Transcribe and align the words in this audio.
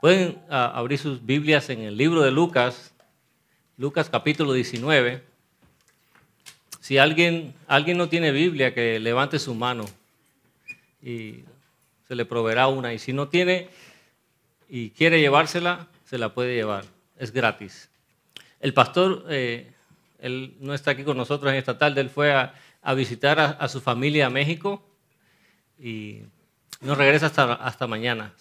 Pueden 0.00 0.40
ah, 0.48 0.72
abrir 0.74 0.98
sus 0.98 1.26
Biblias 1.26 1.68
en 1.68 1.82
el 1.82 1.94
libro 1.94 2.22
de 2.22 2.30
Lucas, 2.30 2.94
Lucas 3.76 4.08
capítulo 4.08 4.54
19. 4.54 5.22
Si 6.80 6.96
alguien, 6.96 7.52
alguien 7.66 7.98
no 7.98 8.08
tiene 8.08 8.32
Biblia, 8.32 8.72
que 8.72 8.98
levante 8.98 9.38
su 9.38 9.54
mano 9.54 9.84
y 11.02 11.44
se 12.08 12.14
le 12.14 12.24
proveerá 12.24 12.68
una. 12.68 12.94
Y 12.94 12.98
si 12.98 13.12
no 13.12 13.28
tiene 13.28 13.68
y 14.70 14.88
quiere 14.90 15.20
llevársela, 15.20 15.88
se 16.06 16.16
la 16.16 16.32
puede 16.32 16.54
llevar. 16.54 16.86
Es 17.18 17.30
gratis. 17.30 17.90
El 18.58 18.72
pastor, 18.72 19.26
eh, 19.28 19.70
él 20.18 20.56
no 20.60 20.72
está 20.72 20.92
aquí 20.92 21.04
con 21.04 21.18
nosotros 21.18 21.52
en 21.52 21.58
esta 21.58 21.76
tarde, 21.76 22.00
él 22.00 22.08
fue 22.08 22.32
a, 22.32 22.54
visitar 22.94 23.38
a, 23.38 23.68
su 23.68 23.82
familia 23.82 24.28
a 24.28 24.30
México 24.30 24.82
y 25.78 26.22
no 26.80 26.94
regresa 26.94 27.26
hasta, 27.26 27.52
hasta 27.52 27.86
mañana. 27.86 28.32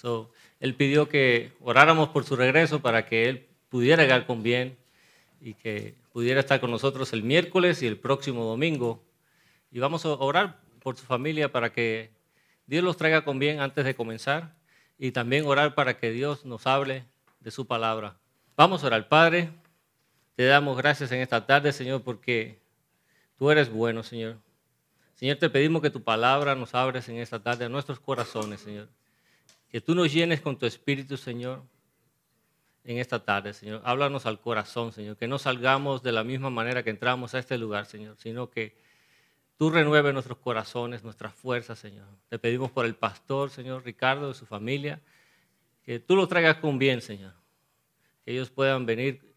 Él 0.60 0.76
pidió 0.76 1.08
que 1.08 1.54
oráramos 1.62 2.10
por 2.10 2.26
su 2.26 2.36
regreso 2.36 2.82
para 2.82 3.06
que 3.06 3.30
él 3.30 3.48
pudiera 3.70 4.04
llegar 4.04 4.26
con 4.26 4.44
bien 4.44 4.78
y 5.42 5.54
que 5.54 5.96
pudiera 6.12 6.42
estar 6.42 6.60
con 6.60 6.72
nosotros 6.72 7.14
el 7.14 7.24
miércoles 7.24 7.82
y 7.82 7.88
el 7.88 7.98
próximo 7.98 8.44
domingo. 8.44 9.04
Y 9.72 9.80
vamos 9.80 10.06
a 10.06 10.10
orar 10.10 10.60
por 10.82 10.98
su 10.98 11.06
familia 11.06 11.52
para 11.52 11.72
que 11.72 12.12
Dios 12.66 12.84
los 12.84 12.98
traiga 12.98 13.24
con 13.24 13.40
bien 13.40 13.62
antes 13.62 13.86
de 13.86 13.96
comenzar 13.96 14.56
y 14.98 15.12
también 15.12 15.46
orar 15.46 15.76
para 15.76 15.98
que 15.98 16.12
Dios 16.12 16.46
nos 16.46 16.68
hable 16.68 17.06
de 17.40 17.52
su 17.52 17.66
palabra. 17.66 18.18
Vamos 18.58 18.84
a 18.84 18.88
orar, 18.88 19.08
Padre. 19.08 19.50
Te 20.36 20.46
damos 20.46 20.78
gracias 20.78 21.12
en 21.12 21.22
esta 21.22 21.46
tarde, 21.46 21.72
Señor, 21.72 22.04
porque 22.04 22.60
tú 23.38 23.50
eres 23.50 23.70
bueno, 23.70 24.04
Señor. 24.04 24.38
Señor, 25.16 25.38
te 25.38 25.50
pedimos 25.50 25.82
que 25.82 25.90
tu 25.90 26.04
palabra 26.04 26.56
nos 26.56 26.76
abres 26.76 27.08
en 27.10 27.18
esta 27.18 27.42
tarde 27.42 27.66
a 27.66 27.70
nuestros 27.70 28.00
corazones, 28.00 28.62
Señor. 28.62 28.88
Que 29.70 29.82
tú 29.82 29.94
nos 29.94 30.12
llenes 30.12 30.42
con 30.42 30.58
tu 30.58 30.66
espíritu, 30.66 31.16
Señor, 31.16 31.64
en 32.84 32.98
esta 32.98 33.24
tarde, 33.24 33.54
Señor. 33.54 33.82
Háblanos 33.86 34.26
al 34.26 34.40
corazón, 34.40 34.92
Señor. 34.92 35.16
Que 35.16 35.28
no 35.28 35.38
salgamos 35.38 36.02
de 36.02 36.12
la 36.12 36.24
misma 36.24 36.50
manera 36.50 36.84
que 36.84 36.90
entramos 36.90 37.36
a 37.36 37.40
este 37.40 37.58
lugar, 37.58 37.86
Señor, 37.86 38.18
sino 38.18 38.50
que 38.50 38.76
tú 39.58 39.70
renueves 39.70 40.14
nuestros 40.14 40.40
corazones, 40.40 41.04
nuestras 41.04 41.34
fuerzas, 41.36 41.78
Señor. 41.78 42.08
Te 42.30 42.40
pedimos 42.40 42.72
por 42.72 42.86
el 42.86 42.96
pastor, 42.96 43.52
Señor 43.52 43.86
Ricardo, 43.86 44.32
y 44.32 44.34
su 44.34 44.46
familia, 44.46 45.02
que 45.84 46.00
tú 46.00 46.16
lo 46.16 46.28
traigas 46.28 46.58
con 46.58 46.80
bien, 46.80 47.02
Señor. 47.02 47.34
Que 48.26 48.32
ellos 48.32 48.50
puedan 48.50 48.88
venir 48.88 49.30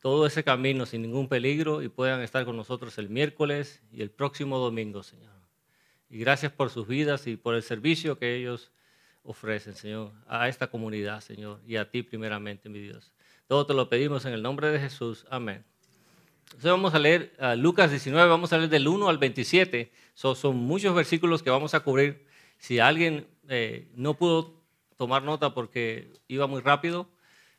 todo 0.00 0.26
ese 0.26 0.44
camino 0.44 0.84
sin 0.84 1.00
ningún 1.00 1.28
peligro 1.28 1.80
y 1.80 1.88
puedan 1.88 2.20
estar 2.20 2.44
con 2.44 2.58
nosotros 2.58 2.98
el 2.98 3.08
miércoles 3.08 3.82
y 3.90 4.02
el 4.02 4.10
próximo 4.10 4.58
domingo, 4.58 5.02
Señor. 5.02 5.32
Y 6.10 6.18
gracias 6.18 6.52
por 6.52 6.68
sus 6.68 6.86
vidas 6.86 7.26
y 7.26 7.38
por 7.38 7.54
el 7.54 7.62
servicio 7.62 8.18
que 8.18 8.36
ellos 8.36 8.70
ofrecen, 9.24 9.74
Señor, 9.74 10.12
a 10.28 10.48
esta 10.48 10.68
comunidad, 10.68 11.20
Señor, 11.20 11.60
y 11.66 11.76
a 11.76 11.90
ti 11.90 12.02
primeramente, 12.02 12.68
mi 12.68 12.78
Dios. 12.78 13.10
Todo 13.48 13.66
te 13.66 13.74
lo 13.74 13.88
pedimos 13.88 14.24
en 14.26 14.34
el 14.34 14.42
nombre 14.42 14.70
de 14.70 14.78
Jesús. 14.78 15.26
Amén. 15.30 15.64
Entonces 16.44 16.70
vamos 16.70 16.94
a 16.94 16.98
leer 16.98 17.34
Lucas 17.56 17.90
19, 17.90 18.28
vamos 18.28 18.52
a 18.52 18.58
leer 18.58 18.70
del 18.70 18.86
1 18.86 19.08
al 19.08 19.18
27. 19.18 19.90
son 20.14 20.56
muchos 20.56 20.94
versículos 20.94 21.42
que 21.42 21.50
vamos 21.50 21.74
a 21.74 21.80
cubrir. 21.80 22.26
Si 22.58 22.78
alguien 22.78 23.26
eh, 23.48 23.88
no 23.96 24.14
pudo 24.14 24.62
tomar 24.96 25.22
nota 25.22 25.52
porque 25.52 26.12
iba 26.28 26.46
muy 26.46 26.60
rápido, 26.60 27.08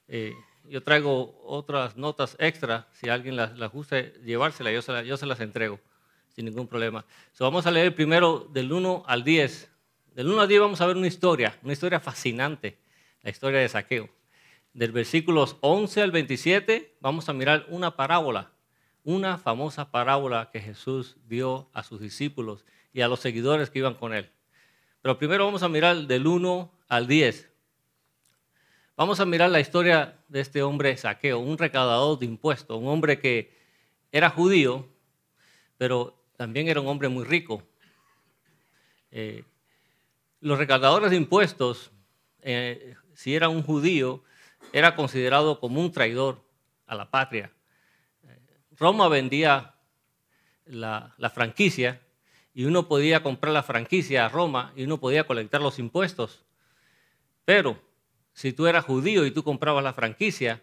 eh, 0.07 0.33
yo 0.69 0.81
traigo 0.81 1.39
otras 1.43 1.97
notas 1.97 2.35
extra. 2.39 2.87
Si 2.93 3.09
alguien 3.09 3.35
las, 3.35 3.57
gusta 3.71 4.01
llevársela, 4.23 4.71
yo 4.71 4.81
se, 4.81 5.05
yo 5.05 5.17
se, 5.17 5.25
las 5.25 5.39
entrego 5.39 5.79
sin 6.29 6.45
ningún 6.45 6.67
problema. 6.67 7.05
vamos 7.39 7.65
a 7.65 7.71
leer 7.71 7.95
primero 7.95 8.47
del 8.51 8.71
1 8.71 9.03
al 9.07 9.23
10. 9.23 9.71
Del 10.15 10.29
1 10.29 10.41
al 10.43 10.47
10 10.47 10.61
vamos 10.61 10.79
a 10.79 10.85
ver 10.85 10.95
una 10.95 11.07
historia, 11.07 11.59
una 11.61 11.73
historia 11.73 11.99
fascinante, 11.99 12.77
la 13.21 13.31
historia 13.31 13.59
de 13.59 13.67
saqueo. 13.67 14.09
Del 14.73 14.93
versículos 14.93 15.57
11 15.59 16.01
al 16.03 16.11
27 16.11 16.95
vamos 17.01 17.27
a 17.27 17.33
mirar 17.33 17.65
una 17.67 17.97
parábola, 17.97 18.53
una 19.03 19.37
famosa 19.37 19.91
parábola 19.91 20.51
que 20.53 20.61
Jesús 20.61 21.17
dio 21.27 21.69
a 21.73 21.83
sus 21.83 21.99
discípulos 21.99 22.63
y 22.93 23.01
a 23.01 23.09
los 23.09 23.19
seguidores 23.19 23.69
que 23.69 23.79
iban 23.79 23.95
con 23.95 24.13
él. 24.13 24.31
Pero 25.01 25.17
primero 25.17 25.43
vamos 25.43 25.63
a 25.63 25.67
mirar 25.67 26.07
del 26.07 26.27
1 26.27 26.71
al 26.87 27.07
10. 27.07 27.51
Vamos 28.95 29.19
a 29.19 29.25
mirar 29.25 29.49
la 29.49 29.59
historia 29.59 30.17
de 30.29 30.39
este 30.39 30.63
hombre 30.63 30.95
saqueo, 30.95 31.39
un 31.39 31.57
recaudador 31.57 32.19
de 32.19 32.25
impuestos, 32.25 32.79
un 32.79 32.87
hombre 32.87 33.19
que 33.19 33.53
era 34.13 34.29
judío, 34.29 34.87
pero 35.77 36.17
también 36.37 36.69
era 36.69 36.79
un 36.79 36.87
hombre 36.87 37.09
muy 37.09 37.25
rico. 37.25 37.63
Eh, 39.11 39.43
los 40.39 40.57
recaudadores 40.57 41.11
de 41.11 41.17
impuestos, 41.17 41.91
eh, 42.41 42.95
si 43.13 43.35
era 43.35 43.49
un 43.49 43.63
judío, 43.63 44.23
era 44.73 44.95
considerado 44.95 45.59
como 45.59 45.81
un 45.81 45.91
traidor 45.91 46.43
a 46.85 46.95
la 46.95 47.09
patria. 47.09 47.51
Roma 48.77 49.07
vendía 49.07 49.75
la, 50.65 51.13
la, 51.17 51.29
franquicia 51.29 52.01
y 52.53 52.65
uno 52.65 52.87
podía 52.87 53.23
comprar 53.23 53.53
la 53.53 53.63
franquicia 53.63 54.25
a 54.25 54.29
Roma 54.29 54.73
y 54.75 54.83
uno 54.83 54.99
podía 54.99 55.25
colectar 55.25 55.61
los 55.61 55.79
impuestos. 55.79 56.43
Pero 57.45 57.79
si 58.33 58.51
tú 58.51 58.67
eras 58.67 58.85
judío 58.85 59.25
y 59.25 59.31
tú 59.31 59.43
comprabas 59.43 59.83
la 59.83 59.93
franquicia, 59.93 60.61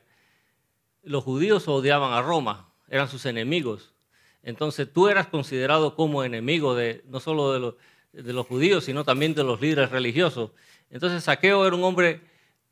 los 1.03 1.25
judíos 1.25 1.66
odiaban 1.69 2.12
a 2.12 2.22
Roma, 2.22 2.72
eran 2.88 3.09
sus 3.09 3.25
enemigos. 3.25 3.94
Entonces 4.43 4.93
tú 4.93 5.09
eras 5.09 5.28
considerado 5.28 5.94
como 5.94 6.25
enemigo 6.25 6.75
de, 6.75 7.03
no 7.06 7.21
solo 7.21 7.53
de 7.53 7.61
los 7.61 7.75
de 8.12 8.33
los 8.33 8.47
judíos, 8.47 8.84
sino 8.84 9.05
también 9.05 9.34
de 9.34 9.45
los 9.45 9.61
líderes 9.61 9.91
religiosos. 9.91 10.50
Entonces 10.91 11.25
Saqueo 11.25 11.67
era 11.67 11.75
un 11.75 11.84
hombre, 11.84 12.21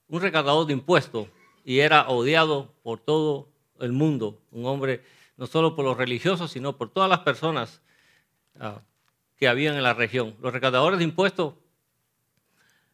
un 0.08 0.20
recaudador 0.20 0.66
de 0.66 0.74
impuestos 0.74 1.28
y 1.64 1.80
era 1.80 2.08
odiado 2.08 2.74
por 2.82 3.00
todo 3.00 3.48
el 3.80 3.92
mundo, 3.92 4.40
un 4.50 4.66
hombre 4.66 5.02
no 5.36 5.46
solo 5.46 5.74
por 5.74 5.86
los 5.86 5.96
religiosos, 5.96 6.50
sino 6.50 6.76
por 6.76 6.90
todas 6.90 7.08
las 7.08 7.20
personas 7.20 7.80
ah, 8.58 8.82
que 9.36 9.48
habían 9.48 9.74
en 9.76 9.82
la 9.82 9.94
región. 9.94 10.36
Los 10.42 10.52
recaudadores 10.52 10.98
de 10.98 11.04
impuestos 11.04 11.54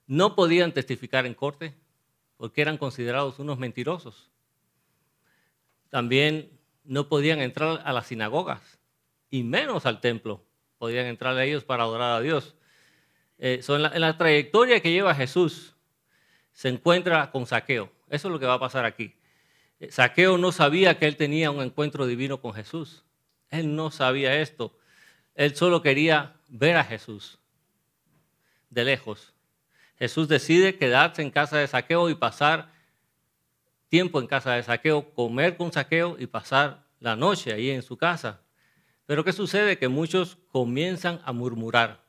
no 0.07 0.37
podían 0.37 0.73
testificar 0.73 1.27
en 1.27 1.35
corte 1.35 1.75
porque 2.37 2.63
eran 2.63 2.79
considerados 2.79 3.41
unos 3.41 3.59
mentirosos. 3.59 4.31
También 5.91 6.53
no 6.85 7.09
podían 7.09 7.41
entrar 7.41 7.83
a 7.85 7.93
las 7.93 8.07
sinagogas 8.07 8.79
y 9.29 9.43
menos 9.43 9.85
al 9.87 10.01
templo 10.01 10.46
podían 10.87 11.07
entrar 11.07 11.37
a 11.37 11.45
ellos 11.45 11.65
para 11.65 11.83
adorar 11.83 12.13
a 12.13 12.21
Dios. 12.21 12.55
Eh, 13.39 13.61
en, 13.67 14.01
la, 14.01 14.17
trayectoria 14.17 14.79
que 14.79 14.93
lleva 14.93 15.17
Jesús, 15.17 15.75
se 16.53 16.69
encuentra 16.69 17.33
con 17.33 17.45
Saqueo. 17.45 17.91
Eso 18.09 18.29
es 18.29 18.33
lo 18.33 18.39
que 18.39 18.47
va 18.47 18.55
a 18.55 18.61
pasar 18.61 18.85
aquí. 18.85 19.13
Eh, 19.81 19.91
Saqueo 19.91 20.39
no 20.39 20.53
sabía 20.53 20.97
que 20.97 21.09
él 21.09 21.17
tenía 21.17 21.51
un 21.51 21.61
encuentro 21.61 22.07
divino 22.07 22.41
con 22.41 22.55
Jesús. 22.55 23.05
Él 23.51 23.75
no 23.75 23.91
sabía 23.91 24.41
esto. 24.41 24.79
Él 25.35 25.57
solo 25.57 25.83
quería 25.83 26.37
ver 26.47 26.77
a 26.77 26.85
Jesús 26.85 27.41
de 28.71 28.85
lejos. 28.85 29.35
Jesús 29.99 30.29
decide 30.29 30.77
quedarse 30.77 31.21
en 31.21 31.33
casa 31.33 31.59
de 31.59 31.67
Saqueo 31.67 32.11
y 32.11 32.15
pasar 32.15 32.71
tiempo 33.89 34.21
en 34.21 34.29
casa 34.29 34.53
de 34.53 34.63
Saqueo, 34.63 35.13
comer 35.15 35.57
con 35.57 35.73
Saqueo 35.73 36.15
y 36.17 36.29
pasar 36.29 36.85
la 37.01 37.17
noche 37.17 37.53
ahí 37.53 37.71
en 37.71 37.83
su 37.83 37.97
casa. 37.97 38.46
Pero 39.07 39.25
¿qué 39.25 39.33
sucede? 39.33 39.79
Que 39.79 39.89
muchos 39.89 40.37
comienzan 40.51 41.21
a 41.25 41.33
murmurar 41.33 42.05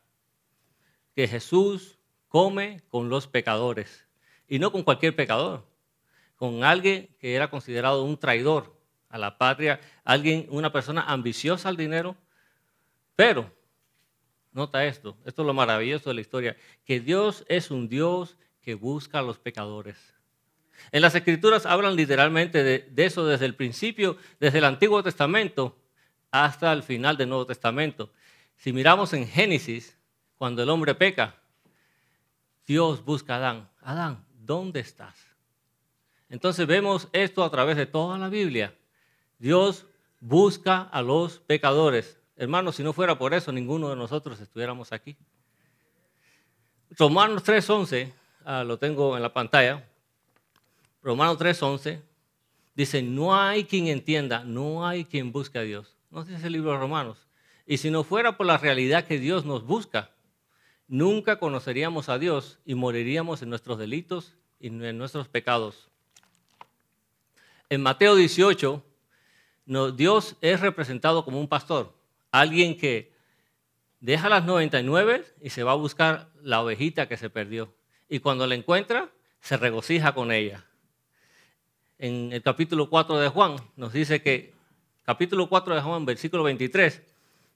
que 1.15 1.27
Jesús 1.27 1.97
come 2.27 2.83
con 2.89 3.09
los 3.09 3.27
pecadores. 3.27 4.05
Y 4.47 4.59
no 4.59 4.71
con 4.71 4.83
cualquier 4.83 5.15
pecador, 5.15 5.65
con 6.35 6.63
alguien 6.63 7.09
que 7.19 7.35
era 7.35 7.49
considerado 7.49 8.03
un 8.03 8.17
traidor 8.17 8.79
a 9.09 9.17
la 9.17 9.37
patria, 9.37 9.79
alguien, 10.03 10.47
una 10.49 10.71
persona 10.71 11.01
ambiciosa 11.01 11.69
al 11.69 11.77
dinero. 11.77 12.15
Pero, 13.15 13.51
nota 14.51 14.85
esto, 14.85 15.17
esto 15.25 15.41
es 15.41 15.45
lo 15.45 15.53
maravilloso 15.53 16.09
de 16.09 16.15
la 16.15 16.21
historia, 16.21 16.57
que 16.85 16.99
Dios 16.99 17.45
es 17.47 17.71
un 17.71 17.89
Dios 17.89 18.37
que 18.61 18.75
busca 18.75 19.19
a 19.19 19.23
los 19.23 19.39
pecadores. 19.39 19.97
En 20.91 21.01
las 21.01 21.15
escrituras 21.15 21.65
hablan 21.65 21.95
literalmente 21.95 22.63
de, 22.63 22.87
de 22.91 23.05
eso 23.05 23.25
desde 23.25 23.45
el 23.45 23.55
principio, 23.55 24.17
desde 24.39 24.59
el 24.59 24.65
Antiguo 24.65 25.01
Testamento 25.01 25.75
hasta 26.31 26.73
el 26.73 26.83
final 26.83 27.17
del 27.17 27.29
Nuevo 27.29 27.45
Testamento. 27.45 28.11
Si 28.55 28.73
miramos 28.73 29.13
en 29.13 29.27
Génesis, 29.27 29.97
cuando 30.37 30.63
el 30.63 30.69
hombre 30.69 30.95
peca, 30.95 31.35
Dios 32.65 33.03
busca 33.03 33.35
a 33.35 33.37
Adán. 33.37 33.69
Adán, 33.81 34.25
¿dónde 34.39 34.79
estás? 34.79 35.15
Entonces 36.29 36.67
vemos 36.67 37.07
esto 37.13 37.43
a 37.43 37.49
través 37.49 37.77
de 37.77 37.85
toda 37.85 38.17
la 38.17 38.29
Biblia. 38.29 38.73
Dios 39.39 39.85
busca 40.19 40.81
a 40.81 41.01
los 41.01 41.39
pecadores. 41.39 42.19
Hermanos, 42.35 42.75
si 42.75 42.83
no 42.83 42.93
fuera 42.93 43.17
por 43.17 43.33
eso, 43.33 43.51
ninguno 43.51 43.89
de 43.89 43.95
nosotros 43.95 44.39
estuviéramos 44.39 44.91
aquí. 44.91 45.15
Romanos 46.91 47.43
3.11, 47.43 48.13
ah, 48.45 48.63
lo 48.63 48.77
tengo 48.77 49.15
en 49.15 49.23
la 49.23 49.33
pantalla. 49.33 49.87
Romanos 51.01 51.37
3.11 51.39 52.01
dice, 52.75 53.01
no 53.01 53.35
hay 53.35 53.63
quien 53.63 53.87
entienda, 53.87 54.43
no 54.43 54.85
hay 54.85 55.05
quien 55.05 55.31
busque 55.31 55.57
a 55.57 55.63
Dios. 55.63 55.96
No 56.09 56.23
dice 56.23 56.47
el 56.47 56.53
libro 56.53 56.71
de 56.71 56.77
Romanos. 56.77 57.27
Y 57.65 57.77
si 57.77 57.91
no 57.91 58.03
fuera 58.03 58.37
por 58.37 58.45
la 58.45 58.57
realidad 58.57 59.05
que 59.05 59.19
Dios 59.19 59.45
nos 59.45 59.63
busca, 59.63 60.11
nunca 60.87 61.37
conoceríamos 61.37 62.09
a 62.09 62.17
Dios 62.17 62.59
y 62.65 62.75
moriríamos 62.75 63.41
en 63.41 63.49
nuestros 63.49 63.77
delitos 63.77 64.35
y 64.59 64.67
en 64.67 64.97
nuestros 64.97 65.27
pecados. 65.27 65.89
En 67.69 67.81
Mateo 67.81 68.15
18, 68.15 68.83
Dios 69.95 70.37
es 70.39 70.61
representado 70.61 71.25
como 71.25 71.41
un 71.41 71.49
pastor, 71.49 71.93
alguien 72.31 72.77
que 72.77 73.11
deja 73.99 74.29
las 74.29 74.45
99 74.45 75.25
y 75.41 75.49
se 75.49 75.63
va 75.63 75.73
a 75.73 75.75
buscar 75.75 76.29
la 76.41 76.61
ovejita 76.61 77.09
que 77.09 77.17
se 77.17 77.29
perdió. 77.29 77.73
Y 78.07 78.19
cuando 78.19 78.47
la 78.47 78.55
encuentra, 78.55 79.09
se 79.41 79.57
regocija 79.57 80.13
con 80.13 80.31
ella. 80.31 80.65
En 81.97 82.31
el 82.31 82.41
capítulo 82.41 82.89
4 82.89 83.19
de 83.19 83.27
Juan 83.27 83.57
nos 83.75 83.91
dice 83.91 84.21
que, 84.21 84.53
capítulo 85.07 85.47
4 85.47 85.73
de 85.73 85.81
Juan, 85.81 86.05
versículo 86.05 86.43
23, 86.43 87.01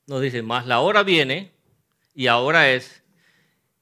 nos 0.08 0.22
dice, 0.22 0.42
más 0.42 0.66
la 0.66 0.80
hora 0.80 1.04
viene 1.04 1.52
y 2.16 2.28
ahora 2.28 2.72
es, 2.72 3.04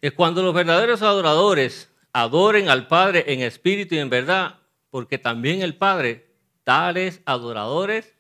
que 0.02 0.10
cuando 0.10 0.42
los 0.42 0.56
verdaderos 0.56 1.04
adoradores 1.04 1.92
adoren 2.12 2.68
al 2.68 2.88
Padre 2.88 3.26
en 3.28 3.42
espíritu 3.42 3.94
y 3.94 4.00
en 4.00 4.10
verdad, 4.10 4.56
porque 4.90 5.20
también 5.20 5.62
el 5.62 5.76
Padre, 5.76 6.32
tales 6.64 7.22
adoradores, 7.26 8.16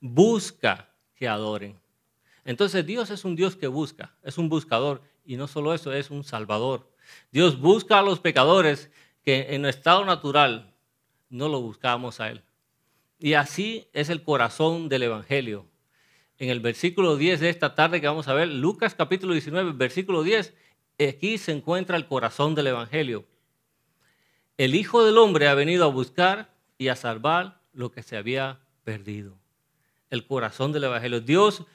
busca 0.00 0.90
que 1.14 1.26
adoren. 1.26 1.80
Entonces 2.44 2.84
Dios 2.84 3.08
es 3.08 3.24
un 3.24 3.36
Dios 3.36 3.56
que 3.56 3.68
busca, 3.68 4.14
es 4.22 4.36
un 4.36 4.50
buscador 4.50 5.00
y 5.24 5.36
no 5.36 5.48
solo 5.48 5.72
eso, 5.72 5.94
es 5.94 6.10
un 6.10 6.24
salvador. 6.24 6.92
Dios 7.32 7.58
busca 7.58 8.00
a 8.00 8.02
los 8.02 8.20
pecadores 8.20 8.90
que 9.24 9.54
en 9.54 9.64
estado 9.64 10.04
natural 10.04 10.74
no 11.30 11.48
lo 11.48 11.62
buscamos 11.62 12.20
a 12.20 12.28
Él. 12.28 12.42
Y 13.20 13.34
así 13.34 13.88
es 13.92 14.08
el 14.08 14.22
corazón 14.22 14.88
del 14.88 15.04
Evangelio. 15.04 15.66
En 16.38 16.48
el 16.48 16.60
versículo 16.60 17.16
10 17.16 17.40
de 17.40 17.50
esta 17.50 17.74
tarde 17.74 18.00
que 18.00 18.06
vamos 18.06 18.26
a 18.28 18.34
ver, 18.34 18.48
Lucas 18.48 18.94
capítulo 18.94 19.34
19, 19.34 19.72
versículo 19.72 20.22
10, 20.22 20.54
aquí 21.08 21.36
se 21.38 21.52
encuentra 21.52 21.96
el 21.96 22.06
corazón 22.06 22.54
del 22.54 22.68
Evangelio. 22.68 23.26
El 24.56 24.74
Hijo 24.74 25.04
del 25.04 25.18
Hombre 25.18 25.48
ha 25.48 25.54
venido 25.54 25.84
a 25.84 25.88
buscar 25.88 26.54
y 26.78 26.88
a 26.88 26.96
salvar 26.96 27.60
lo 27.72 27.92
que 27.92 28.02
se 28.02 28.16
había 28.16 28.60
perdido. 28.84 29.36
El 30.08 30.26
corazón 30.26 30.72
del 30.72 30.84
Evangelio. 30.84 31.20
Dios 31.20 31.66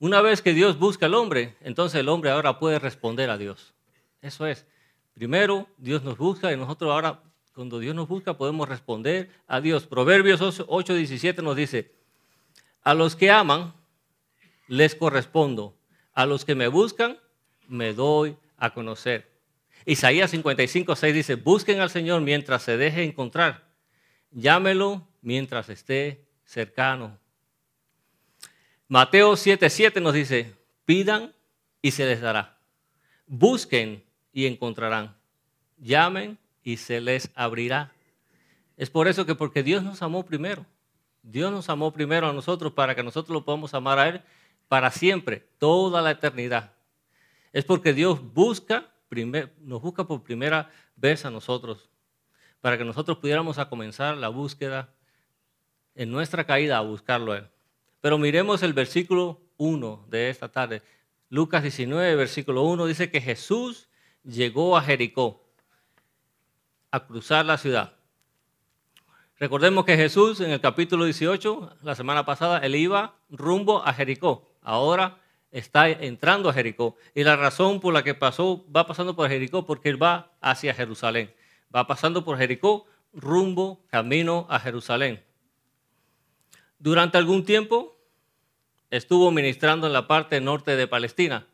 una 0.00 0.22
vez 0.22 0.42
que 0.42 0.54
Dios 0.54 0.78
busca 0.78 1.06
al 1.06 1.14
hombre, 1.14 1.56
entonces 1.60 1.98
el 1.98 2.08
hombre 2.08 2.30
ahora 2.30 2.60
puede 2.60 2.78
responder 2.78 3.30
a 3.30 3.38
Dios. 3.38 3.74
Eso 4.22 4.46
es. 4.46 4.64
Primero, 5.12 5.66
Dios 5.76 6.04
nos 6.04 6.16
busca 6.16 6.52
y 6.52 6.56
nosotros 6.56 6.92
ahora, 6.92 7.20
cuando 7.58 7.80
Dios 7.80 7.92
nos 7.92 8.06
busca, 8.06 8.34
podemos 8.34 8.68
responder 8.68 9.30
a 9.48 9.60
Dios. 9.60 9.84
Proverbios 9.84 10.40
8:17 10.40 11.42
nos 11.42 11.56
dice, 11.56 11.90
a 12.84 12.94
los 12.94 13.16
que 13.16 13.32
aman, 13.32 13.74
les 14.68 14.94
correspondo. 14.94 15.76
A 16.14 16.24
los 16.24 16.44
que 16.44 16.54
me 16.54 16.68
buscan, 16.68 17.18
me 17.66 17.94
doy 17.94 18.36
a 18.58 18.72
conocer. 18.72 19.28
Isaías 19.84 20.32
55:6 20.32 21.12
dice, 21.12 21.34
busquen 21.34 21.80
al 21.80 21.90
Señor 21.90 22.20
mientras 22.20 22.62
se 22.62 22.76
deje 22.76 23.02
encontrar. 23.02 23.64
Llámelo 24.30 25.08
mientras 25.20 25.68
esté 25.68 26.28
cercano. 26.44 27.18
Mateo 28.86 29.32
7:7 29.32 30.00
nos 30.00 30.14
dice, 30.14 30.54
pidan 30.84 31.34
y 31.82 31.90
se 31.90 32.06
les 32.06 32.20
dará. 32.20 32.56
Busquen 33.26 34.04
y 34.32 34.46
encontrarán. 34.46 35.16
Llamen 35.76 36.38
y 36.68 36.76
se 36.76 37.00
les 37.00 37.30
abrirá. 37.34 37.94
Es 38.76 38.90
por 38.90 39.08
eso 39.08 39.24
que 39.24 39.34
porque 39.34 39.62
Dios 39.62 39.82
nos 39.82 40.02
amó 40.02 40.26
primero. 40.26 40.66
Dios 41.22 41.50
nos 41.50 41.70
amó 41.70 41.94
primero 41.94 42.28
a 42.28 42.34
nosotros 42.34 42.74
para 42.74 42.94
que 42.94 43.02
nosotros 43.02 43.32
lo 43.32 43.42
podamos 43.46 43.72
amar 43.72 43.98
a 43.98 44.06
Él 44.06 44.20
para 44.68 44.90
siempre, 44.90 45.48
toda 45.56 46.02
la 46.02 46.10
eternidad. 46.10 46.74
Es 47.54 47.64
porque 47.64 47.94
Dios 47.94 48.20
busca, 48.34 48.92
nos 49.62 49.80
busca 49.80 50.06
por 50.06 50.22
primera 50.22 50.70
vez 50.94 51.24
a 51.24 51.30
nosotros, 51.30 51.88
para 52.60 52.76
que 52.76 52.84
nosotros 52.84 53.16
pudiéramos 53.16 53.56
a 53.56 53.70
comenzar 53.70 54.18
la 54.18 54.28
búsqueda 54.28 54.92
en 55.94 56.10
nuestra 56.10 56.44
caída 56.44 56.76
a 56.76 56.82
buscarlo 56.82 57.32
a 57.32 57.38
Él. 57.38 57.48
Pero 58.02 58.18
miremos 58.18 58.62
el 58.62 58.74
versículo 58.74 59.40
1 59.56 60.04
de 60.10 60.28
esta 60.28 60.52
tarde. 60.52 60.82
Lucas 61.30 61.62
19, 61.62 62.14
versículo 62.14 62.64
1 62.64 62.84
dice 62.84 63.10
que 63.10 63.22
Jesús 63.22 63.88
llegó 64.22 64.76
a 64.76 64.82
Jericó 64.82 65.47
a 66.90 67.06
cruzar 67.06 67.44
la 67.44 67.58
ciudad. 67.58 67.94
Recordemos 69.38 69.84
que 69.84 69.96
Jesús 69.96 70.40
en 70.40 70.50
el 70.50 70.60
capítulo 70.60 71.04
18, 71.04 71.78
la 71.82 71.94
semana 71.94 72.24
pasada, 72.24 72.58
él 72.58 72.74
iba 72.74 73.14
rumbo 73.30 73.86
a 73.86 73.92
Jericó. 73.92 74.50
Ahora 74.62 75.18
está 75.52 75.88
entrando 75.88 76.48
a 76.48 76.52
Jericó. 76.52 76.96
Y 77.14 77.24
la 77.24 77.36
razón 77.36 77.80
por 77.80 77.94
la 77.94 78.02
que 78.02 78.14
pasó, 78.14 78.66
va 78.74 78.86
pasando 78.86 79.14
por 79.14 79.28
Jericó, 79.28 79.64
porque 79.64 79.90
él 79.90 80.02
va 80.02 80.32
hacia 80.40 80.74
Jerusalén. 80.74 81.32
Va 81.74 81.86
pasando 81.86 82.24
por 82.24 82.36
Jericó, 82.36 82.86
rumbo, 83.12 83.84
camino 83.88 84.46
a 84.50 84.58
Jerusalén. 84.58 85.22
Durante 86.78 87.18
algún 87.18 87.44
tiempo 87.44 87.96
estuvo 88.90 89.30
ministrando 89.30 89.86
en 89.86 89.92
la 89.92 90.06
parte 90.06 90.40
norte 90.40 90.76
de 90.76 90.86
Palestina. 90.86 91.46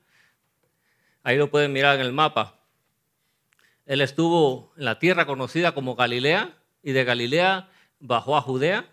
Ahí 1.23 1.37
lo 1.37 1.51
pueden 1.51 1.73
mirar 1.73 1.97
en 1.97 2.03
el 2.03 2.13
mapa. 2.13 2.61
Él 3.87 4.01
estuvo 4.01 4.73
en 4.77 4.85
la 4.87 4.99
tierra 4.99 5.27
conocida 5.27 5.73
como 5.73 5.95
Galilea 5.95 6.57
y 6.83 6.93
de 6.93 7.05
Galilea 7.05 7.69
bajó 8.01 8.37
a 8.37 8.43
Judea 8.43 8.87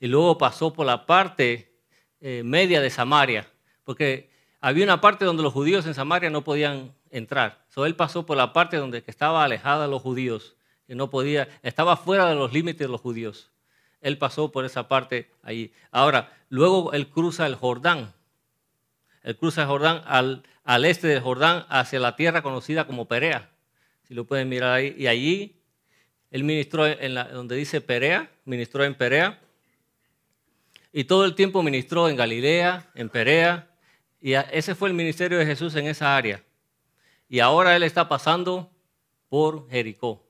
y 0.00 0.08
luego 0.08 0.38
pasó 0.38 0.72
por 0.72 0.86
la 0.86 1.06
parte 1.06 1.72
eh, 2.20 2.42
media 2.44 2.80
de 2.80 2.90
Samaria, 2.90 3.48
porque 3.84 4.30
había 4.60 4.84
una 4.84 5.00
parte 5.00 5.24
donde 5.24 5.42
los 5.42 5.52
judíos 5.52 5.86
en 5.86 5.94
Samaria 5.94 6.30
no 6.30 6.42
podían 6.42 6.94
entrar. 7.10 7.64
So, 7.68 7.84
él 7.86 7.94
pasó 7.94 8.26
por 8.26 8.36
la 8.36 8.52
parte 8.52 8.76
donde 8.78 9.04
estaba 9.06 9.44
alejada 9.44 9.84
de 9.84 9.90
los 9.90 10.02
judíos, 10.02 10.56
que 10.86 10.94
no 10.94 11.10
podía, 11.10 11.48
estaba 11.62 11.96
fuera 11.96 12.28
de 12.28 12.34
los 12.34 12.52
límites 12.52 12.86
de 12.86 12.88
los 12.88 13.00
judíos. 13.00 13.50
Él 14.00 14.18
pasó 14.18 14.50
por 14.50 14.64
esa 14.64 14.88
parte 14.88 15.30
allí. 15.42 15.72
Ahora, 15.90 16.32
luego 16.48 16.92
él 16.92 17.08
cruza 17.08 17.46
el 17.46 17.54
Jordán. 17.54 18.12
Él 19.22 19.36
cruza 19.36 19.62
el 19.62 19.68
Jordán 19.68 20.02
al, 20.06 20.42
al 20.64 20.84
este 20.84 21.06
del 21.06 21.20
Jordán 21.20 21.64
hacia 21.68 22.00
la 22.00 22.16
tierra 22.16 22.42
conocida 22.42 22.86
como 22.86 23.06
Perea. 23.06 23.51
Si 24.12 24.16
lo 24.16 24.26
pueden 24.26 24.46
mirar 24.46 24.74
ahí. 24.74 24.94
Y 24.98 25.06
allí 25.06 25.56
él 26.30 26.44
ministró 26.44 26.86
en 26.86 27.14
donde 27.14 27.56
dice 27.56 27.80
Perea, 27.80 28.30
ministró 28.44 28.84
en 28.84 28.94
Perea. 28.94 29.40
Y 30.92 31.04
todo 31.04 31.24
el 31.24 31.34
tiempo 31.34 31.62
ministró 31.62 32.10
en 32.10 32.16
Galilea, 32.16 32.90
en 32.94 33.08
Perea. 33.08 33.70
Y 34.20 34.34
ese 34.34 34.74
fue 34.74 34.90
el 34.90 34.94
ministerio 34.94 35.38
de 35.38 35.46
Jesús 35.46 35.74
en 35.76 35.86
esa 35.86 36.14
área. 36.14 36.44
Y 37.26 37.40
ahora 37.40 37.74
él 37.74 37.84
está 37.84 38.06
pasando 38.06 38.70
por 39.30 39.70
Jericó. 39.70 40.22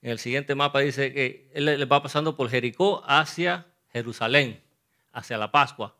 En 0.00 0.12
el 0.12 0.20
siguiente 0.20 0.54
mapa 0.54 0.78
dice 0.78 1.12
que 1.12 1.50
él 1.54 1.90
va 1.90 2.00
pasando 2.00 2.36
por 2.36 2.48
Jericó 2.48 3.02
hacia 3.08 3.66
Jerusalén, 3.92 4.62
hacia 5.10 5.36
la 5.36 5.50
Pascua. 5.50 5.96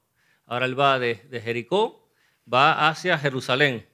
Ahora 0.47 0.67
él 0.67 0.79
va 0.79 1.01
de, 1.01 1.17
Jericó, 1.43 2.09
va 2.47 2.89
hacia 2.89 3.19
Jerusalén. 3.19 3.85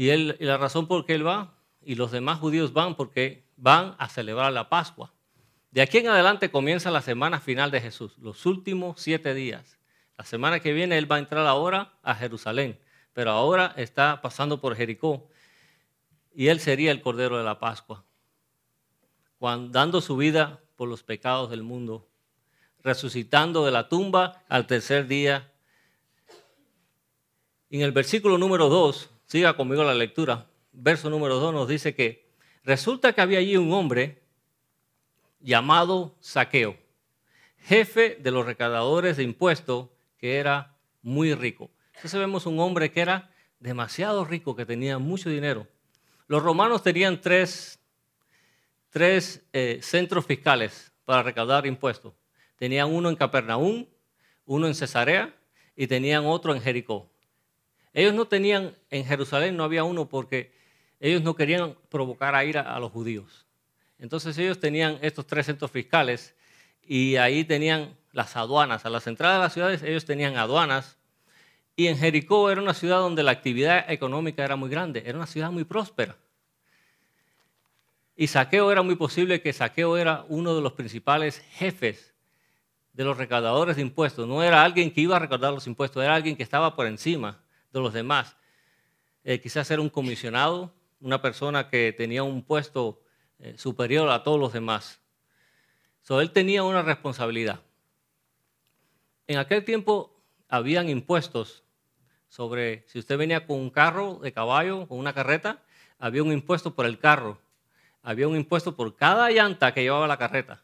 Y, 0.00 0.08
él, 0.08 0.34
la 0.40 0.56
razón 0.56 0.86
por 0.86 1.04
qué 1.04 1.12
él 1.12 1.26
va, 1.26 1.52
y 1.84 1.94
los 1.94 2.10
demás 2.10 2.38
judíos 2.38 2.72
van, 2.72 2.94
porque 2.94 3.44
van 3.58 3.96
a 3.98 4.08
celebrar 4.08 4.50
la 4.50 4.70
Pascua. 4.70 5.12
De 5.72 5.82
aquí 5.82 5.98
en 5.98 6.08
adelante 6.08 6.50
comienza 6.50 6.90
la 6.90 7.02
semana 7.02 7.38
final 7.38 7.70
de 7.70 7.82
Jesús, 7.82 8.16
los 8.16 8.46
últimos 8.46 8.98
siete 8.98 9.34
días. 9.34 9.78
La 10.16 10.24
semana 10.24 10.60
que 10.60 10.72
viene 10.72 10.96
él 10.96 11.12
va 11.12 11.16
a 11.16 11.18
entrar 11.18 11.46
ahora 11.46 11.92
a 12.02 12.14
Jerusalén, 12.14 12.78
pero 13.12 13.32
ahora 13.32 13.74
está 13.76 14.22
pasando 14.22 14.58
por 14.58 14.74
Jericó 14.74 15.28
y 16.34 16.48
él 16.48 16.60
sería 16.60 16.92
el 16.92 17.02
Cordero 17.02 17.36
de 17.36 17.44
la 17.44 17.58
Pascua, 17.58 18.02
dando 19.38 20.00
su 20.00 20.16
vida 20.16 20.60
por 20.76 20.88
los 20.88 21.02
pecados 21.02 21.50
del 21.50 21.62
mundo, 21.62 22.08
resucitando 22.82 23.66
de 23.66 23.72
la 23.72 23.90
tumba 23.90 24.44
al 24.48 24.66
tercer 24.66 25.06
día. 25.08 25.52
En 27.68 27.82
el 27.82 27.92
versículo 27.92 28.38
número 28.38 28.70
2, 28.70 29.10
siga 29.30 29.54
conmigo 29.54 29.84
la 29.84 29.94
lectura, 29.94 30.48
verso 30.72 31.08
número 31.08 31.36
2 31.36 31.54
nos 31.54 31.68
dice 31.68 31.94
que 31.94 32.26
resulta 32.64 33.12
que 33.12 33.20
había 33.20 33.38
allí 33.38 33.56
un 33.56 33.72
hombre 33.72 34.24
llamado 35.38 36.16
Saqueo, 36.18 36.76
jefe 37.58 38.18
de 38.20 38.32
los 38.32 38.44
recaudadores 38.44 39.16
de 39.16 39.22
impuestos, 39.22 39.86
que 40.18 40.38
era 40.38 40.74
muy 41.02 41.32
rico. 41.34 41.70
Entonces 41.94 42.18
vemos 42.18 42.44
un 42.44 42.58
hombre 42.58 42.90
que 42.90 43.02
era 43.02 43.30
demasiado 43.60 44.24
rico, 44.24 44.56
que 44.56 44.66
tenía 44.66 44.98
mucho 44.98 45.30
dinero. 45.30 45.68
Los 46.26 46.42
romanos 46.42 46.82
tenían 46.82 47.20
tres, 47.20 47.78
eh, 49.52 49.78
centros 49.80 50.26
fiscales 50.26 50.92
para 51.04 51.22
recaudar 51.22 51.66
impuestos. 51.66 52.14
Tenían 52.56 52.92
uno 52.92 53.08
en 53.08 53.14
Capernaum, 53.14 53.86
uno 54.44 54.66
en 54.66 54.74
Cesarea 54.74 55.32
y 55.76 55.86
tenían 55.86 56.26
otro 56.26 56.52
en 56.52 56.60
Jericó. 56.60 57.08
Ellos 57.92 58.14
no 58.14 58.26
tenían, 58.26 58.76
en 58.90 59.04
Jerusalén 59.04 59.56
no 59.56 59.64
había 59.64 59.84
uno 59.84 60.08
porque 60.08 60.52
ellos 61.00 61.22
no 61.22 61.34
querían 61.34 61.76
provocar 61.88 62.34
a 62.34 62.44
ira 62.44 62.60
a 62.74 62.78
los 62.78 62.92
judíos. 62.92 63.46
Entonces 63.98 64.36
ellos 64.38 64.60
tenían 64.60 64.98
estos 65.02 65.26
tres 65.26 65.46
centros 65.46 65.70
fiscales 65.70 66.34
y 66.82 67.16
ahí 67.16 67.44
tenían 67.44 67.96
las 68.12 68.36
aduanas. 68.36 68.84
A 68.86 68.90
las 68.90 69.06
entradas 69.06 69.38
de 69.38 69.42
las 69.42 69.52
ciudades 69.52 69.82
ellos 69.82 70.04
tenían 70.04 70.36
aduanas 70.36 70.96
y 71.76 71.88
en 71.88 71.96
Jericó 71.96 72.50
era 72.50 72.62
una 72.62 72.74
ciudad 72.74 72.98
donde 72.98 73.22
la 73.22 73.30
actividad 73.30 73.90
económica 73.90 74.44
era 74.44 74.56
muy 74.56 74.68
grande, 74.68 75.02
era 75.06 75.16
una 75.16 75.26
ciudad 75.26 75.50
muy 75.50 75.64
próspera. 75.64 76.16
Y 78.16 78.26
Saqueo 78.26 78.70
era 78.70 78.82
muy 78.82 78.96
posible 78.96 79.40
que 79.40 79.52
Saqueo 79.52 79.96
era 79.96 80.24
uno 80.28 80.54
de 80.54 80.60
los 80.60 80.74
principales 80.74 81.38
jefes 81.52 82.14
de 82.92 83.04
los 83.04 83.16
recaudadores 83.16 83.76
de 83.76 83.82
impuestos. 83.82 84.28
No 84.28 84.42
era 84.42 84.62
alguien 84.62 84.90
que 84.90 85.00
iba 85.00 85.16
a 85.16 85.20
recaudar 85.20 85.54
los 85.54 85.66
impuestos, 85.66 86.02
era 86.04 86.14
alguien 86.14 86.36
que 86.36 86.42
estaba 86.42 86.76
por 86.76 86.86
encima 86.86 87.40
de 87.72 87.80
los 87.80 87.92
demás. 87.92 88.36
Eh, 89.24 89.40
quizás 89.40 89.70
era 89.70 89.82
un 89.82 89.90
comisionado, 89.90 90.72
una 91.00 91.20
persona 91.22 91.68
que 91.68 91.92
tenía 91.92 92.22
un 92.22 92.42
puesto 92.42 93.02
eh, 93.38 93.54
superior 93.56 94.08
a 94.10 94.22
todos 94.22 94.38
los 94.38 94.52
demás. 94.52 95.00
So, 96.02 96.20
él 96.20 96.30
tenía 96.30 96.62
una 96.62 96.82
responsabilidad. 96.82 97.60
En 99.26 99.38
aquel 99.38 99.64
tiempo 99.64 100.22
habían 100.48 100.88
impuestos 100.88 101.62
sobre, 102.28 102.84
si 102.86 102.98
usted 102.98 103.18
venía 103.18 103.46
con 103.46 103.58
un 103.58 103.70
carro 103.70 104.18
de 104.22 104.32
caballo, 104.32 104.86
con 104.88 104.98
una 104.98 105.12
carreta, 105.12 105.62
había 105.98 106.22
un 106.22 106.32
impuesto 106.32 106.74
por 106.74 106.86
el 106.86 106.98
carro, 106.98 107.38
había 108.02 108.26
un 108.26 108.36
impuesto 108.36 108.76
por 108.76 108.96
cada 108.96 109.30
llanta 109.30 109.72
que 109.74 109.82
llevaba 109.82 110.06
la 110.06 110.16
carreta. 110.16 110.62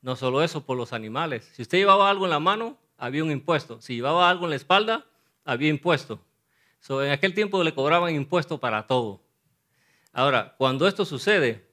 No 0.00 0.16
solo 0.16 0.42
eso, 0.42 0.64
por 0.64 0.76
los 0.76 0.92
animales. 0.92 1.50
Si 1.54 1.62
usted 1.62 1.78
llevaba 1.78 2.08
algo 2.08 2.24
en 2.24 2.30
la 2.30 2.40
mano, 2.40 2.78
había 2.96 3.24
un 3.24 3.30
impuesto. 3.30 3.80
Si 3.80 3.96
llevaba 3.96 4.30
algo 4.30 4.44
en 4.44 4.50
la 4.50 4.56
espalda, 4.56 5.04
había 5.46 5.70
impuesto. 5.70 6.20
So, 6.80 7.02
en 7.02 7.10
aquel 7.10 7.32
tiempo 7.32 7.64
le 7.64 7.72
cobraban 7.72 8.14
impuesto 8.14 8.58
para 8.58 8.86
todo. 8.86 9.22
Ahora, 10.12 10.54
cuando 10.58 10.86
esto 10.86 11.04
sucede, 11.04 11.66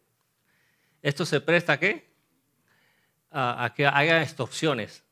esto 1.01 1.25
se 1.25 1.41
presta 1.41 1.73
a 3.31 3.73
que 3.73 3.87
haya 3.87 4.21
extorsiones, 4.21 5.03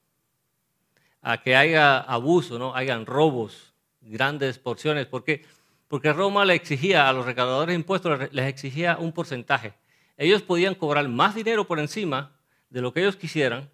a 1.22 1.42
que 1.42 1.56
haya 1.56 2.00
abuso, 2.00 2.58
¿no? 2.58 2.74
hayan 2.76 3.06
robos, 3.06 3.74
grandes 4.02 4.58
porciones. 4.58 5.06
¿Por 5.06 5.24
qué? 5.24 5.46
Porque 5.88 6.14
Roma 6.14 6.46
le 6.46 6.56
exigía 6.56 7.10
a 7.10 7.14
los 7.14 7.26
recaudadores 7.26 7.74
de 7.74 7.76
impuestos, 7.76 8.32
les 8.32 8.48
exigía 8.48 8.98
un 8.98 9.12
porcentaje. 9.12 9.74
Ellos 10.18 10.42
podían 10.42 10.76
cobrar 10.76 11.08
más 11.08 11.36
dinero 11.36 11.68
por 11.68 11.80
encima 11.80 12.38
de 12.70 12.82
lo 12.82 12.94
que 12.94 13.02
ellos 13.02 13.16
quisieran, 13.16 13.70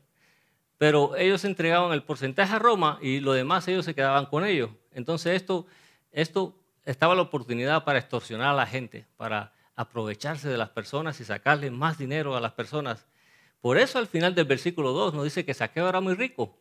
pero 0.78 1.16
ellos 1.16 1.44
entregaban 1.46 1.92
el 1.92 2.04
porcentaje 2.04 2.56
a 2.56 2.60
Roma 2.60 3.00
y 3.02 3.20
lo 3.20 3.34
demás 3.34 3.68
ellos 3.68 3.86
se 3.86 3.96
quedaban 3.96 4.26
con 4.28 4.46
ellos. 4.46 4.70
Entonces 4.92 5.36
esto, 5.36 5.66
esto 6.12 6.56
estaba 6.86 7.16
la 7.16 7.24
oportunidad 7.24 7.84
para 7.84 8.00
extorsionar 8.00 8.50
a 8.50 8.54
la 8.54 8.68
gente, 8.68 9.06
para 9.18 9.54
aprovecharse 9.76 10.50
de 10.50 10.58
las 10.58 10.70
personas 10.70 11.20
y 11.20 11.26
sacarle 11.26 11.72
más 11.72 11.98
dinero 11.98 12.36
a 12.36 12.42
las 12.42 12.54
personas. 12.54 13.06
Por 13.62 13.78
eso 13.78 14.00
al 14.00 14.08
final 14.08 14.36
del 14.36 14.46
versículo 14.46 14.92
2 14.92 15.14
nos 15.14 15.24
dice 15.24 15.46
que 15.46 15.54
Saqueo 15.54 15.90
era 15.90 16.00
muy 16.00 16.14
rico. 16.14 16.58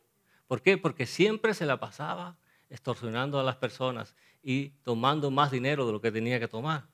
¿Por 0.47 0.63
qué? 0.63 0.79
Porque 0.79 1.07
siempre 1.07 1.55
se 1.55 1.67
la 1.67 1.79
pasaba 1.79 2.37
extorsionando 2.71 3.39
a 3.39 3.43
las 3.43 3.57
personas 3.57 4.15
y 4.43 4.71
tomando 4.83 5.31
más 5.31 5.51
dinero 5.51 5.87
de 5.87 5.93
lo 5.93 6.01
que 6.01 6.11
tenía 6.11 6.41
que 6.41 6.49
tomar. 6.49 6.85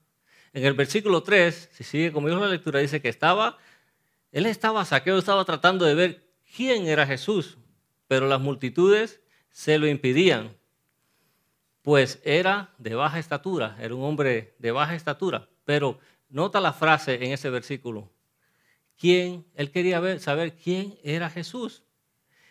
En 0.53 0.65
el 0.65 0.75
versículo 0.75 1.23
3, 1.23 1.71
si 1.73 1.85
sigue 1.85 2.13
conmigo 2.13 2.37
la 2.39 2.49
lectura, 2.49 2.81
dice 2.81 3.01
que 3.01 3.09
estaba, 3.09 3.59
él 4.33 4.47
estaba, 4.47 4.85
Saqueo 4.85 5.19
estaba 5.19 5.45
tratando 5.45 5.85
de 5.85 5.95
ver 5.95 6.32
quién 6.55 6.87
era 6.87 7.07
Jesús, 7.07 7.59
pero 8.09 8.27
las 8.27 8.41
multitudes 8.41 9.21
se 9.51 9.79
lo 9.79 9.87
impidían, 9.87 10.57
pues 11.83 12.21
era 12.25 12.75
de 12.79 12.95
baja 12.95 13.19
estatura, 13.19 13.77
era 13.81 13.95
un 13.95 14.05
hombre 14.05 14.55
de 14.59 14.71
baja 14.71 14.95
estatura. 14.95 15.49
Pero 15.65 15.99
nota 16.29 16.61
la 16.61 16.73
frase 16.73 17.15
en 17.15 17.33
ese 17.33 17.51
versículo. 17.51 18.11
¿Quién? 18.97 19.47
Él 19.55 19.71
quería 19.71 20.19
saber 20.21 20.57
quién 20.57 20.99
era 21.03 21.29
Jesús. 21.29 21.83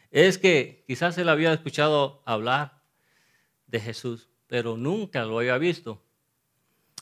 Es 0.10 0.38
que 0.38 0.84
quizás 0.86 1.18
él 1.18 1.30
había 1.30 1.54
escuchado 1.54 2.22
hablar 2.26 2.82
de 3.68 3.80
Jesús, 3.80 4.30
pero 4.48 4.76
nunca 4.76 5.24
lo 5.24 5.40
había 5.40 5.58
visto. 5.58 6.04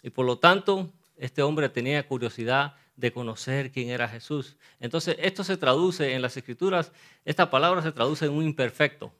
Y 0.04 0.12
por 0.12 0.26
lo 0.26 0.38
tanto, 0.38 0.94
este 1.18 1.42
hombre 1.42 1.70
tenía 1.70 2.08
curiosidad 2.08 2.76
de 3.00 3.14
conocer 3.14 3.72
quién 3.72 3.90
era 3.90 4.10
Jesús. 4.10 4.58
Entonces, 4.80 5.16
esto 5.20 5.44
se 5.44 5.58
traduce 5.58 6.14
en 6.14 6.22
las 6.22 6.36
escrituras, 6.36 6.92
esta 7.24 7.50
palabra 7.50 7.82
se 7.82 7.92
traduce 7.92 8.26
en 8.26 8.34
un 8.34 8.44
imperfecto. 8.44 9.14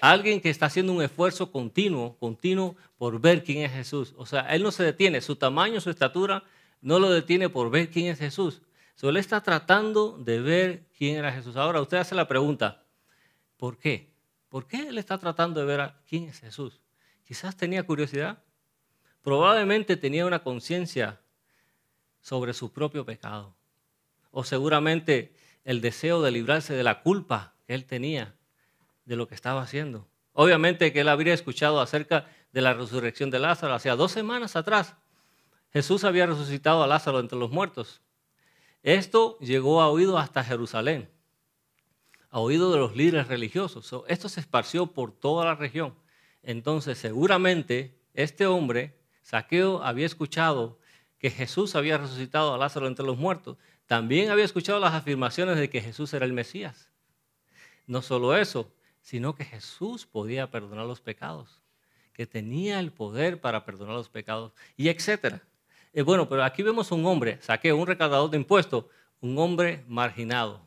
Alguien 0.00 0.40
que 0.40 0.50
está 0.50 0.66
haciendo 0.66 0.92
un 0.92 1.02
esfuerzo 1.02 1.50
continuo, 1.50 2.16
continuo 2.18 2.76
por 2.98 3.20
ver 3.20 3.42
quién 3.42 3.64
es 3.64 3.72
Jesús. 3.72 4.14
O 4.16 4.26
sea, 4.26 4.42
él 4.54 4.62
no 4.62 4.70
se 4.70 4.84
detiene, 4.84 5.20
su 5.20 5.36
tamaño, 5.36 5.80
su 5.80 5.90
estatura 5.90 6.44
no 6.80 6.98
lo 6.98 7.10
detiene 7.10 7.48
por 7.48 7.70
ver 7.70 7.90
quién 7.90 8.06
es 8.06 8.18
Jesús. 8.18 8.62
Solo 8.96 9.18
está 9.18 9.40
tratando 9.40 10.18
de 10.18 10.40
ver 10.40 10.86
quién 10.96 11.16
era 11.16 11.32
Jesús. 11.32 11.56
Ahora 11.56 11.80
usted 11.80 11.98
hace 11.98 12.14
la 12.14 12.28
pregunta, 12.28 12.84
¿por 13.56 13.78
qué? 13.78 14.12
¿Por 14.48 14.66
qué 14.66 14.88
él 14.88 14.98
está 14.98 15.16
tratando 15.16 15.60
de 15.60 15.66
ver 15.66 15.80
a 15.80 16.02
quién 16.06 16.24
es 16.24 16.40
Jesús? 16.40 16.80
Quizás 17.24 17.56
tenía 17.56 17.84
curiosidad. 17.84 18.42
Probablemente 19.22 19.96
tenía 19.96 20.26
una 20.26 20.42
conciencia 20.42 21.20
sobre 22.22 22.54
su 22.54 22.72
propio 22.72 23.04
pecado. 23.04 23.54
O 24.30 24.44
seguramente 24.44 25.34
el 25.64 25.82
deseo 25.82 26.22
de 26.22 26.30
librarse 26.30 26.72
de 26.72 26.82
la 26.82 27.02
culpa 27.02 27.54
que 27.66 27.74
él 27.74 27.84
tenía 27.84 28.34
de 29.04 29.16
lo 29.16 29.28
que 29.28 29.34
estaba 29.34 29.60
haciendo. 29.60 30.08
Obviamente 30.32 30.92
que 30.92 31.00
él 31.00 31.08
habría 31.08 31.34
escuchado 31.34 31.80
acerca 31.80 32.26
de 32.52 32.62
la 32.62 32.72
resurrección 32.72 33.30
de 33.30 33.38
Lázaro. 33.38 33.74
Hacía 33.74 33.96
dos 33.96 34.12
semanas 34.12 34.56
atrás, 34.56 34.94
Jesús 35.72 36.04
había 36.04 36.26
resucitado 36.26 36.82
a 36.82 36.86
Lázaro 36.86 37.18
entre 37.18 37.38
los 37.38 37.50
muertos. 37.50 38.02
Esto 38.82 39.38
llegó 39.38 39.80
a 39.80 39.88
oído 39.88 40.18
hasta 40.18 40.44
Jerusalén, 40.44 41.10
a 42.30 42.40
oído 42.40 42.72
de 42.72 42.78
los 42.78 42.94
líderes 42.94 43.28
religiosos. 43.28 43.94
Esto 44.08 44.28
se 44.28 44.40
esparció 44.40 44.88
por 44.88 45.12
toda 45.12 45.44
la 45.44 45.54
región. 45.54 45.94
Entonces, 46.42 46.98
seguramente 46.98 47.98
este 48.12 48.46
hombre, 48.46 48.98
Saqueo, 49.22 49.82
había 49.82 50.04
escuchado 50.04 50.78
que 51.22 51.30
Jesús 51.30 51.76
había 51.76 51.98
resucitado 51.98 52.52
a 52.52 52.58
Lázaro 52.58 52.88
entre 52.88 53.06
los 53.06 53.16
muertos. 53.16 53.56
También 53.86 54.30
había 54.30 54.44
escuchado 54.44 54.80
las 54.80 54.92
afirmaciones 54.92 55.56
de 55.56 55.70
que 55.70 55.80
Jesús 55.80 56.12
era 56.14 56.26
el 56.26 56.32
Mesías. 56.32 56.90
No 57.86 58.02
solo 58.02 58.36
eso, 58.36 58.72
sino 59.02 59.36
que 59.36 59.44
Jesús 59.44 60.04
podía 60.04 60.50
perdonar 60.50 60.84
los 60.84 61.00
pecados, 61.00 61.62
que 62.12 62.26
tenía 62.26 62.80
el 62.80 62.90
poder 62.90 63.40
para 63.40 63.64
perdonar 63.64 63.94
los 63.94 64.08
pecados, 64.08 64.52
y 64.76 64.88
etcétera. 64.88 65.42
Eh, 65.92 66.02
bueno, 66.02 66.28
pero 66.28 66.42
aquí 66.42 66.64
vemos 66.64 66.90
un 66.90 67.06
hombre, 67.06 67.38
saqué 67.40 67.72
un 67.72 67.86
recaudador 67.86 68.28
de 68.28 68.38
impuestos, 68.38 68.86
un 69.20 69.38
hombre 69.38 69.84
marginado, 69.86 70.66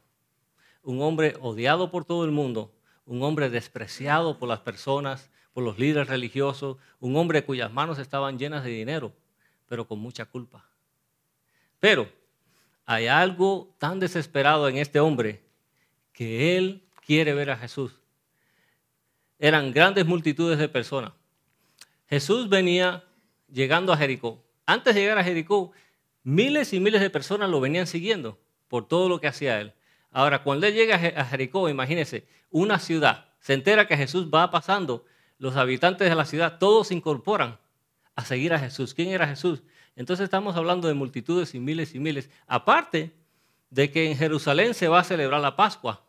un 0.84 1.02
hombre 1.02 1.36
odiado 1.42 1.92
por 1.92 2.06
todo 2.06 2.24
el 2.24 2.32
mundo, 2.32 2.74
un 3.06 3.22
hombre 3.24 3.50
despreciado 3.50 4.40
por 4.40 4.48
las 4.48 4.62
personas, 4.62 5.30
por 5.52 5.66
los 5.66 5.78
líderes 5.78 6.08
religiosos, 6.08 6.78
un 7.02 7.18
hombre 7.18 7.44
cuyas 7.44 7.74
manos 7.74 8.00
estaban 8.00 8.40
llenas 8.40 8.64
de 8.64 8.70
dinero, 8.70 9.12
pero 9.68 9.88
con 9.88 10.00
mucha 10.00 10.26
culpa. 10.26 10.66
Pero 11.80 12.12
hay 12.86 13.08
algo 13.08 13.74
tan 13.78 14.00
desesperado 14.00 14.68
en 14.70 14.78
este 14.78 15.00
hombre 15.00 15.44
que 16.14 16.58
él 16.58 16.84
quiere 17.06 17.34
ver 17.34 17.52
a 17.52 17.58
Jesús 17.58 18.00
eran 19.40 19.72
grandes 19.72 20.06
multitudes 20.06 20.58
de 20.58 20.70
personas. 20.70 21.12
Jesús 22.08 22.50
venía 22.50 23.04
llegando 23.52 23.92
a 23.92 23.98
Jericó. 23.98 24.44
Antes 24.66 24.96
de 24.96 25.02
llegar 25.02 25.18
a 25.18 25.24
Jericó, 25.24 25.72
miles 26.24 26.74
y 26.74 26.80
miles 26.80 27.02
de 27.02 27.10
personas 27.10 27.50
lo 27.50 27.60
venían 27.60 27.88
siguiendo 27.88 28.40
por 28.68 28.88
todo 28.88 29.10
lo 29.10 29.20
que 29.20 29.28
hacía 29.28 29.60
él. 29.60 29.74
Ahora, 30.12 30.44
cuando 30.44 30.66
él 30.66 30.74
llega 30.74 30.96
a 30.96 31.26
Jericó, 31.26 31.68
imagínense, 31.70 32.28
una 32.50 32.80
ciudad, 32.80 33.26
se 33.40 33.54
entera 33.54 33.88
que 33.88 33.98
Jesús 33.98 34.30
va 34.34 34.50
pasando, 34.50 35.06
los 35.38 35.58
habitantes 35.58 36.10
de 36.10 36.16
la 36.16 36.26
ciudad, 36.26 36.58
todos 36.58 36.88
se 36.88 36.94
incorporan 36.94 37.60
a 38.16 38.26
seguir 38.26 38.54
a 38.54 38.60
Jesús. 38.60 38.94
¿Quién 38.94 39.10
era 39.10 39.28
Jesús? 39.28 39.64
Entonces 39.96 40.26
estamos 40.26 40.56
hablando 40.56 40.88
de 40.88 40.94
multitudes 40.94 41.54
y 41.56 41.60
miles 41.60 41.96
y 41.96 42.00
miles. 42.00 42.30
Aparte 42.48 43.14
de 43.70 43.92
que 43.92 44.10
en 44.10 44.18
Jerusalén 44.18 44.74
se 44.74 44.88
va 44.88 45.00
a 45.00 45.04
celebrar 45.04 45.42
la 45.42 45.56
Pascua. 45.56 46.06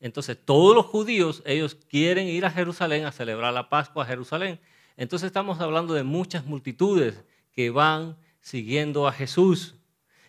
Entonces 0.00 0.38
todos 0.44 0.74
los 0.74 0.86
judíos, 0.86 1.42
ellos 1.44 1.76
quieren 1.88 2.26
ir 2.26 2.44
a 2.44 2.50
Jerusalén 2.50 3.04
a 3.04 3.12
celebrar 3.12 3.52
la 3.52 3.68
Pascua 3.68 4.04
a 4.04 4.06
Jerusalén. 4.06 4.60
Entonces 4.96 5.26
estamos 5.26 5.60
hablando 5.60 5.94
de 5.94 6.02
muchas 6.02 6.44
multitudes 6.44 7.22
que 7.52 7.70
van 7.70 8.16
siguiendo 8.40 9.06
a 9.06 9.12
Jesús. 9.12 9.76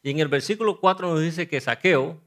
Y 0.04 0.12
en 0.12 0.20
el 0.20 0.28
versículo 0.28 0.80
4 0.80 1.10
nos 1.10 1.22
dice 1.22 1.48
que 1.48 1.62
Saqueo, 1.62 2.22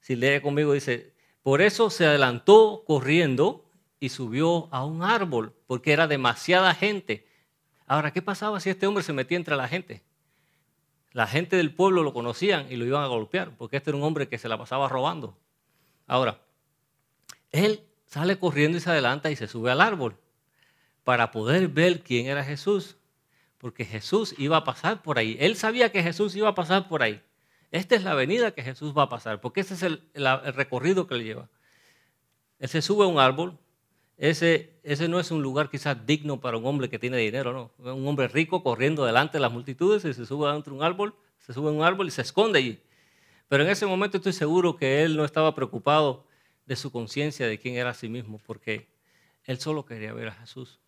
si 0.00 0.16
lee 0.16 0.40
conmigo, 0.40 0.72
dice, 0.72 1.12
por 1.42 1.60
eso 1.60 1.90
se 1.90 2.06
adelantó 2.06 2.84
corriendo 2.86 3.64
y 3.98 4.08
subió 4.08 4.68
a 4.72 4.84
un 4.84 5.02
árbol, 5.02 5.54
porque 5.66 5.92
era 5.92 6.06
demasiada 6.06 6.74
gente. 6.74 7.26
Ahora, 7.86 8.12
¿qué 8.12 8.22
pasaba 8.22 8.60
si 8.60 8.70
este 8.70 8.86
hombre 8.86 9.02
se 9.02 9.12
metía 9.12 9.36
entre 9.36 9.56
la 9.56 9.68
gente? 9.68 10.02
La 11.12 11.26
gente 11.26 11.56
del 11.56 11.74
pueblo 11.74 12.02
lo 12.02 12.12
conocían 12.12 12.70
y 12.70 12.76
lo 12.76 12.86
iban 12.86 13.02
a 13.02 13.06
golpear, 13.06 13.56
porque 13.56 13.76
este 13.76 13.90
era 13.90 13.98
un 13.98 14.04
hombre 14.04 14.28
que 14.28 14.38
se 14.38 14.48
la 14.48 14.56
pasaba 14.56 14.88
robando. 14.88 15.36
Ahora, 16.06 16.40
él 17.50 17.84
sale 18.06 18.38
corriendo 18.38 18.78
y 18.78 18.80
se 18.80 18.90
adelanta 18.90 19.30
y 19.30 19.36
se 19.36 19.46
sube 19.46 19.70
al 19.70 19.80
árbol 19.80 20.16
para 21.04 21.30
poder 21.30 21.68
ver 21.68 22.02
quién 22.02 22.26
era 22.26 22.44
Jesús, 22.44 22.96
porque 23.58 23.84
Jesús 23.84 24.34
iba 24.38 24.56
a 24.56 24.64
pasar 24.64 25.02
por 25.02 25.18
ahí. 25.18 25.36
Él 25.38 25.56
sabía 25.56 25.92
que 25.92 26.02
Jesús 26.02 26.34
iba 26.34 26.48
a 26.48 26.54
pasar 26.54 26.88
por 26.88 27.02
ahí. 27.02 27.22
Esta 27.70 27.94
es 27.94 28.04
la 28.04 28.12
avenida 28.12 28.50
que 28.52 28.62
Jesús 28.62 28.96
va 28.96 29.04
a 29.04 29.08
pasar, 29.08 29.40
porque 29.40 29.60
ese 29.60 29.74
es 29.74 29.82
el, 29.82 30.02
recorrido 30.54 31.06
que 31.06 31.14
le 31.14 31.24
lleva. 31.24 31.48
Él 32.58 32.68
se 32.68 32.82
sube 32.82 33.04
a 33.04 33.08
un 33.08 33.18
árbol. 33.18 33.58
Ese, 34.22 34.78
ese 34.84 35.08
no 35.08 35.18
es 35.18 35.32
un 35.32 35.42
lugar 35.42 35.68
quizás 35.68 36.06
digno 36.06 36.40
para 36.40 36.56
un 36.56 36.64
hombre 36.64 36.88
que 36.88 36.96
tiene 36.96 37.16
dinero, 37.16 37.52
no. 37.52 37.92
Un 37.92 38.06
hombre 38.06 38.28
rico 38.28 38.62
corriendo 38.62 39.04
delante 39.04 39.38
de 39.38 39.40
las 39.40 39.50
multitudes 39.50 40.04
y 40.04 40.14
se 40.14 40.26
sube 40.26 40.48
dentro 40.52 40.72
de 40.72 40.78
un 40.78 40.84
árbol, 40.84 41.16
Se 41.40 41.52
sube 41.52 41.70
a 41.70 41.72
un 41.72 41.82
árbol 41.82 42.06
y 42.06 42.12
se 42.12 42.22
esconde 42.22 42.60
allí. 42.60 42.80
Pero 43.48 43.64
en 43.64 43.70
ese 43.70 43.84
momento 43.84 44.18
estoy 44.18 44.32
seguro 44.32 44.76
que 44.76 45.02
él 45.02 45.16
no 45.16 45.24
estaba 45.24 45.56
preocupado 45.56 46.24
de 46.66 46.76
su 46.76 46.92
conciencia 46.92 47.48
de 47.48 47.58
quién 47.58 47.74
era 47.74 47.90
a 47.90 47.94
sí 47.94 48.08
mismo, 48.08 48.40
porque 48.46 48.86
él 49.42 49.58
solo 49.58 49.84
quería 49.84 50.12
ver 50.12 50.28
a 50.28 50.34
Jesús. 50.34 50.78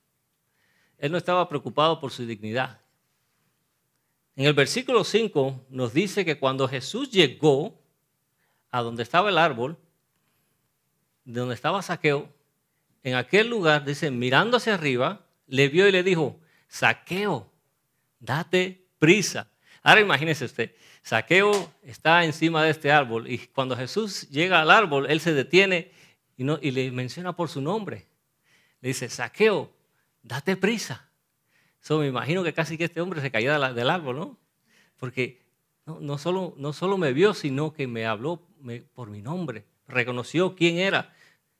Él 0.96 1.10
no 1.10 1.18
estaba 1.18 1.48
preocupado 1.48 1.98
por 1.98 2.12
su 2.12 2.24
dignidad. 2.24 2.82
En 4.36 4.44
el 4.44 4.54
versículo 4.54 5.02
5 5.02 5.66
nos 5.70 5.92
dice 5.92 6.24
que 6.24 6.38
cuando 6.38 6.68
Jesús 6.68 7.10
llegó 7.10 7.82
a 8.70 8.80
donde 8.80 9.02
estaba 9.02 9.28
el 9.28 9.38
árbol, 9.38 9.76
de 11.24 11.40
donde 11.40 11.56
estaba 11.56 11.82
Saqueo, 11.82 12.32
en 13.04 13.14
aquel 13.14 13.48
lugar, 13.48 13.84
dice, 13.84 14.10
mirando 14.10 14.56
hacia 14.56 14.74
arriba, 14.74 15.26
le 15.46 15.68
vio 15.68 15.86
y 15.86 15.92
le 15.92 16.02
dijo, 16.02 16.40
Saqueo, 16.66 17.52
date 18.18 18.86
prisa. 18.98 19.48
Ahora 19.82 20.00
imagínese 20.00 20.46
usted, 20.46 20.74
Saqueo 21.02 21.70
está 21.82 22.24
encima 22.24 22.64
de 22.64 22.70
este 22.70 22.90
árbol 22.90 23.30
y 23.30 23.38
cuando 23.38 23.76
Jesús 23.76 24.28
llega 24.30 24.62
al 24.62 24.70
árbol, 24.70 25.06
él 25.10 25.20
se 25.20 25.34
detiene 25.34 25.92
y, 26.38 26.44
no, 26.44 26.58
y 26.60 26.70
le 26.70 26.90
menciona 26.90 27.36
por 27.36 27.50
su 27.50 27.60
nombre. 27.60 28.06
Le 28.80 28.88
dice, 28.88 29.10
Saqueo, 29.10 29.70
date 30.22 30.56
prisa. 30.56 31.10
So, 31.80 31.98
me 31.98 32.06
imagino 32.06 32.42
que 32.42 32.54
casi 32.54 32.78
que 32.78 32.84
este 32.84 33.02
hombre 33.02 33.20
se 33.20 33.30
caía 33.30 33.58
del 33.72 33.90
árbol, 33.90 34.16
¿no? 34.16 34.38
Porque 34.96 35.42
no, 35.84 36.00
no, 36.00 36.16
solo, 36.16 36.54
no 36.56 36.72
solo 36.72 36.96
me 36.96 37.12
vio, 37.12 37.34
sino 37.34 37.74
que 37.74 37.86
me 37.86 38.06
habló 38.06 38.48
por 38.94 39.10
mi 39.10 39.20
nombre, 39.20 39.66
reconoció 39.86 40.56
quién 40.56 40.78
era, 40.78 41.14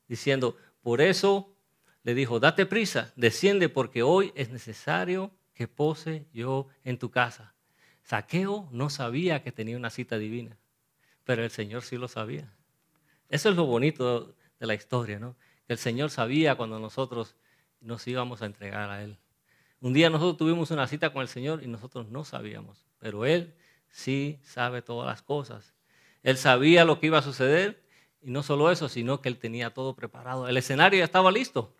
diciendo, 0.09 0.57
por 0.85 1.01
eso 1.01 1.57
le 2.03 2.15
dijo, 2.15 2.41
date 2.41 2.67
prisa, 2.67 3.11
desciende 3.17 3.71
porque 3.71 4.03
hoy 4.03 4.33
es 4.37 4.51
necesario 4.51 5.33
que 5.55 5.67
pose 5.67 6.27
yo 6.35 6.69
en 6.85 6.99
tu 6.99 7.11
casa. 7.11 7.55
Saqueo 8.03 8.69
no 8.71 8.91
sabía 8.91 9.43
que 9.43 9.51
tenía 9.51 9.79
una 9.79 9.89
cita 9.89 10.19
divina, 10.19 10.59
pero 11.25 11.43
el 11.43 11.51
Señor 11.51 11.85
sí 11.85 11.97
lo 11.97 12.07
sabía. 12.07 12.53
Eso 13.31 13.49
es 13.49 13.57
lo 13.57 13.65
bonito 13.65 14.35
de 14.61 14.67
la 14.67 14.75
historia, 14.75 15.19
¿no? 15.19 15.37
Que 15.67 15.73
el 15.73 15.79
Señor 15.79 16.11
sabía 16.11 16.55
cuando 16.55 16.79
nosotros 16.79 17.35
nos 17.81 18.07
íbamos 18.07 18.43
a 18.43 18.47
entregar 18.47 18.91
a 18.91 19.03
Él. 19.03 19.17
Un 19.81 19.95
día 19.95 20.11
nosotros 20.11 20.37
tuvimos 20.37 20.71
una 20.71 20.87
cita 20.87 21.15
con 21.15 21.23
el 21.23 21.29
Señor 21.29 21.63
y 21.63 21.67
nosotros 21.67 22.11
no 22.11 22.27
sabíamos, 22.27 22.85
pero 22.99 23.25
Él 23.25 23.55
sí 23.89 24.39
sabe 24.43 24.83
todas 24.83 25.07
las 25.07 25.23
cosas. 25.23 25.73
Él 26.23 26.37
sabía 26.37 26.85
lo 26.85 27.01
que 27.01 27.07
iba 27.07 27.21
a 27.21 27.23
suceder 27.23 27.84
y 28.25 28.31
no 28.31 28.43
solo 28.43 28.71
eso, 28.71 28.89
sino 28.89 29.21
que 29.21 29.29
Él 29.29 29.39
tenía 29.39 29.75
todo 29.75 29.95
preparado. 29.95 30.49
El 30.49 30.57
escenario 30.57 30.99
ya 30.99 31.05
estaba 31.05 31.31
listo. 31.31 31.75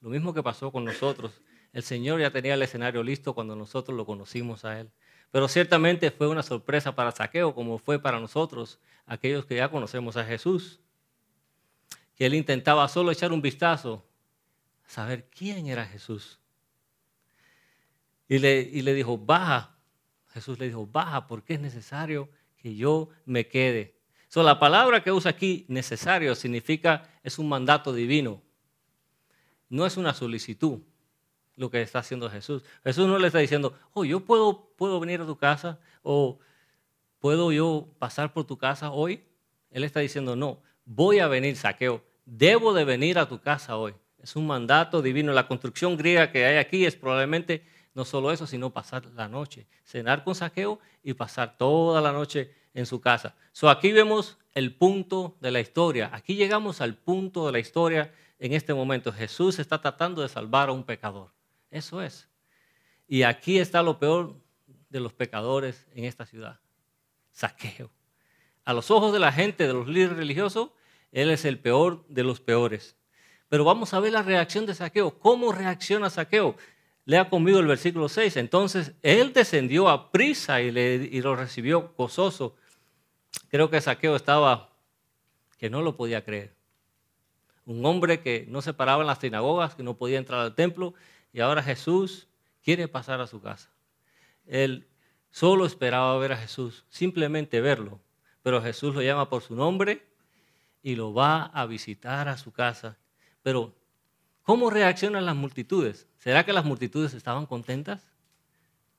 Lo 0.00 0.08
mismo 0.08 0.32
que 0.32 0.42
pasó 0.42 0.72
con 0.72 0.84
nosotros. 0.84 1.42
El 1.72 1.82
Señor 1.82 2.20
ya 2.20 2.30
tenía 2.30 2.54
el 2.54 2.62
escenario 2.62 3.02
listo 3.02 3.34
cuando 3.34 3.54
nosotros 3.54 3.94
lo 3.94 4.06
conocimos 4.06 4.64
a 4.64 4.80
Él. 4.80 4.90
Pero 5.30 5.48
ciertamente 5.48 6.10
fue 6.10 6.28
una 6.28 6.42
sorpresa 6.42 6.94
para 6.94 7.12
Saqueo, 7.12 7.54
como 7.54 7.76
fue 7.76 7.98
para 7.98 8.18
nosotros, 8.20 8.78
aquellos 9.04 9.44
que 9.44 9.56
ya 9.56 9.70
conocemos 9.70 10.16
a 10.16 10.24
Jesús. 10.24 10.80
Que 12.14 12.24
él 12.24 12.34
intentaba 12.34 12.88
solo 12.88 13.10
echar 13.10 13.32
un 13.32 13.42
vistazo, 13.42 14.06
saber 14.86 15.28
quién 15.28 15.66
era 15.66 15.84
Jesús. 15.84 16.38
Y 18.28 18.38
le, 18.38 18.60
y 18.60 18.80
le 18.80 18.94
dijo, 18.94 19.18
baja. 19.18 19.76
Jesús 20.28 20.58
le 20.58 20.68
dijo, 20.68 20.86
baja 20.86 21.26
porque 21.26 21.54
es 21.54 21.60
necesario 21.60 22.30
que 22.56 22.74
yo 22.74 23.10
me 23.26 23.46
quede. 23.46 23.95
So, 24.36 24.42
la 24.42 24.58
palabra 24.58 25.02
que 25.02 25.10
usa 25.10 25.30
aquí, 25.30 25.64
necesario, 25.66 26.34
significa, 26.34 27.08
es 27.22 27.38
un 27.38 27.48
mandato 27.48 27.94
divino. 27.94 28.42
No 29.70 29.86
es 29.86 29.96
una 29.96 30.12
solicitud 30.12 30.80
lo 31.54 31.70
que 31.70 31.80
está 31.80 32.00
haciendo 32.00 32.28
Jesús. 32.28 32.62
Jesús 32.84 33.08
no 33.08 33.18
le 33.18 33.28
está 33.28 33.38
diciendo, 33.38 33.72
oh, 33.94 34.04
yo 34.04 34.20
puedo, 34.20 34.74
puedo 34.76 35.00
venir 35.00 35.22
a 35.22 35.24
tu 35.24 35.38
casa 35.38 35.78
o 36.02 36.38
puedo 37.18 37.50
yo 37.50 37.88
pasar 37.98 38.34
por 38.34 38.44
tu 38.44 38.58
casa 38.58 38.90
hoy. 38.90 39.24
Él 39.70 39.84
está 39.84 40.00
diciendo, 40.00 40.36
no, 40.36 40.60
voy 40.84 41.20
a 41.20 41.28
venir, 41.28 41.56
saqueo, 41.56 42.04
debo 42.26 42.74
de 42.74 42.84
venir 42.84 43.18
a 43.18 43.30
tu 43.30 43.40
casa 43.40 43.78
hoy. 43.78 43.94
Es 44.22 44.36
un 44.36 44.46
mandato 44.46 45.00
divino. 45.00 45.32
La 45.32 45.48
construcción 45.48 45.96
griega 45.96 46.30
que 46.30 46.44
hay 46.44 46.58
aquí 46.58 46.84
es 46.84 46.94
probablemente 46.94 47.64
no 47.94 48.04
solo 48.04 48.30
eso, 48.30 48.46
sino 48.46 48.68
pasar 48.68 49.06
la 49.14 49.28
noche, 49.28 49.66
cenar 49.82 50.24
con 50.24 50.34
saqueo 50.34 50.78
y 51.02 51.14
pasar 51.14 51.56
toda 51.56 52.02
la 52.02 52.12
noche 52.12 52.52
en 52.76 52.86
su 52.86 53.00
casa. 53.00 53.34
So, 53.52 53.68
aquí 53.68 53.90
vemos 53.90 54.38
el 54.52 54.74
punto 54.74 55.36
de 55.40 55.50
la 55.50 55.60
historia. 55.60 56.10
Aquí 56.12 56.36
llegamos 56.36 56.80
al 56.80 56.94
punto 56.94 57.46
de 57.46 57.52
la 57.52 57.58
historia 57.58 58.12
en 58.38 58.52
este 58.52 58.74
momento. 58.74 59.12
Jesús 59.12 59.58
está 59.58 59.80
tratando 59.80 60.22
de 60.22 60.28
salvar 60.28 60.68
a 60.68 60.72
un 60.72 60.84
pecador. 60.84 61.32
Eso 61.70 62.02
es. 62.02 62.28
Y 63.08 63.22
aquí 63.22 63.58
está 63.58 63.82
lo 63.82 63.98
peor 63.98 64.36
de 64.90 65.00
los 65.00 65.12
pecadores 65.12 65.86
en 65.94 66.04
esta 66.04 66.26
ciudad. 66.26 66.60
Saqueo. 67.32 67.90
A 68.64 68.72
los 68.72 68.90
ojos 68.90 69.12
de 69.12 69.20
la 69.20 69.32
gente, 69.32 69.66
de 69.66 69.72
los 69.72 69.88
líderes 69.88 70.16
religiosos, 70.16 70.70
él 71.12 71.30
es 71.30 71.44
el 71.44 71.58
peor 71.58 72.04
de 72.08 72.24
los 72.24 72.40
peores. 72.40 72.96
Pero 73.48 73.64
vamos 73.64 73.94
a 73.94 74.00
ver 74.00 74.12
la 74.12 74.22
reacción 74.22 74.66
de 74.66 74.74
Saqueo. 74.74 75.18
¿Cómo 75.18 75.52
reacciona 75.52 76.10
Saqueo? 76.10 76.56
Lea 77.06 77.30
conmigo 77.30 77.60
el 77.60 77.66
versículo 77.66 78.08
6. 78.08 78.36
Entonces 78.36 78.92
él 79.02 79.32
descendió 79.32 79.88
a 79.88 80.10
prisa 80.10 80.60
y, 80.60 81.20
lo 81.22 81.36
recibió 81.36 81.94
gozoso. 81.96 82.56
Creo 83.48 83.70
que 83.70 83.80
Saqueo 83.80 84.16
estaba 84.16 84.70
que 85.58 85.70
no 85.70 85.82
lo 85.82 85.96
podía 85.96 86.24
creer. 86.24 86.54
Un 87.64 87.84
hombre 87.84 88.20
que 88.20 88.46
no 88.48 88.62
se 88.62 88.74
paraba 88.74 89.02
en 89.02 89.08
las 89.08 89.18
sinagogas, 89.18 89.74
que 89.74 89.82
no 89.82 89.96
podía 89.96 90.18
entrar 90.18 90.40
al 90.40 90.54
templo, 90.54 90.94
y 91.32 91.40
ahora 91.40 91.62
Jesús 91.62 92.28
quiere 92.62 92.88
pasar 92.88 93.20
a 93.20 93.26
su 93.26 93.40
casa. 93.40 93.70
Él 94.46 94.86
solo 95.30 95.66
esperaba 95.66 96.16
ver 96.18 96.32
a 96.32 96.36
Jesús, 96.36 96.84
simplemente 96.88 97.60
verlo, 97.60 98.00
pero 98.42 98.62
Jesús 98.62 98.94
lo 98.94 99.02
llama 99.02 99.28
por 99.28 99.42
su 99.42 99.54
nombre 99.54 100.06
y 100.82 100.94
lo 100.94 101.12
va 101.12 101.44
a 101.46 101.66
visitar 101.66 102.28
a 102.28 102.38
su 102.38 102.52
casa. 102.52 102.96
Pero, 103.42 103.74
¿cómo 104.42 104.70
reaccionan 104.70 105.26
las 105.26 105.34
multitudes? 105.34 106.06
¿Será 106.18 106.44
que 106.44 106.52
las 106.52 106.64
multitudes 106.64 107.14
estaban 107.14 107.46
contentas? 107.46 108.06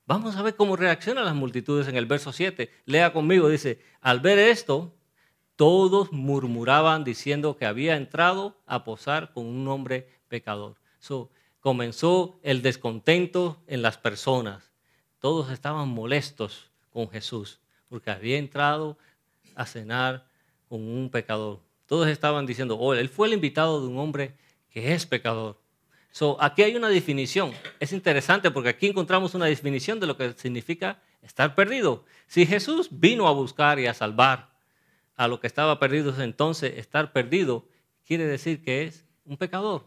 Vamos 0.08 0.36
a 0.36 0.42
ver 0.42 0.56
cómo 0.56 0.74
reaccionan 0.74 1.26
las 1.26 1.34
multitudes 1.34 1.86
en 1.86 1.94
el 1.94 2.06
verso 2.06 2.32
7. 2.32 2.70
Lea 2.86 3.12
conmigo, 3.12 3.50
dice, 3.50 3.82
al 4.00 4.20
ver 4.20 4.38
esto, 4.38 4.94
todos 5.54 6.12
murmuraban 6.12 7.04
diciendo 7.04 7.58
que 7.58 7.66
había 7.66 7.94
entrado 7.94 8.56
a 8.64 8.84
posar 8.84 9.34
con 9.34 9.44
un 9.44 9.68
hombre 9.68 10.08
pecador. 10.28 10.76
So, 10.98 11.30
comenzó 11.60 12.40
el 12.42 12.62
descontento 12.62 13.62
en 13.66 13.82
las 13.82 13.98
personas. 13.98 14.72
Todos 15.18 15.50
estaban 15.50 15.90
molestos 15.90 16.70
con 16.88 17.10
Jesús 17.10 17.60
porque 17.90 18.10
había 18.10 18.38
entrado 18.38 18.96
a 19.56 19.66
cenar 19.66 20.26
con 20.70 20.80
un 20.88 21.10
pecador. 21.10 21.60
Todos 21.84 22.08
estaban 22.08 22.46
diciendo, 22.46 22.78
oh, 22.78 22.94
él 22.94 23.10
fue 23.10 23.26
el 23.26 23.34
invitado 23.34 23.82
de 23.82 23.88
un 23.88 23.98
hombre 23.98 24.34
que 24.70 24.94
es 24.94 25.04
pecador. 25.04 25.60
So, 26.10 26.36
aquí 26.40 26.62
hay 26.62 26.74
una 26.74 26.88
definición. 26.88 27.52
Es 27.80 27.92
interesante 27.92 28.50
porque 28.50 28.70
aquí 28.70 28.86
encontramos 28.86 29.34
una 29.34 29.46
definición 29.46 30.00
de 30.00 30.06
lo 30.06 30.16
que 30.16 30.32
significa 30.32 31.00
estar 31.22 31.54
perdido. 31.54 32.04
Si 32.26 32.46
Jesús 32.46 32.88
vino 32.90 33.28
a 33.28 33.32
buscar 33.32 33.78
y 33.78 33.86
a 33.86 33.94
salvar 33.94 34.50
a 35.16 35.28
lo 35.28 35.40
que 35.40 35.46
estaba 35.46 35.78
perdido, 35.78 36.20
entonces 36.22 36.78
estar 36.78 37.12
perdido 37.12 37.66
quiere 38.06 38.26
decir 38.26 38.62
que 38.62 38.84
es 38.84 39.04
un 39.24 39.36
pecador 39.36 39.84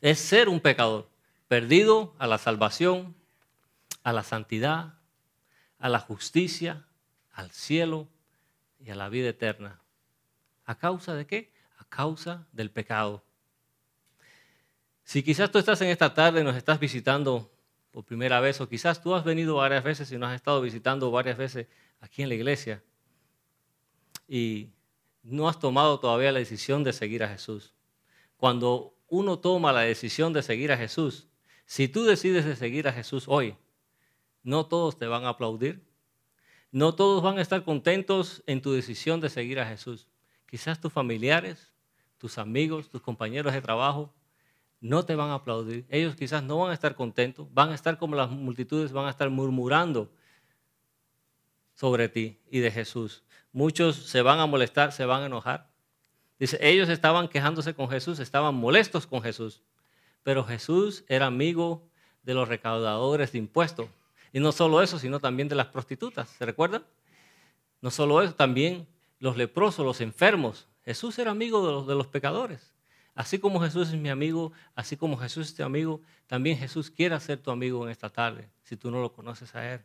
es 0.00 0.18
ser 0.18 0.48
un 0.48 0.60
pecador, 0.60 1.08
perdido 1.48 2.14
a 2.18 2.26
la 2.26 2.38
salvación, 2.38 3.14
a 4.02 4.12
la 4.12 4.22
santidad, 4.22 4.94
a 5.78 5.88
la 5.88 5.98
justicia, 5.98 6.86
al 7.32 7.50
cielo 7.50 8.08
y 8.78 8.90
a 8.90 8.94
la 8.94 9.08
vida 9.08 9.28
eterna. 9.30 9.80
¿A 10.64 10.76
causa 10.76 11.14
de 11.14 11.26
qué? 11.26 11.52
A 11.78 11.84
causa 11.84 12.46
del 12.52 12.70
pecado. 12.70 13.24
Si 15.08 15.22
quizás 15.22 15.50
tú 15.50 15.56
estás 15.56 15.80
en 15.80 15.88
esta 15.88 16.12
tarde 16.12 16.42
y 16.42 16.44
nos 16.44 16.54
estás 16.54 16.78
visitando 16.78 17.50
por 17.92 18.04
primera 18.04 18.40
vez, 18.40 18.60
o 18.60 18.68
quizás 18.68 19.02
tú 19.02 19.14
has 19.14 19.24
venido 19.24 19.54
varias 19.54 19.82
veces 19.82 20.12
y 20.12 20.18
nos 20.18 20.28
has 20.28 20.34
estado 20.34 20.60
visitando 20.60 21.10
varias 21.10 21.38
veces 21.38 21.66
aquí 21.98 22.20
en 22.22 22.28
la 22.28 22.34
iglesia, 22.34 22.84
y 24.28 24.68
no 25.22 25.48
has 25.48 25.58
tomado 25.58 25.98
todavía 25.98 26.30
la 26.30 26.40
decisión 26.40 26.84
de 26.84 26.92
seguir 26.92 27.24
a 27.24 27.28
Jesús. 27.30 27.72
Cuando 28.36 28.98
uno 29.08 29.38
toma 29.38 29.72
la 29.72 29.80
decisión 29.80 30.34
de 30.34 30.42
seguir 30.42 30.72
a 30.72 30.76
Jesús, 30.76 31.26
si 31.64 31.88
tú 31.88 32.04
decides 32.04 32.44
de 32.44 32.54
seguir 32.54 32.86
a 32.86 32.92
Jesús 32.92 33.24
hoy, 33.28 33.56
no 34.42 34.66
todos 34.66 34.98
te 34.98 35.06
van 35.06 35.24
a 35.24 35.30
aplaudir, 35.30 35.82
no 36.70 36.94
todos 36.94 37.22
van 37.22 37.38
a 37.38 37.40
estar 37.40 37.64
contentos 37.64 38.42
en 38.44 38.60
tu 38.60 38.72
decisión 38.72 39.22
de 39.22 39.30
seguir 39.30 39.58
a 39.58 39.66
Jesús. 39.66 40.06
Quizás 40.44 40.78
tus 40.78 40.92
familiares, 40.92 41.72
tus 42.18 42.36
amigos, 42.36 42.90
tus 42.90 43.00
compañeros 43.00 43.54
de 43.54 43.62
trabajo, 43.62 44.12
no 44.80 45.04
te 45.04 45.14
van 45.14 45.30
a 45.30 45.34
aplaudir. 45.34 45.86
Ellos 45.88 46.14
quizás 46.14 46.42
no 46.42 46.58
van 46.58 46.70
a 46.70 46.74
estar 46.74 46.94
contentos, 46.94 47.46
van 47.52 47.70
a 47.70 47.74
estar 47.74 47.98
como 47.98 48.14
las 48.14 48.30
multitudes, 48.30 48.92
van 48.92 49.06
a 49.06 49.10
estar 49.10 49.28
murmurando 49.30 50.10
sobre 51.74 52.08
ti 52.08 52.38
y 52.50 52.60
de 52.60 52.70
Jesús. 52.70 53.22
Muchos 53.52 53.96
se 53.96 54.22
van 54.22 54.40
a 54.40 54.46
molestar, 54.46 54.92
se 54.92 55.04
van 55.04 55.22
a 55.22 55.26
enojar. 55.26 55.70
Dice, 56.38 56.58
ellos 56.60 56.88
estaban 56.88 57.28
quejándose 57.28 57.74
con 57.74 57.88
Jesús, 57.88 58.20
estaban 58.20 58.54
molestos 58.54 59.06
con 59.06 59.22
Jesús, 59.22 59.62
pero 60.22 60.44
Jesús 60.44 61.04
era 61.08 61.26
amigo 61.26 61.88
de 62.22 62.34
los 62.34 62.48
recaudadores 62.48 63.32
de 63.32 63.38
impuestos. 63.38 63.88
Y 64.32 64.40
no 64.40 64.52
solo 64.52 64.82
eso, 64.82 64.98
sino 64.98 65.20
también 65.20 65.48
de 65.48 65.54
las 65.56 65.66
prostitutas, 65.66 66.28
¿se 66.28 66.44
recuerdan? 66.44 66.84
No 67.80 67.90
solo 67.90 68.22
eso, 68.22 68.34
también 68.34 68.86
los 69.18 69.36
leprosos, 69.36 69.84
los 69.84 70.00
enfermos. 70.00 70.68
Jesús 70.84 71.18
era 71.18 71.30
amigo 71.30 71.66
de 71.66 71.72
los, 71.72 71.86
de 71.86 71.94
los 71.94 72.06
pecadores. 72.06 72.74
Así 73.18 73.40
como 73.40 73.58
Jesús 73.58 73.88
es 73.88 73.96
mi 73.96 74.10
amigo, 74.10 74.52
así 74.76 74.96
como 74.96 75.16
Jesús 75.16 75.48
es 75.48 75.54
tu 75.56 75.64
amigo, 75.64 76.00
también 76.28 76.56
Jesús 76.56 76.88
quiere 76.88 77.18
ser 77.18 77.42
tu 77.42 77.50
amigo 77.50 77.84
en 77.84 77.90
esta 77.90 78.08
tarde, 78.08 78.48
si 78.62 78.76
tú 78.76 78.92
no 78.92 79.00
lo 79.00 79.12
conoces 79.12 79.52
a 79.56 79.74
Él. 79.74 79.80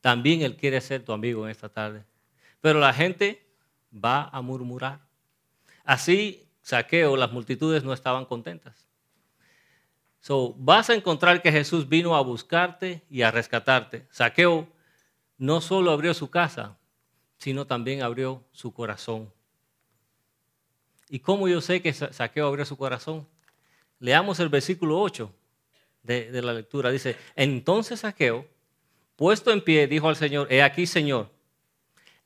También 0.00 0.42
Él 0.42 0.56
quiere 0.56 0.80
ser 0.80 1.04
tu 1.04 1.10
amigo 1.10 1.44
en 1.44 1.50
esta 1.50 1.68
tarde. 1.68 2.04
Pero 2.60 2.78
la 2.78 2.94
gente 2.94 3.44
va 3.92 4.28
a 4.28 4.40
murmurar. 4.42 5.00
Así, 5.82 6.48
saqueo, 6.62 7.16
las 7.16 7.32
multitudes 7.32 7.82
no 7.82 7.92
estaban 7.92 8.26
contentas. 8.26 8.86
So, 10.20 10.54
vas 10.56 10.90
a 10.90 10.94
encontrar 10.94 11.42
que 11.42 11.50
Jesús 11.50 11.88
vino 11.88 12.14
a 12.14 12.20
buscarte 12.20 13.04
y 13.10 13.22
a 13.22 13.32
rescatarte. 13.32 14.06
Saqueo 14.12 14.68
no 15.36 15.60
solo 15.60 15.90
abrió 15.90 16.14
su 16.14 16.30
casa, 16.30 16.78
sino 17.38 17.66
también 17.66 18.02
abrió 18.02 18.44
su 18.52 18.72
corazón. 18.72 19.32
¿Y 21.08 21.20
cómo 21.20 21.48
yo 21.48 21.60
sé 21.60 21.80
que 21.80 21.92
Saqueo 21.92 22.46
abrió 22.46 22.64
su 22.64 22.76
corazón? 22.76 23.26
Leamos 23.98 24.40
el 24.40 24.48
versículo 24.48 25.00
8 25.00 25.32
de, 26.02 26.42
la 26.42 26.52
lectura. 26.52 26.90
Dice, 26.90 27.16
entonces 27.34 28.00
Saqueo, 28.00 28.46
puesto 29.16 29.50
en 29.52 29.62
pie, 29.62 29.86
dijo 29.86 30.08
al 30.08 30.16
Señor, 30.16 30.52
he 30.52 30.62
aquí, 30.62 30.86
Señor, 30.86 31.30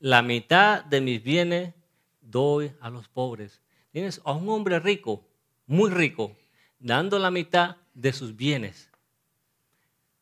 la 0.00 0.22
mitad 0.22 0.84
de 0.84 1.00
mis 1.00 1.22
bienes 1.22 1.74
doy 2.20 2.72
a 2.80 2.90
los 2.90 3.08
pobres. 3.08 3.60
Tienes 3.92 4.20
a 4.24 4.32
un 4.32 4.48
hombre 4.48 4.80
rico, 4.80 5.24
muy 5.66 5.90
rico, 5.90 6.36
dando 6.78 7.18
la 7.18 7.30
mitad 7.30 7.76
de 7.94 8.12
sus 8.12 8.34
bienes. 8.34 8.90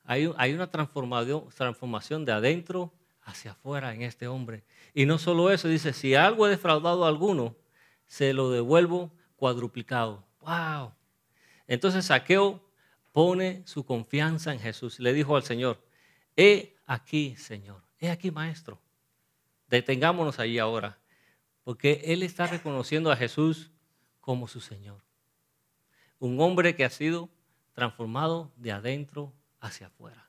Hay, 0.04 0.26
una 0.26 0.68
transformación, 0.68 1.44
transformación 1.54 2.24
de 2.24 2.32
adentro 2.32 2.92
hacia 3.22 3.52
afuera 3.52 3.94
en 3.94 4.02
este 4.02 4.26
hombre. 4.26 4.64
Y 4.92 5.06
no 5.06 5.18
solo 5.18 5.52
eso, 5.52 5.68
dice, 5.68 5.92
si 5.92 6.16
algo 6.16 6.46
he 6.46 6.50
defraudado 6.50 7.04
a 7.04 7.08
alguno, 7.08 7.54
se 8.10 8.32
lo 8.32 8.50
devuelvo 8.50 9.12
cuadruplicado. 9.36 10.26
¡Wow! 10.40 10.92
Entonces 11.68 12.06
Saqueo 12.06 12.60
pone 13.12 13.62
su 13.66 13.86
confianza 13.86 14.52
en 14.52 14.58
Jesús. 14.58 14.98
Le 14.98 15.12
dijo 15.12 15.36
al 15.36 15.44
Señor, 15.44 15.80
he 16.36 16.76
aquí, 16.86 17.36
Señor, 17.36 17.84
he 18.00 18.10
aquí, 18.10 18.32
Maestro. 18.32 18.80
Detengámonos 19.68 20.40
ahí 20.40 20.58
ahora, 20.58 20.98
porque 21.62 22.02
él 22.04 22.24
está 22.24 22.48
reconociendo 22.48 23.12
a 23.12 23.16
Jesús 23.16 23.70
como 24.20 24.48
su 24.48 24.60
Señor. 24.60 25.00
Un 26.18 26.40
hombre 26.40 26.74
que 26.74 26.84
ha 26.84 26.90
sido 26.90 27.30
transformado 27.74 28.50
de 28.56 28.72
adentro 28.72 29.32
hacia 29.60 29.86
afuera. 29.86 30.26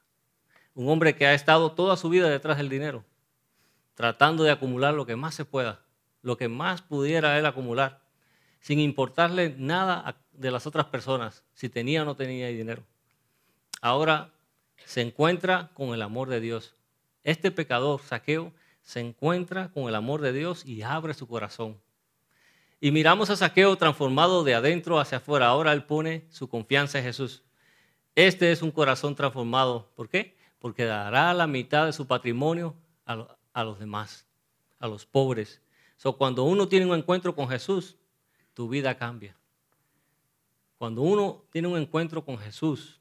Un 0.75 0.87
hombre 0.87 1.15
que 1.15 1.25
ha 1.25 1.33
estado 1.33 1.71
toda 1.71 1.97
su 1.97 2.09
vida 2.09 2.29
detrás 2.29 2.57
del 2.57 2.69
dinero, 2.69 3.03
tratando 3.95 4.43
de 4.43 4.51
acumular 4.51 4.93
lo 4.93 5.07
que 5.07 5.15
más 5.15 5.33
se 5.33 5.45
pueda, 5.45 5.81
lo 6.21 6.38
que 6.38 6.47
más 6.47 6.81
pudiera 6.81 7.38
él 7.38 7.45
acumular, 7.45 8.01
sin 8.60 8.79
importarle 8.79 9.55
nada 9.57 10.17
de 10.34 10.51
las 10.51 10.67
otras 10.67 10.86
personas, 10.86 11.43
si 11.53 11.69
tenía 11.69 12.03
o 12.03 12.05
no 12.05 12.15
tenía 12.15 12.47
dinero. 12.47 12.84
Ahora 13.81 14.31
se 14.86 15.01
encuentra 15.01 15.71
con 15.73 15.93
el 15.93 16.01
amor 16.01 16.29
de 16.29 16.39
Dios. 16.39 16.75
Este 17.23 17.51
pecador, 17.51 18.01
saqueo, 18.01 18.53
se 18.84 18.99
encuentra 18.99 19.69
con 19.69 19.88
el 19.88 19.95
amor 19.95 20.21
de 20.21 20.34
Dios 20.34 20.65
y 20.65 20.81
abre 20.81 21.13
su 21.13 21.27
corazón. 21.27 21.79
Y 22.84 22.89
miramos 22.89 23.29
a 23.29 23.36
Saqueo 23.36 23.75
transformado 23.77 24.43
de 24.43 24.55
adentro 24.55 24.99
hacia 24.99 25.19
afuera. 25.19 25.47
Ahora 25.47 25.71
él 25.71 25.84
pone 25.84 26.25
su 26.31 26.49
confianza 26.49 26.97
en 26.97 27.05
Jesús. 27.05 27.43
Este 28.15 28.51
es 28.51 28.63
un 28.63 28.71
corazón 28.71 29.13
transformado. 29.13 29.91
¿Por 29.95 30.10
qué? 30.10 30.36
Porque 30.57 30.86
dará 30.86 31.31
la 31.36 31.45
mitad 31.45 31.86
de 31.86 31.93
su 31.93 32.07
patrimonio 32.07 32.75
a, 33.05 33.63
los 33.63 33.79
demás, 33.79 34.25
a 34.79 34.88
los 34.88 35.05
pobres. 35.05 35.62
So, 36.01 36.13
cuando 36.13 36.45
uno 36.45 36.67
tiene 36.67 36.87
un 36.87 36.97
encuentro 36.97 37.35
con 37.35 37.47
Jesús, 37.47 37.95
tu 38.55 38.67
vida 38.67 38.97
cambia. 38.97 39.37
Cuando 40.79 41.03
uno 41.03 41.43
tiene 41.51 41.67
un 41.67 41.77
encuentro 41.77 42.25
con 42.25 42.39
Jesús, 42.39 42.99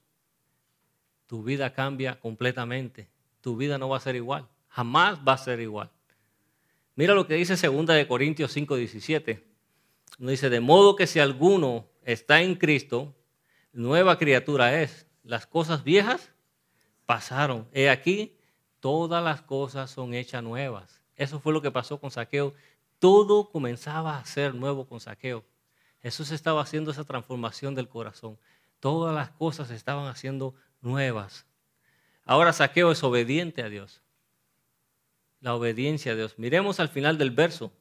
tu 1.27 1.43
vida 1.43 1.73
cambia 1.73 2.21
completamente. 2.21 3.09
Tu 3.41 3.57
vida 3.57 3.79
no 3.79 3.89
va 3.89 3.97
a 3.97 4.01
ser 4.01 4.17
igual. 4.17 4.47
Jamás 4.69 5.19
va 5.27 5.33
a 5.33 5.39
ser 5.39 5.61
igual. 5.61 5.91
Mira 6.95 7.15
lo 7.15 7.27
que 7.27 7.37
dice 7.37 7.55
2 7.57 7.87
de 7.87 8.07
Corintios 8.07 8.53
5, 8.53 8.77
17. 8.77 9.47
Dice, 10.19 10.51
de 10.51 10.61
modo 10.61 10.95
que 10.95 11.07
si 11.07 11.21
alguno 11.21 11.87
está 12.03 12.43
en 12.43 12.55
Cristo, 12.55 13.15
nueva 13.73 14.19
criatura 14.19 14.83
es. 14.83 15.07
Las 15.25 15.47
cosas 15.47 15.85
viejas 15.85 16.33
pasaron. 17.07 17.67
He 17.73 17.89
aquí, 17.89 18.37
todas 18.79 19.25
las 19.25 19.41
cosas 19.41 19.91
son 19.91 20.13
hechas 20.13 20.43
nuevas. 20.43 21.01
Eso 21.17 21.41
fue 21.41 21.55
lo 21.55 21.63
que 21.63 21.71
pasó 21.71 21.99
con 21.99 22.11
Saqueo. 22.11 22.53
Todo 23.01 23.51
comenzaba 23.51 24.17
a 24.17 24.25
ser 24.25 24.55
nuevo 24.55 24.87
con 24.87 25.01
Saqueo. 25.01 25.45
Jesús 26.01 26.31
estaba 26.31 26.63
haciendo 26.63 26.93
esa 26.93 27.03
transformación 27.03 27.75
del 27.75 27.89
corazón. 27.89 28.39
Todas 28.79 29.13
las 29.13 29.31
cosas 29.31 29.73
estaban 29.73 30.07
haciendo 30.07 30.55
nuevas. 30.81 31.45
Ahora 32.25 32.53
Saqueo 32.53 32.93
es 32.93 33.03
obediente 33.03 33.65
a 33.65 33.69
Dios 33.69 34.01
la 35.41 35.55
obediencia 35.55 36.13
a 36.13 36.15
Dios. 36.15 36.35
Miremos 36.39 36.81
al 36.81 36.89
final 36.89 37.19
del 37.19 37.31
verso 37.31 37.73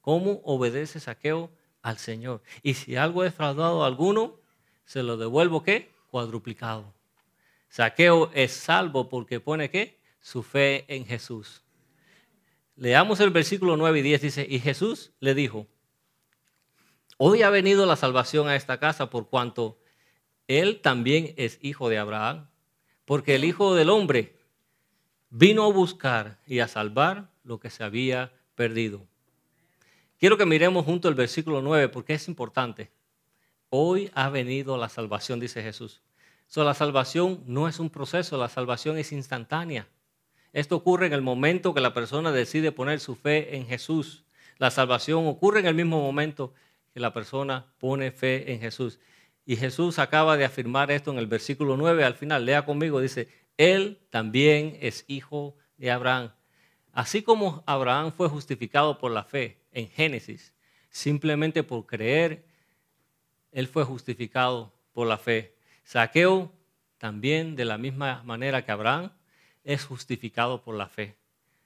cómo 0.00 0.40
obedece 0.44 1.00
Saqueo 1.00 1.50
al 1.82 1.98
Señor. 1.98 2.42
Y 2.62 2.74
si 2.74 2.96
algo 2.96 3.22
he 3.22 3.26
defraudado 3.26 3.84
a 3.84 3.86
alguno, 3.86 4.40
se 4.84 5.02
lo 5.02 5.16
devuelvo 5.16 5.62
qué? 5.62 5.90
Cuadruplicado. 6.10 6.92
Saqueo 7.68 8.30
es 8.32 8.52
salvo 8.52 9.08
porque 9.08 9.40
pone 9.40 9.70
qué? 9.70 10.00
Su 10.20 10.42
fe 10.42 10.84
en 10.88 11.04
Jesús. 11.04 11.62
Leamos 12.76 13.20
el 13.20 13.30
versículo 13.30 13.76
9 13.76 13.98
y 13.98 14.02
10, 14.02 14.20
dice, 14.20 14.46
y 14.48 14.60
Jesús 14.60 15.12
le 15.18 15.34
dijo, 15.34 15.66
hoy 17.16 17.42
ha 17.42 17.50
venido 17.50 17.86
la 17.86 17.96
salvación 17.96 18.48
a 18.48 18.56
esta 18.56 18.78
casa 18.78 19.08
por 19.08 19.28
cuanto 19.28 19.78
él 20.46 20.80
también 20.80 21.34
es 21.36 21.58
hijo 21.62 21.88
de 21.88 21.98
Abraham, 21.98 22.48
porque 23.04 23.34
el 23.34 23.44
Hijo 23.44 23.74
del 23.74 23.90
Hombre 23.90 24.36
vino 25.30 25.64
a 25.64 25.72
buscar 25.72 26.38
y 26.46 26.60
a 26.60 26.68
salvar 26.68 27.30
lo 27.44 27.58
que 27.58 27.70
se 27.70 27.82
había 27.82 28.32
perdido. 28.54 29.06
Quiero 30.18 30.36
que 30.36 30.46
miremos 30.46 30.84
junto 30.84 31.08
el 31.08 31.14
versículo 31.14 31.62
9 31.62 31.88
porque 31.88 32.14
es 32.14 32.28
importante. 32.28 32.90
Hoy 33.70 34.10
ha 34.14 34.28
venido 34.28 34.76
la 34.76 34.88
salvación, 34.88 35.40
dice 35.40 35.62
Jesús. 35.62 36.02
So, 36.46 36.62
la 36.62 36.74
salvación 36.74 37.42
no 37.46 37.68
es 37.68 37.80
un 37.80 37.90
proceso, 37.90 38.38
la 38.38 38.48
salvación 38.48 38.98
es 38.98 39.12
instantánea. 39.12 39.88
Esto 40.52 40.76
ocurre 40.76 41.06
en 41.06 41.12
el 41.12 41.22
momento 41.22 41.74
que 41.74 41.80
la 41.80 41.94
persona 41.94 42.32
decide 42.32 42.72
poner 42.72 43.00
su 43.00 43.14
fe 43.14 43.56
en 43.56 43.66
Jesús. 43.66 44.24
La 44.58 44.70
salvación 44.70 45.26
ocurre 45.26 45.60
en 45.60 45.66
el 45.66 45.74
mismo 45.74 46.00
momento 46.00 46.54
que 46.94 47.00
la 47.00 47.12
persona 47.12 47.66
pone 47.78 48.10
fe 48.10 48.52
en 48.52 48.60
Jesús. 48.60 48.98
Y 49.44 49.56
Jesús 49.56 49.98
acaba 49.98 50.36
de 50.36 50.44
afirmar 50.44 50.90
esto 50.90 51.12
en 51.12 51.18
el 51.18 51.26
versículo 51.26 51.76
9 51.76 52.04
al 52.04 52.14
final. 52.14 52.44
Lea 52.44 52.64
conmigo, 52.64 53.00
dice, 53.00 53.28
él 53.56 53.98
también 54.10 54.76
es 54.80 55.04
hijo 55.06 55.56
de 55.76 55.90
Abraham. 55.90 56.32
Así 56.92 57.22
como 57.22 57.62
Abraham 57.66 58.12
fue 58.12 58.28
justificado 58.28 58.98
por 58.98 59.10
la 59.10 59.24
fe 59.24 59.60
en 59.72 59.88
Génesis, 59.88 60.54
simplemente 60.88 61.62
por 61.62 61.84
creer, 61.84 62.46
él 63.52 63.68
fue 63.68 63.84
justificado 63.84 64.72
por 64.92 65.06
la 65.06 65.18
fe. 65.18 65.54
Saqueo 65.84 66.52
también 66.98 67.54
de 67.54 67.66
la 67.66 67.76
misma 67.78 68.22
manera 68.24 68.64
que 68.64 68.72
Abraham 68.72 69.12
es 69.66 69.84
justificado 69.84 70.62
por 70.62 70.76
la 70.76 70.88
fe, 70.88 71.16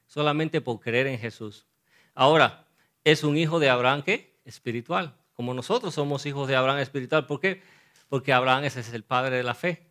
solamente 0.06 0.60
por 0.60 0.80
creer 0.80 1.06
en 1.06 1.18
Jesús. 1.18 1.66
Ahora, 2.14 2.66
es 3.04 3.22
un 3.22 3.36
hijo 3.36 3.60
de 3.60 3.68
Abraham 3.68 4.02
que 4.02 4.40
espiritual, 4.44 5.14
como 5.34 5.54
nosotros 5.54 5.94
somos 5.94 6.26
hijos 6.26 6.48
de 6.48 6.56
Abraham 6.56 6.78
espiritual. 6.78 7.26
¿Por 7.26 7.40
qué? 7.40 7.62
Porque 8.08 8.32
Abraham 8.32 8.64
es 8.64 8.92
el 8.92 9.04
padre 9.04 9.36
de 9.36 9.42
la 9.42 9.54
fe. 9.54 9.86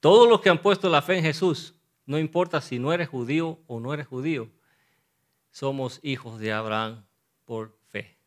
Todos 0.00 0.28
los 0.28 0.40
que 0.40 0.50
han 0.50 0.60
puesto 0.60 0.90
la 0.90 1.02
fe 1.02 1.16
en 1.16 1.24
Jesús, 1.24 1.74
no 2.04 2.18
importa 2.18 2.60
si 2.60 2.78
no 2.78 2.92
eres 2.92 3.08
judío 3.08 3.60
o 3.68 3.80
no 3.80 3.94
eres 3.94 4.06
judío, 4.06 4.50
somos 5.50 6.00
hijos 6.02 6.40
de 6.40 6.52
Abraham 6.52 7.06
por 7.44 7.78
fe. 7.88 8.18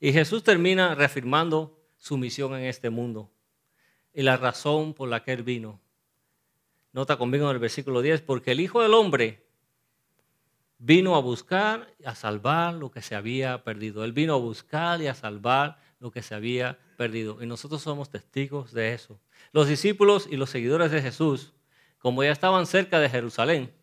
Y 0.00 0.12
Jesús 0.12 0.42
termina 0.42 0.96
reafirmando 0.96 1.80
su 1.96 2.18
misión 2.18 2.54
en 2.54 2.64
este 2.64 2.90
mundo 2.90 3.30
y 4.12 4.22
la 4.22 4.36
razón 4.36 4.94
por 4.94 5.08
la 5.08 5.22
que 5.22 5.32
Él 5.32 5.44
vino. 5.44 5.80
Nota 6.96 7.18
conmigo 7.18 7.44
en 7.44 7.52
el 7.52 7.58
versículo 7.58 8.00
10, 8.00 8.22
porque 8.22 8.52
el 8.52 8.60
Hijo 8.60 8.80
del 8.80 8.94
Hombre 8.94 9.44
vino 10.78 11.14
a 11.14 11.20
buscar 11.20 11.92
y 11.98 12.06
a 12.06 12.14
salvar 12.14 12.72
lo 12.72 12.90
que 12.90 13.02
se 13.02 13.14
había 13.14 13.64
perdido. 13.64 14.02
Él 14.02 14.14
vino 14.14 14.32
a 14.32 14.38
buscar 14.38 15.02
y 15.02 15.06
a 15.06 15.14
salvar 15.14 15.76
lo 16.00 16.10
que 16.10 16.22
se 16.22 16.34
había 16.34 16.78
perdido. 16.96 17.42
Y 17.42 17.46
nosotros 17.46 17.82
somos 17.82 18.08
testigos 18.08 18.72
de 18.72 18.94
eso. 18.94 19.20
Los 19.52 19.68
discípulos 19.68 20.26
y 20.30 20.38
los 20.38 20.48
seguidores 20.48 20.90
de 20.90 21.02
Jesús, 21.02 21.52
como 21.98 22.24
ya 22.24 22.32
estaban 22.32 22.64
cerca 22.64 22.98
de 22.98 23.10
Jerusalén, 23.10 23.74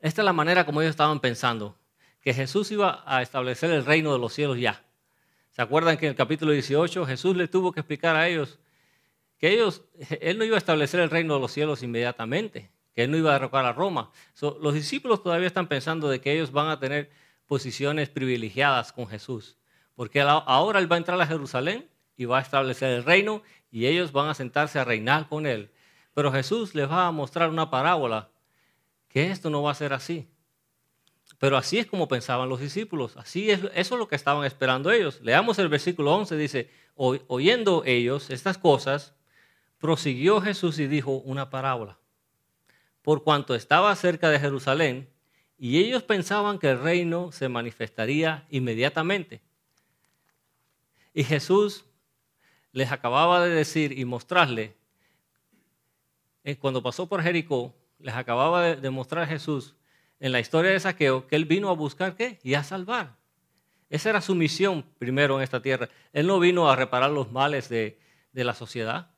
esta 0.00 0.22
es 0.22 0.24
la 0.24 0.32
manera 0.32 0.66
como 0.66 0.82
ellos 0.82 0.90
estaban 0.90 1.20
pensando, 1.20 1.78
que 2.20 2.34
Jesús 2.34 2.72
iba 2.72 3.04
a 3.06 3.22
establecer 3.22 3.70
el 3.70 3.86
reino 3.86 4.12
de 4.12 4.18
los 4.18 4.32
cielos 4.32 4.58
ya. 4.58 4.82
¿Se 5.52 5.62
acuerdan 5.62 5.98
que 5.98 6.06
en 6.06 6.10
el 6.10 6.16
capítulo 6.16 6.50
18 6.50 7.06
Jesús 7.06 7.36
le 7.36 7.46
tuvo 7.46 7.70
que 7.70 7.78
explicar 7.78 8.16
a 8.16 8.26
ellos 8.26 8.58
que 9.38 9.52
ellos, 9.52 9.82
él 10.20 10.38
no 10.38 10.44
iba 10.44 10.56
a 10.56 10.58
establecer 10.58 11.00
el 11.00 11.10
reino 11.10 11.34
de 11.34 11.40
los 11.40 11.52
cielos 11.52 11.82
inmediatamente, 11.82 12.70
que 12.94 13.04
él 13.04 13.10
no 13.10 13.16
iba 13.16 13.30
a 13.30 13.34
derrocar 13.34 13.64
a 13.64 13.72
Roma. 13.72 14.10
los 14.40 14.74
discípulos 14.74 15.22
todavía 15.22 15.46
están 15.46 15.68
pensando 15.68 16.08
de 16.08 16.20
que 16.20 16.32
ellos 16.32 16.52
van 16.52 16.68
a 16.68 16.78
tener 16.78 17.10
posiciones 17.46 18.08
privilegiadas 18.08 18.92
con 18.92 19.06
Jesús, 19.08 19.58
porque 19.94 20.20
ahora 20.20 20.78
él 20.78 20.90
va 20.90 20.96
a 20.96 20.98
entrar 20.98 21.20
a 21.20 21.26
Jerusalén 21.26 21.88
y 22.16 22.24
va 22.24 22.38
a 22.38 22.42
establecer 22.42 22.90
el 22.90 23.04
reino 23.04 23.42
y 23.70 23.86
ellos 23.86 24.12
van 24.12 24.28
a 24.28 24.34
sentarse 24.34 24.78
a 24.78 24.84
reinar 24.84 25.28
con 25.28 25.46
él. 25.46 25.70
Pero 26.14 26.32
Jesús 26.32 26.74
les 26.74 26.88
va 26.88 27.06
a 27.06 27.12
mostrar 27.12 27.50
una 27.50 27.70
parábola 27.70 28.30
que 29.08 29.30
esto 29.30 29.50
no 29.50 29.62
va 29.62 29.72
a 29.72 29.74
ser 29.74 29.92
así. 29.92 30.28
Pero 31.38 31.56
así 31.56 31.78
es 31.78 31.86
como 31.86 32.08
pensaban 32.08 32.48
los 32.48 32.60
discípulos, 32.60 33.16
así 33.16 33.50
es, 33.50 33.60
eso 33.74 33.94
es 33.94 33.98
lo 33.98 34.08
que 34.08 34.14
estaban 34.14 34.44
esperando 34.44 34.90
ellos. 34.90 35.20
Leamos 35.22 35.58
el 35.58 35.68
versículo 35.68 36.14
11, 36.14 36.36
dice, 36.36 36.70
oyendo 36.94 37.82
ellos 37.84 38.30
estas 38.30 38.58
cosas, 38.58 39.14
prosiguió 39.78 40.40
Jesús 40.40 40.78
y 40.78 40.86
dijo 40.86 41.12
una 41.18 41.50
parábola. 41.50 41.98
Por 43.02 43.22
cuanto 43.22 43.54
estaba 43.54 43.94
cerca 43.96 44.30
de 44.30 44.40
Jerusalén, 44.40 45.08
y 45.58 45.78
ellos 45.78 46.02
pensaban 46.02 46.58
que 46.58 46.70
el 46.70 46.80
reino 46.80 47.32
se 47.32 47.48
manifestaría 47.48 48.46
inmediatamente. 48.50 49.40
Y 51.12 51.22
Jesús 51.24 51.84
les 52.72 52.90
acababa 52.90 53.44
de 53.44 53.54
decir 53.54 53.96
y 53.96 54.04
mostrarle, 54.04 54.74
eh, 56.42 56.56
cuando 56.56 56.82
pasó 56.82 57.08
por 57.08 57.22
Jericó, 57.22 57.74
les 57.98 58.14
acababa 58.14 58.74
de 58.76 58.90
mostrar 58.90 59.26
Jesús 59.28 59.74
en 60.20 60.32
la 60.32 60.40
historia 60.40 60.72
de 60.72 60.80
Saqueo 60.80 61.26
que 61.26 61.36
él 61.36 61.44
vino 61.44 61.70
a 61.70 61.74
buscar 61.74 62.16
qué? 62.16 62.38
Y 62.42 62.54
a 62.54 62.64
salvar. 62.64 63.16
Esa 63.88 64.10
era 64.10 64.20
su 64.20 64.34
misión 64.34 64.84
primero 64.98 65.36
en 65.36 65.42
esta 65.42 65.62
tierra. 65.62 65.88
Él 66.12 66.26
no 66.26 66.40
vino 66.40 66.68
a 66.68 66.76
reparar 66.76 67.10
los 67.10 67.30
males 67.30 67.68
de, 67.68 67.98
de 68.32 68.44
la 68.44 68.54
sociedad. 68.54 69.13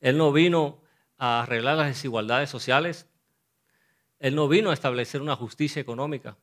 Él 0.00 0.18
no 0.18 0.32
vino 0.32 0.80
a 1.18 1.42
arreglar 1.42 1.76
las 1.76 1.88
desigualdades 1.88 2.50
sociales. 2.50 3.08
Él 4.18 4.34
no 4.34 4.48
vino 4.48 4.70
a 4.70 4.74
establecer 4.74 5.22
una 5.22 5.36
justicia 5.36 5.80
económica. 5.80 6.36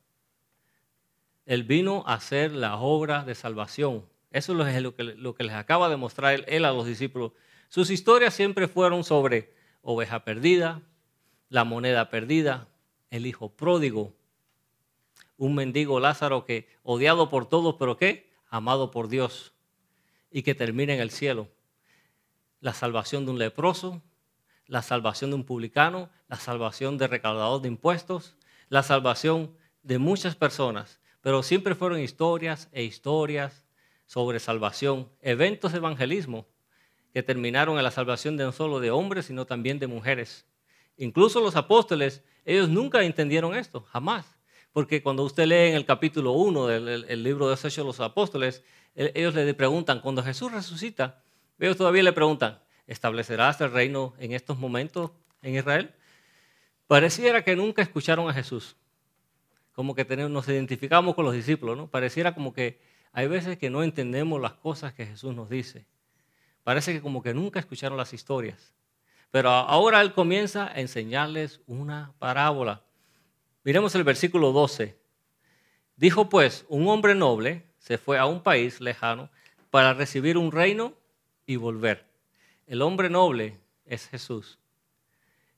Él 1.45 1.63
vino 1.63 2.03
a 2.07 2.15
hacer 2.15 2.51
la 2.51 2.77
obra 2.77 3.23
de 3.23 3.35
salvación. 3.35 4.05
Eso 4.31 4.51
es 4.67 4.81
lo 4.81 4.95
que, 4.95 5.03
lo 5.03 5.35
que 5.35 5.43
les 5.43 5.53
acaba 5.53 5.89
de 5.89 5.97
mostrar 5.97 6.43
él 6.47 6.65
a 6.65 6.71
los 6.71 6.85
discípulos. 6.85 7.33
Sus 7.69 7.89
historias 7.89 8.33
siempre 8.33 8.67
fueron 8.67 9.03
sobre 9.03 9.53
oveja 9.81 10.23
perdida, 10.23 10.81
la 11.49 11.63
moneda 11.63 12.09
perdida, 12.09 12.67
el 13.09 13.25
hijo 13.27 13.49
pródigo, 13.49 14.13
un 15.37 15.55
mendigo 15.55 15.99
Lázaro 15.99 16.45
que 16.45 16.67
odiado 16.83 17.29
por 17.29 17.47
todos, 17.47 17.75
pero 17.77 17.97
¿qué? 17.97 18.31
Amado 18.49 18.91
por 18.91 19.07
Dios 19.07 19.53
y 20.31 20.43
que 20.43 20.55
termina 20.55 20.93
en 20.93 20.99
el 20.99 21.11
cielo. 21.11 21.47
La 22.63 22.73
salvación 22.73 23.25
de 23.25 23.31
un 23.31 23.39
leproso, 23.39 24.01
la 24.67 24.81
salvación 24.81 25.31
de 25.31 25.35
un 25.35 25.43
publicano, 25.43 26.09
la 26.29 26.37
salvación 26.37 26.97
de 26.97 27.07
recaudador 27.07 27.61
de 27.61 27.67
impuestos, 27.67 28.37
la 28.69 28.83
salvación 28.83 29.53
de 29.81 29.97
muchas 29.97 30.37
personas, 30.37 31.01
pero 31.19 31.43
siempre 31.43 31.75
fueron 31.75 31.99
historias 31.99 32.69
e 32.71 32.83
historias 32.83 33.65
sobre 34.05 34.39
salvación, 34.39 35.09
eventos 35.19 35.73
de 35.73 35.79
evangelismo 35.79 36.47
que 37.11 37.21
terminaron 37.21 37.75
en 37.77 37.83
la 37.83 37.91
salvación 37.91 38.37
de 38.37 38.45
no 38.45 38.53
solo 38.53 38.79
de 38.79 38.91
hombres, 38.91 39.25
sino 39.25 39.45
también 39.45 39.77
de 39.77 39.87
mujeres. 39.87 40.45
Incluso 40.95 41.41
los 41.41 41.57
apóstoles, 41.57 42.23
ellos 42.45 42.69
nunca 42.69 43.03
entendieron 43.03 43.55
esto, 43.55 43.81
jamás. 43.81 44.37
Porque 44.71 45.03
cuando 45.03 45.23
usted 45.23 45.47
lee 45.47 45.71
en 45.71 45.75
el 45.75 45.85
capítulo 45.85 46.31
1 46.31 46.67
del 46.67 47.23
libro 47.23 47.49
de 47.49 47.55
Hechos 47.55 47.75
de 47.75 47.83
los 47.83 47.99
Apóstoles, 47.99 48.63
ellos 48.95 49.35
le 49.35 49.53
preguntan, 49.53 49.99
cuando 49.99 50.23
Jesús 50.23 50.49
resucita, 50.49 51.23
ellos 51.59 51.77
todavía 51.77 52.03
le 52.03 52.13
preguntan, 52.13 52.59
¿establecerás 52.87 53.61
el 53.61 53.71
reino 53.71 54.13
en 54.19 54.33
estos 54.33 54.57
momentos 54.57 55.11
en 55.41 55.55
Israel? 55.55 55.93
Pareciera 56.87 57.43
que 57.43 57.55
nunca 57.55 57.81
escucharon 57.81 58.29
a 58.29 58.33
Jesús. 58.33 58.75
Como 59.73 59.95
que 59.95 60.05
tenemos, 60.05 60.31
nos 60.31 60.47
identificamos 60.47 61.15
con 61.15 61.25
los 61.25 61.33
discípulos, 61.33 61.77
¿no? 61.77 61.87
Pareciera 61.87 62.35
como 62.35 62.53
que 62.53 62.79
hay 63.11 63.27
veces 63.27 63.57
que 63.57 63.69
no 63.69 63.83
entendemos 63.83 64.41
las 64.41 64.53
cosas 64.53 64.93
que 64.93 65.05
Jesús 65.05 65.35
nos 65.35 65.49
dice. 65.49 65.85
Parece 66.63 66.93
que 66.93 67.01
como 67.01 67.21
que 67.21 67.33
nunca 67.33 67.59
escucharon 67.59 67.97
las 67.97 68.13
historias. 68.13 68.73
Pero 69.31 69.49
ahora 69.49 70.01
él 70.01 70.13
comienza 70.13 70.67
a 70.67 70.79
enseñarles 70.79 71.61
una 71.65 72.13
parábola. 72.19 72.83
Miremos 73.63 73.95
el 73.95 74.03
versículo 74.03 74.51
12. 74.51 74.97
Dijo 75.95 76.29
pues, 76.29 76.65
un 76.69 76.87
hombre 76.87 77.15
noble 77.15 77.65
se 77.79 77.97
fue 77.97 78.17
a 78.17 78.25
un 78.25 78.41
país 78.41 78.79
lejano 78.79 79.29
para 79.69 79.93
recibir 79.93 80.37
un 80.37 80.51
reino 80.51 80.93
y 81.45 81.55
volver. 81.55 82.05
El 82.67 82.81
hombre 82.81 83.09
noble 83.09 83.59
es 83.85 84.07
Jesús. 84.07 84.59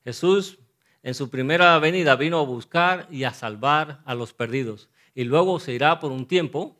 Jesús 0.04 0.58
en 1.02 1.14
su 1.14 1.30
primera 1.30 1.78
venida 1.78 2.16
vino 2.16 2.38
a 2.40 2.44
buscar 2.44 3.06
y 3.10 3.24
a 3.24 3.32
salvar 3.32 4.02
a 4.04 4.14
los 4.14 4.32
perdidos. 4.32 4.88
Y 5.14 5.24
luego 5.24 5.60
se 5.60 5.72
irá 5.72 6.00
por 6.00 6.12
un 6.12 6.26
tiempo 6.26 6.76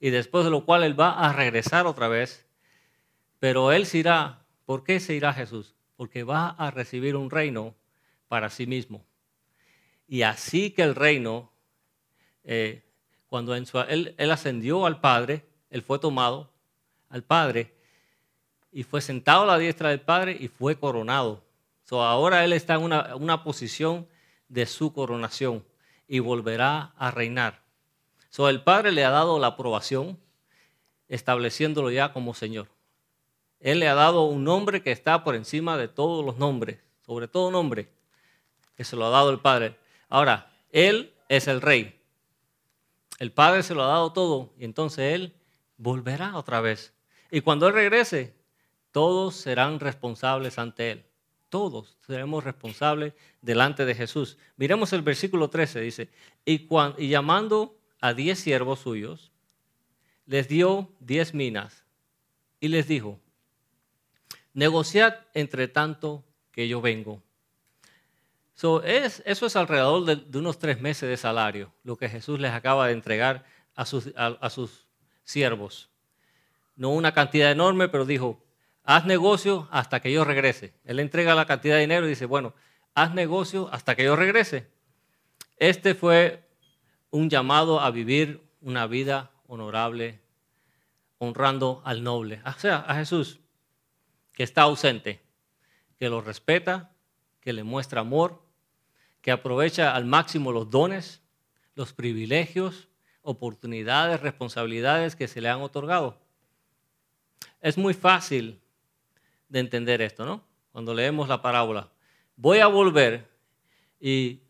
y 0.00 0.10
después 0.10 0.44
de 0.44 0.50
lo 0.50 0.64
cual 0.64 0.84
él 0.84 0.98
va 0.98 1.18
a 1.18 1.32
regresar 1.32 1.86
otra 1.86 2.08
vez. 2.08 2.46
Pero 3.38 3.72
él 3.72 3.86
se 3.86 3.98
irá. 3.98 4.44
¿Por 4.64 4.84
qué 4.84 5.00
se 5.00 5.14
irá 5.14 5.32
Jesús? 5.32 5.74
porque 5.98 6.22
va 6.22 6.50
a 6.50 6.70
recibir 6.70 7.16
un 7.16 7.28
reino 7.28 7.74
para 8.28 8.50
sí 8.50 8.68
mismo. 8.68 9.04
Y 10.06 10.22
así 10.22 10.70
que 10.70 10.82
el 10.82 10.94
reino, 10.94 11.50
eh, 12.44 12.84
cuando 13.26 13.56
él, 13.56 14.14
ascendió 14.30 14.86
al 14.86 15.00
Padre, 15.00 15.44
él 15.70 15.82
fue 15.82 15.98
tomado 15.98 16.52
al 17.08 17.24
Padre 17.24 17.74
y 18.72 18.82
fue 18.82 19.00
sentado 19.00 19.42
a 19.42 19.46
la 19.46 19.58
diestra 19.58 19.90
del 19.90 20.00
Padre 20.00 20.36
y 20.38 20.48
fue 20.48 20.78
coronado. 20.78 21.42
ahora 21.90 22.44
él 22.44 22.52
está 22.52 22.74
en 22.74 22.82
una, 22.82 23.16
una, 23.16 23.42
posición 23.42 24.06
de 24.48 24.66
su 24.66 24.92
coronación 24.92 25.64
y 26.06 26.18
volverá 26.18 26.92
a 26.96 27.10
reinar. 27.10 27.62
So, 28.30 28.48
el 28.48 28.62
Padre 28.62 28.92
le 28.92 29.04
ha 29.04 29.10
dado 29.10 29.38
la 29.38 29.48
aprobación, 29.48 30.18
estableciéndolo 31.08 31.90
ya 31.90 32.12
como 32.12 32.34
Señor. 32.34 32.68
Él 33.60 33.80
le 33.80 33.88
ha 33.88 33.94
dado 33.94 34.24
un 34.24 34.44
nombre 34.44 34.82
que 34.82 34.92
está 34.92 35.24
por 35.24 35.34
encima 35.34 35.76
de 35.76 35.88
todos 35.88 36.24
los 36.24 36.38
nombres, 36.38 36.78
sobre 37.04 37.26
todo 37.26 37.50
nombre, 37.50 37.88
que 38.76 38.84
se 38.84 38.96
lo 38.96 39.06
ha 39.06 39.10
dado 39.10 39.30
el 39.30 39.40
Padre. 39.40 39.76
Ahora, 40.08 40.52
Él 40.70 41.12
es 41.28 41.48
el 41.48 41.60
Rey. 41.60 42.00
El 43.18 43.32
Padre 43.32 43.62
se 43.62 43.74
lo 43.74 43.82
ha 43.82 43.88
dado 43.88 44.12
todo 44.12 44.52
y 44.58 44.64
entonces 44.64 45.14
Él 45.14 45.34
volverá 45.76 46.36
otra 46.36 46.60
vez. 46.60 46.92
Y 47.30 47.40
cuando 47.40 47.66
Él 47.66 47.74
regrese, 47.74 48.37
todos 48.92 49.36
serán 49.36 49.80
responsables 49.80 50.58
ante 50.58 50.92
Él. 50.92 51.04
Todos 51.48 51.96
seremos 52.06 52.44
responsables 52.44 53.14
delante 53.40 53.84
de 53.86 53.94
Jesús. 53.94 54.36
Miremos 54.56 54.92
el 54.92 55.02
versículo 55.02 55.48
13, 55.48 55.80
dice, 55.80 56.10
y, 56.44 56.68
llamando 57.08 57.78
a 58.00 58.12
diez 58.12 58.38
siervos 58.38 58.80
suyos, 58.80 59.32
les 60.26 60.46
dio 60.48 60.92
diez 61.00 61.32
minas 61.32 61.84
y 62.60 62.68
les 62.68 62.86
dijo, 62.86 63.18
negociad 64.52 65.14
entre 65.32 65.68
tanto 65.68 66.22
que 66.52 66.68
yo 66.68 66.82
vengo. 66.82 67.22
es, 68.84 69.22
eso 69.24 69.46
es 69.46 69.56
alrededor 69.56 70.04
de, 70.04 70.38
unos 70.38 70.58
tres 70.58 70.80
meses 70.80 71.08
de 71.08 71.16
salario, 71.16 71.72
lo 71.82 71.96
que 71.96 72.10
Jesús 72.10 72.38
les 72.40 72.52
acaba 72.52 72.88
de 72.88 72.92
entregar 72.92 73.46
a 73.74 73.86
sus 73.86 74.86
siervos. 75.24 75.88
No 76.76 76.90
una 76.90 77.12
cantidad 77.12 77.50
enorme, 77.50 77.88
pero 77.88 78.04
dijo, 78.04 78.42
haz 78.88 79.04
negocio 79.04 79.68
hasta 79.70 80.00
que 80.00 80.10
yo 80.10 80.24
regrese. 80.24 80.72
Él 80.84 80.98
entrega 80.98 81.34
la 81.34 81.44
cantidad 81.44 81.74
de 81.74 81.82
dinero 81.82 82.06
y 82.06 82.08
dice, 82.08 82.24
bueno, 82.24 82.54
haz 82.94 83.12
negocio 83.12 83.68
hasta 83.70 83.94
que 83.94 84.04
yo 84.04 84.16
regrese. 84.16 84.66
Este 85.58 85.94
fue 85.94 86.48
un 87.10 87.28
llamado 87.28 87.80
a 87.80 87.90
vivir 87.90 88.42
una 88.62 88.86
vida 88.86 89.30
honorable, 89.46 90.22
honrando 91.18 91.82
al 91.84 92.02
noble, 92.02 92.40
a 92.44 92.94
Jesús 92.94 93.40
que 94.32 94.42
está 94.42 94.62
ausente, 94.62 95.20
que 95.98 96.08
lo 96.08 96.22
respeta, 96.22 96.90
que 97.42 97.52
le 97.52 97.64
muestra 97.64 98.00
amor, 98.00 98.42
que 99.20 99.32
aprovecha 99.32 99.94
al 99.94 100.06
máximo 100.06 100.50
los 100.50 100.70
dones, 100.70 101.20
los 101.74 101.92
privilegios, 101.92 102.88
oportunidades, 103.20 104.20
responsabilidades 104.20 105.14
que 105.14 105.28
se 105.28 105.42
le 105.42 105.50
han 105.50 105.60
otorgado. 105.60 106.18
Es 107.60 107.76
muy 107.76 107.92
fácil 107.92 108.62
de 109.48 109.60
entender 109.60 110.02
esto, 110.02 110.24
¿no? 110.24 110.44
Cuando 110.72 110.94
leemos 110.94 111.28
la 111.28 111.42
parábola. 111.42 111.90
Voy 112.36 112.58
a 112.58 112.66
volver 112.66 113.28
y 114.00 114.40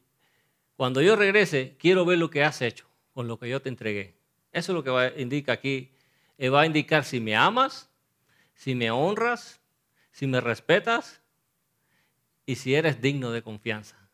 cuando 0.76 1.00
yo 1.00 1.16
regrese, 1.16 1.76
quiero 1.78 2.04
ver 2.04 2.18
lo 2.18 2.30
que 2.30 2.44
has 2.44 2.62
hecho 2.62 2.86
con 3.12 3.26
lo 3.26 3.38
que 3.38 3.48
yo 3.48 3.60
te 3.60 3.68
entregué. 3.68 4.16
Eso 4.52 4.72
es 4.72 4.76
lo 4.76 4.84
que 4.84 4.90
va, 4.90 5.08
indica 5.16 5.52
aquí. 5.52 5.92
Eh, 6.36 6.50
va 6.50 6.62
a 6.62 6.66
indicar 6.66 7.04
si 7.04 7.20
me 7.20 7.34
amas, 7.34 7.90
si 8.54 8.74
me 8.74 8.90
honras, 8.90 9.60
si 10.12 10.26
me 10.26 10.40
respetas 10.40 11.20
y 12.46 12.56
si 12.56 12.74
eres 12.74 13.00
digno 13.00 13.30
de 13.30 13.42
confianza. 13.42 14.08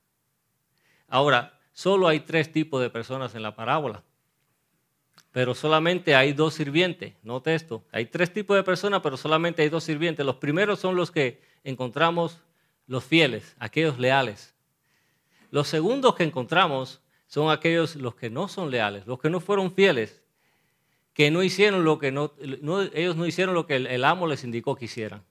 Ahora, 1.07 1.61
solo 1.73 2.09
hay 2.09 2.21
tres 2.21 2.51
tipos 2.51 2.81
de 2.81 2.91
personas 2.91 3.35
en 3.35 3.43
la 3.43 3.55
parábola. 3.55 4.03
Pero 5.35 5.53
solamente 5.53 6.15
hay 6.15 6.33
dos 6.33 6.55
sirvientes. 6.55 7.15
Note 7.25 7.57
esto, 7.57 7.83
hay 7.91 8.07
tres 8.07 8.33
tipos 8.33 8.57
de 8.57 8.63
personas, 8.63 9.01
pero 9.03 9.17
solamente 9.17 9.63
hay 9.63 9.69
dos 9.69 9.83
sirvientes. 9.83 10.25
Los 10.25 10.37
primeros 10.37 10.79
son 10.79 10.95
los 10.95 11.11
que 11.11 11.43
encontramos 11.65 12.39
los 12.87 13.03
fieles, 13.03 13.57
aquellos 13.59 13.99
leales. 13.99 14.55
Los 15.51 15.67
segundos 15.67 16.15
que 16.15 16.23
encontramos 16.23 17.01
son 17.27 17.51
aquellos 17.51 17.97
los 17.97 18.15
que 18.15 18.31
no 18.31 18.47
son 18.47 18.71
leales, 18.71 19.09
los 19.09 19.19
que 19.19 19.29
no 19.29 19.41
fueron 19.41 19.73
fieles, 19.73 20.23
que 21.15 21.33
no 21.33 21.43
hicieron 21.43 21.83
lo 21.83 21.99
que 21.99 22.15
ellos 22.95 23.17
no 23.17 23.27
hicieron 23.27 23.57
lo 23.57 23.67
que 23.67 23.75
el, 23.75 23.89
el 23.89 24.05
amo 24.05 24.29
les 24.29 24.45
indicó 24.45 24.77
que 24.77 24.85
hicieran. 24.85 25.25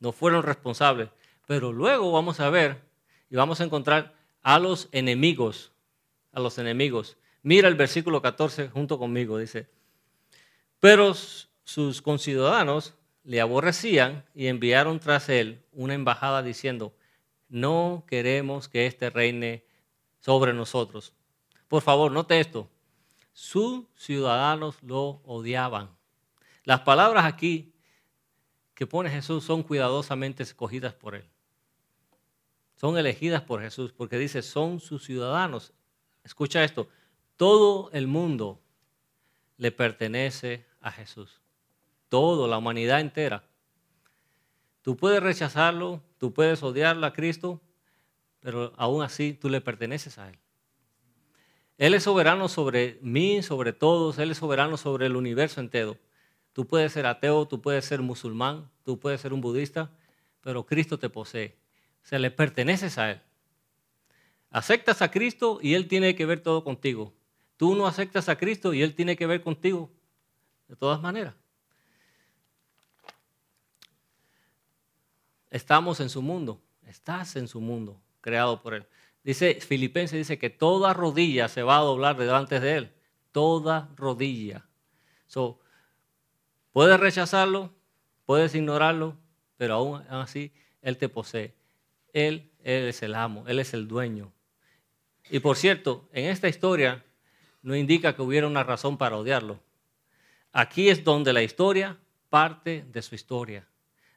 No 0.00 0.10
fueron 0.10 0.42
responsables. 0.42 1.10
Pero 1.46 1.72
luego 1.72 2.10
vamos 2.10 2.40
a 2.40 2.50
ver 2.50 2.82
y 3.30 3.36
vamos 3.36 3.60
a 3.60 3.64
encontrar 3.64 4.14
a 4.42 4.58
los 4.58 4.88
enemigos, 4.90 5.70
a 6.32 6.40
los 6.40 6.58
enemigos. 6.58 7.16
Mira 7.44 7.68
el 7.68 7.74
versículo 7.74 8.22
14 8.22 8.70
junto 8.70 8.98
conmigo, 8.98 9.36
dice, 9.36 9.68
pero 10.80 11.12
sus 11.62 12.00
conciudadanos 12.00 12.94
le 13.22 13.38
aborrecían 13.42 14.24
y 14.34 14.46
enviaron 14.46 14.98
tras 14.98 15.28
él 15.28 15.62
una 15.72 15.92
embajada 15.92 16.42
diciendo, 16.42 16.94
no 17.50 18.04
queremos 18.06 18.66
que 18.66 18.86
éste 18.86 19.10
reine 19.10 19.62
sobre 20.20 20.54
nosotros. 20.54 21.12
Por 21.68 21.82
favor, 21.82 22.10
note 22.10 22.40
esto, 22.40 22.70
sus 23.34 23.84
ciudadanos 23.94 24.82
lo 24.82 25.20
odiaban. 25.26 25.90
Las 26.64 26.80
palabras 26.80 27.26
aquí 27.26 27.74
que 28.72 28.86
pone 28.86 29.10
Jesús 29.10 29.44
son 29.44 29.62
cuidadosamente 29.62 30.42
escogidas 30.42 30.94
por 30.94 31.14
él. 31.14 31.28
Son 32.76 32.96
elegidas 32.96 33.42
por 33.42 33.60
Jesús 33.60 33.92
porque 33.92 34.16
dice, 34.16 34.40
son 34.40 34.80
sus 34.80 35.04
ciudadanos. 35.04 35.74
Escucha 36.24 36.64
esto, 36.64 36.88
todo 37.36 37.90
el 37.92 38.06
mundo 38.06 38.60
le 39.56 39.72
pertenece 39.72 40.66
a 40.80 40.90
Jesús. 40.92 41.40
Todo, 42.08 42.46
la 42.46 42.58
humanidad 42.58 43.00
entera. 43.00 43.44
Tú 44.82 44.96
puedes 44.96 45.22
rechazarlo, 45.22 46.02
tú 46.18 46.32
puedes 46.32 46.62
odiarlo 46.62 47.06
a 47.06 47.12
Cristo, 47.12 47.60
pero 48.40 48.72
aún 48.76 49.02
así 49.02 49.32
tú 49.32 49.48
le 49.48 49.60
perteneces 49.60 50.18
a 50.18 50.28
Él. 50.28 50.38
Él 51.78 51.94
es 51.94 52.04
soberano 52.04 52.48
sobre 52.48 52.98
mí, 53.02 53.42
sobre 53.42 53.72
todos, 53.72 54.18
Él 54.18 54.30
es 54.30 54.38
soberano 54.38 54.76
sobre 54.76 55.06
el 55.06 55.16
universo 55.16 55.60
entero. 55.60 55.98
Tú 56.52 56.66
puedes 56.66 56.92
ser 56.92 57.06
ateo, 57.06 57.48
tú 57.48 57.60
puedes 57.60 57.84
ser 57.84 58.00
musulmán, 58.00 58.70
tú 58.84 59.00
puedes 59.00 59.20
ser 59.20 59.32
un 59.32 59.40
budista, 59.40 59.90
pero 60.40 60.66
Cristo 60.66 60.98
te 60.98 61.08
posee. 61.08 61.56
Se 62.02 62.18
le 62.18 62.30
perteneces 62.30 62.98
a 62.98 63.12
Él. 63.12 63.20
Aceptas 64.50 65.02
a 65.02 65.10
Cristo 65.10 65.58
y 65.60 65.74
Él 65.74 65.88
tiene 65.88 66.14
que 66.14 66.26
ver 66.26 66.40
todo 66.40 66.62
contigo. 66.62 67.12
Tú 67.56 67.74
no 67.74 67.86
aceptas 67.86 68.28
a 68.28 68.36
Cristo 68.36 68.74
y 68.74 68.82
Él 68.82 68.94
tiene 68.94 69.16
que 69.16 69.26
ver 69.26 69.42
contigo, 69.42 69.90
de 70.68 70.76
todas 70.76 71.00
maneras. 71.00 71.34
Estamos 75.50 76.00
en 76.00 76.08
su 76.08 76.20
mundo, 76.20 76.60
estás 76.86 77.36
en 77.36 77.46
su 77.46 77.60
mundo, 77.60 78.00
creado 78.20 78.60
por 78.60 78.74
Él. 78.74 78.86
Dice 79.22 79.54
Filipenses, 79.54 80.18
dice 80.18 80.38
que 80.38 80.50
toda 80.50 80.92
rodilla 80.92 81.48
se 81.48 81.62
va 81.62 81.78
a 81.78 81.82
doblar 81.82 82.16
delante 82.16 82.58
de 82.58 82.76
Él, 82.76 82.92
toda 83.30 83.88
rodilla. 83.96 84.66
So, 85.28 85.60
puedes 86.72 86.98
rechazarlo, 86.98 87.72
puedes 88.26 88.54
ignorarlo, 88.54 89.16
pero 89.56 89.74
aún 89.74 90.02
así 90.10 90.52
Él 90.82 90.98
te 90.98 91.08
posee. 91.08 91.54
Él, 92.12 92.50
él 92.62 92.88
es 92.88 93.02
el 93.02 93.14
amo, 93.14 93.44
Él 93.46 93.60
es 93.60 93.74
el 93.74 93.86
dueño. 93.86 94.32
Y 95.30 95.38
por 95.38 95.56
cierto, 95.56 96.08
en 96.12 96.26
esta 96.26 96.48
historia 96.48 97.04
no 97.64 97.74
indica 97.74 98.14
que 98.14 98.22
hubiera 98.22 98.46
una 98.46 98.62
razón 98.62 98.98
para 98.98 99.16
odiarlo. 99.16 99.58
Aquí 100.52 100.90
es 100.90 101.02
donde 101.02 101.32
la 101.32 101.42
historia 101.42 101.96
parte 102.28 102.84
de 102.92 103.02
su 103.02 103.14
historia. 103.14 103.66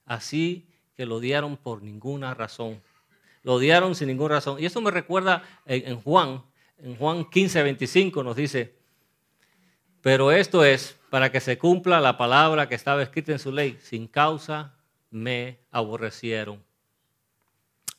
Así 0.05 0.67
que 0.95 1.05
lo 1.05 1.15
odiaron 1.15 1.55
por 1.55 1.81
ninguna 1.81 2.33
razón. 2.33 2.81
Lo 3.43 3.53
odiaron 3.53 3.95
sin 3.95 4.10
ninguna 4.10 4.36
razón. 4.36 4.62
Y 4.62 4.65
eso 4.65 4.81
me 4.81 4.91
recuerda 4.91 5.43
en 5.65 5.99
Juan, 6.01 6.43
en 6.77 6.97
Juan 6.97 7.23
15, 7.29 7.63
25 7.63 8.21
nos 8.21 8.36
dice, 8.36 8.75
pero 10.01 10.31
esto 10.31 10.65
es 10.65 10.99
para 11.10 11.31
que 11.31 11.39
se 11.39 11.57
cumpla 11.57 12.01
la 12.01 12.17
palabra 12.17 12.67
que 12.67 12.75
estaba 12.75 13.01
escrita 13.01 13.31
en 13.31 13.39
su 13.39 13.53
ley. 13.53 13.77
Sin 13.81 14.07
causa 14.07 14.73
me 15.10 15.57
aborrecieron. 15.71 16.62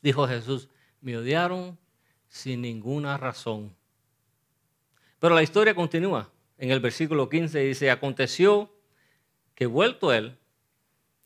Dijo 0.01 0.27
Jesús, 0.27 0.69
me 1.01 1.17
odiaron 1.17 1.77
sin 2.27 2.61
ninguna 2.61 3.17
razón. 3.17 3.78
Pero 5.19 5.35
la 5.35 5.43
historia 5.43 5.75
continúa. 5.75 6.29
En 6.57 6.71
el 6.71 6.79
versículo 6.79 7.29
15 7.29 7.59
dice, 7.59 7.91
aconteció 7.91 8.73
que 9.55 9.65
vuelto 9.65 10.13
él, 10.13 10.37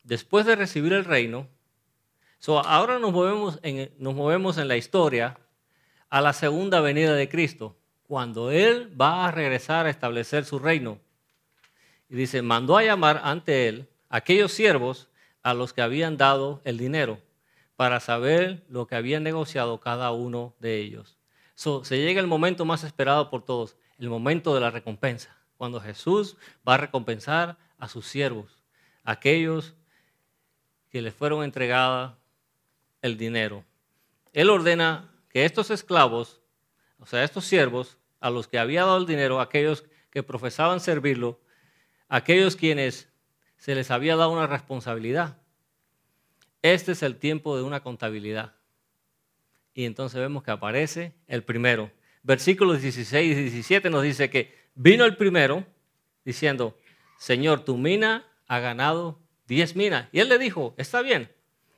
después 0.03 0.45
de 0.45 0.55
recibir 0.55 0.93
el 0.93 1.05
reino, 1.05 1.47
ahora 2.47 2.99
nos 2.99 3.11
movemos, 3.11 3.59
en, 3.63 4.67
la 4.67 4.77
historia 4.77 5.39
a 6.09 6.21
la 6.21 6.33
segunda 6.33 6.81
venida 6.81 7.15
de 7.15 7.29
Cristo, 7.29 7.75
cuando 8.07 8.51
Él 8.51 8.93
va 8.99 9.25
a 9.25 9.31
regresar 9.31 9.85
a 9.85 9.89
establecer 9.89 10.45
su 10.45 10.59
reino. 10.59 10.99
Y 12.09 12.15
dice, 12.15 12.41
mandó 12.41 12.77
a 12.77 12.83
llamar 12.83 13.21
ante 13.23 13.67
Él 13.67 13.87
aquellos 14.09 14.51
siervos 14.51 15.07
a 15.41 15.53
los 15.53 15.73
que 15.73 15.81
habían 15.81 16.17
dado 16.17 16.61
el 16.63 16.77
dinero 16.77 17.19
para 17.75 17.99
saber 17.99 18.63
lo 18.69 18.85
que 18.85 18.95
habían 18.95 19.23
negociado 19.23 19.79
cada 19.79 20.11
uno 20.11 20.53
de 20.59 20.79
ellos. 20.79 21.17
se 21.55 21.97
llega 21.97 22.21
el 22.21 22.27
momento 22.27 22.65
más 22.65 22.83
esperado 22.83 23.29
por 23.29 23.43
todos 23.43 23.75
el 24.03 24.09
momento 24.09 24.53
de 24.53 24.59
la 24.59 24.69
recompensa, 24.69 25.37
cuando 25.55 25.79
Jesús 25.79 26.35
va 26.67 26.73
a 26.73 26.77
recompensar 26.77 27.57
a 27.77 27.87
sus 27.87 28.05
siervos, 28.05 28.61
aquellos 29.03 29.75
que 30.89 31.01
le 31.01 31.11
fueron 31.11 31.43
entregada 31.43 32.17
el 33.01 33.17
dinero. 33.17 33.63
Él 34.33 34.49
ordena 34.49 35.09
que 35.29 35.45
estos 35.45 35.71
esclavos, 35.71 36.41
o 36.99 37.05
sea, 37.05 37.23
estos 37.23 37.45
siervos, 37.45 37.97
a 38.19 38.29
los 38.29 38.47
que 38.49 38.59
había 38.59 38.81
dado 38.81 38.97
el 38.97 39.05
dinero, 39.05 39.39
aquellos 39.39 39.85
que 40.09 40.21
profesaban 40.21 40.81
servirlo, 40.81 41.39
aquellos 42.09 42.57
quienes 42.57 43.09
se 43.57 43.73
les 43.73 43.89
había 43.89 44.17
dado 44.17 44.31
una 44.31 44.47
responsabilidad. 44.47 45.37
Este 46.61 46.91
es 46.91 47.03
el 47.03 47.15
tiempo 47.15 47.55
de 47.55 47.63
una 47.63 47.81
contabilidad. 47.81 48.53
Y 49.73 49.85
entonces 49.85 50.19
vemos 50.19 50.43
que 50.43 50.51
aparece 50.51 51.15
el 51.27 51.43
primero, 51.43 51.89
versículos 52.23 52.81
16 52.81 53.37
y 53.37 53.41
17 53.41 53.89
nos 53.89 54.03
dice 54.03 54.29
que 54.29 54.53
vino 54.73 55.05
el 55.05 55.15
primero 55.15 55.65
diciendo, 56.25 56.77
Señor, 57.17 57.63
tu 57.63 57.77
mina 57.77 58.25
ha 58.47 58.59
ganado 58.59 59.19
10 59.47 59.75
minas. 59.75 60.07
Y 60.11 60.19
él 60.19 60.29
le 60.29 60.39
dijo, 60.39 60.73
está 60.77 61.01
bien, 61.01 61.29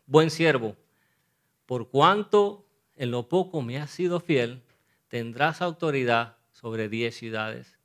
buen 0.05 0.29
siervo, 0.29 0.75
por 1.65 1.89
cuanto 1.89 2.65
en 2.95 3.11
lo 3.11 3.27
poco 3.27 3.61
me 3.61 3.77
has 3.77 3.91
sido 3.91 4.19
fiel, 4.19 4.63
tendrás 5.07 5.61
autoridad 5.61 6.37
sobre 6.51 6.87
10 6.89 7.15
ciudades. 7.15 7.77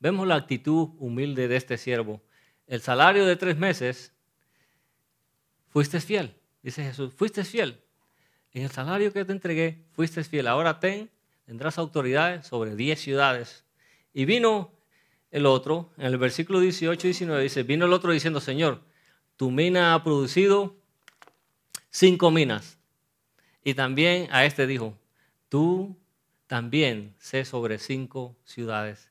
Vemos 0.00 0.26
la 0.26 0.36
actitud 0.36 0.90
humilde 0.98 1.48
de 1.48 1.56
este 1.56 1.76
siervo. 1.76 2.22
El 2.66 2.80
salario 2.80 3.26
de 3.26 3.36
tres 3.36 3.56
meses, 3.56 4.12
fuiste 5.68 6.00
fiel, 6.00 6.34
dice 6.62 6.84
Jesús, 6.84 7.12
fuiste 7.14 7.44
fiel. 7.44 7.80
En 8.52 8.62
el 8.62 8.70
salario 8.70 9.12
que 9.12 9.24
te 9.24 9.32
entregué, 9.32 9.84
fuiste 9.92 10.22
fiel. 10.24 10.46
Ahora 10.46 10.78
ten 10.78 11.10
tendrás 11.48 11.78
autoridades 11.78 12.46
sobre 12.46 12.76
10 12.76 13.00
ciudades. 13.00 13.64
Y 14.12 14.26
vino 14.26 14.70
el 15.30 15.46
otro, 15.46 15.94
en 15.96 16.04
el 16.04 16.18
versículo 16.18 16.60
18 16.60 17.06
y 17.06 17.08
19 17.08 17.42
dice, 17.42 17.62
vino 17.62 17.86
el 17.86 17.94
otro 17.94 18.12
diciendo, 18.12 18.38
Señor, 18.38 18.82
tu 19.36 19.50
mina 19.50 19.94
ha 19.94 20.04
producido 20.04 20.76
cinco 21.88 22.30
minas. 22.30 22.78
Y 23.64 23.72
también 23.72 24.28
a 24.30 24.44
este 24.44 24.66
dijo, 24.66 24.98
tú 25.48 25.96
también 26.46 27.14
sé 27.18 27.46
sobre 27.46 27.78
cinco 27.78 28.36
ciudades. 28.44 29.10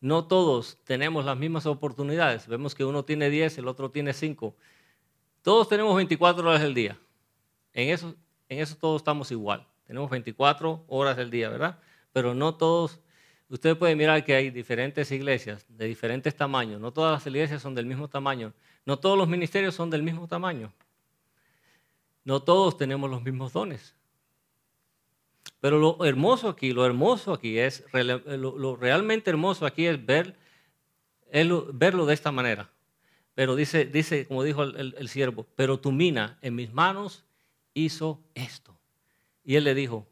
No 0.00 0.26
todos 0.26 0.78
tenemos 0.82 1.24
las 1.24 1.38
mismas 1.38 1.64
oportunidades. 1.66 2.48
Vemos 2.48 2.74
que 2.74 2.84
uno 2.84 3.04
tiene 3.04 3.30
10, 3.30 3.58
el 3.58 3.68
otro 3.68 3.92
tiene 3.92 4.12
5. 4.14 4.56
Todos 5.42 5.68
tenemos 5.68 5.94
24 5.94 6.48
horas 6.48 6.60
del 6.60 6.74
día. 6.74 6.98
En 7.72 7.90
eso, 7.90 8.16
en 8.48 8.58
eso 8.58 8.74
todos 8.74 9.00
estamos 9.00 9.30
igual. 9.30 9.64
Tenemos 9.92 10.08
24 10.08 10.86
horas 10.88 11.18
del 11.18 11.28
día, 11.28 11.50
¿verdad? 11.50 11.78
Pero 12.14 12.32
no 12.32 12.54
todos, 12.54 12.98
usted 13.50 13.76
puede 13.76 13.94
mirar 13.94 14.24
que 14.24 14.34
hay 14.34 14.48
diferentes 14.48 15.12
iglesias 15.12 15.66
de 15.68 15.84
diferentes 15.84 16.34
tamaños. 16.34 16.80
No 16.80 16.94
todas 16.94 17.12
las 17.12 17.26
iglesias 17.26 17.60
son 17.60 17.74
del 17.74 17.84
mismo 17.84 18.08
tamaño. 18.08 18.54
No 18.86 18.98
todos 18.98 19.18
los 19.18 19.28
ministerios 19.28 19.74
son 19.74 19.90
del 19.90 20.02
mismo 20.02 20.26
tamaño. 20.26 20.72
No 22.24 22.40
todos 22.40 22.78
tenemos 22.78 23.10
los 23.10 23.22
mismos 23.22 23.52
dones. 23.52 23.94
Pero 25.60 25.78
lo 25.78 26.02
hermoso 26.06 26.48
aquí, 26.48 26.72
lo 26.72 26.86
hermoso 26.86 27.34
aquí 27.34 27.58
es, 27.58 27.84
lo, 27.92 28.76
realmente 28.76 29.28
hermoso 29.28 29.66
aquí 29.66 29.84
es 29.84 30.06
ver, 30.06 30.38
verlo 31.30 32.06
de 32.06 32.14
esta 32.14 32.32
manera. 32.32 32.70
Pero 33.34 33.56
dice, 33.56 33.84
dice 33.84 34.26
como 34.26 34.42
dijo 34.42 34.62
el 34.62 35.08
siervo, 35.10 35.46
pero 35.54 35.78
tu 35.78 35.92
mina 35.92 36.38
en 36.40 36.54
mis 36.54 36.72
manos 36.72 37.26
hizo 37.74 38.22
esto. 38.34 38.71
Y 39.44 39.56
él 39.56 39.64
le 39.64 39.74
dijo, 39.74 40.06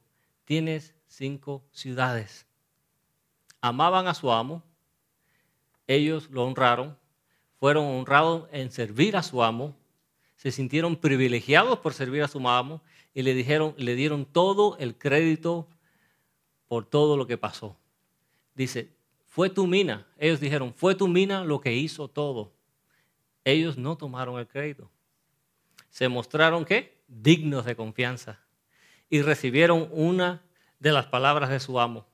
tienes 0.45 0.95
cinco 1.07 1.63
ciudades. 1.73 2.47
Amaban 3.61 4.07
a 4.07 4.15
su 4.15 4.33
amo, 4.33 4.63
ellos 5.87 6.31
lo 6.31 6.45
honraron, 6.45 6.97
fueron 7.59 7.85
honrados 7.87 8.49
en 8.53 8.71
servir 8.71 9.17
a 9.17 9.23
su 9.23 9.43
amo, 9.43 9.77
se 10.37 10.51
sintieron 10.51 10.97
privilegiados 10.97 11.79
por 11.81 11.93
servir 11.93 12.23
a 12.23 12.29
su 12.29 12.39
amo 12.49 12.81
y 13.13 13.23
le 13.23 13.35
dijeron, 13.35 13.75
le 13.77 13.95
dieron 13.95 14.25
todo 14.25 14.79
el 14.79 14.97
crédito 14.97 15.69
por 16.69 16.87
todo 16.87 17.17
lo 17.17 17.27
que 17.27 17.37
pasó. 17.37 17.77
Dice, 18.55 18.89
fue 19.27 19.51
tu 19.51 19.67
mina. 19.67 20.07
Ellos 20.19 20.41
dijeron, 20.41 20.73
fue 20.75 20.95
tu 20.95 21.09
mina 21.09 21.45
lo 21.45 21.61
que 21.61 21.75
hizo 21.75 22.09
todo. 22.09 22.53
Ellos 23.45 23.77
no 23.77 23.97
tomaron 23.97 24.39
el 24.39 24.47
crédito. 24.47 24.91
Se 25.89 26.09
mostraron 26.09 26.65
qué? 26.65 27.03
Dignos 27.09 27.65
de 27.65 27.77
confianza. 27.77 28.41
Y 29.11 29.23
recibieron 29.23 29.89
una 29.93 30.43
de 30.79 30.93
las 30.93 31.07
palabras 31.07 31.51
de 31.51 31.61
su 31.61 31.79
amo. 31.79 32.07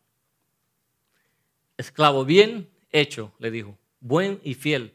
Esclavo 1.76 2.24
bien 2.24 2.68
hecho, 2.90 3.32
le 3.38 3.50
dijo, 3.50 3.78
buen 4.00 4.40
y 4.42 4.54
fiel. 4.54 4.94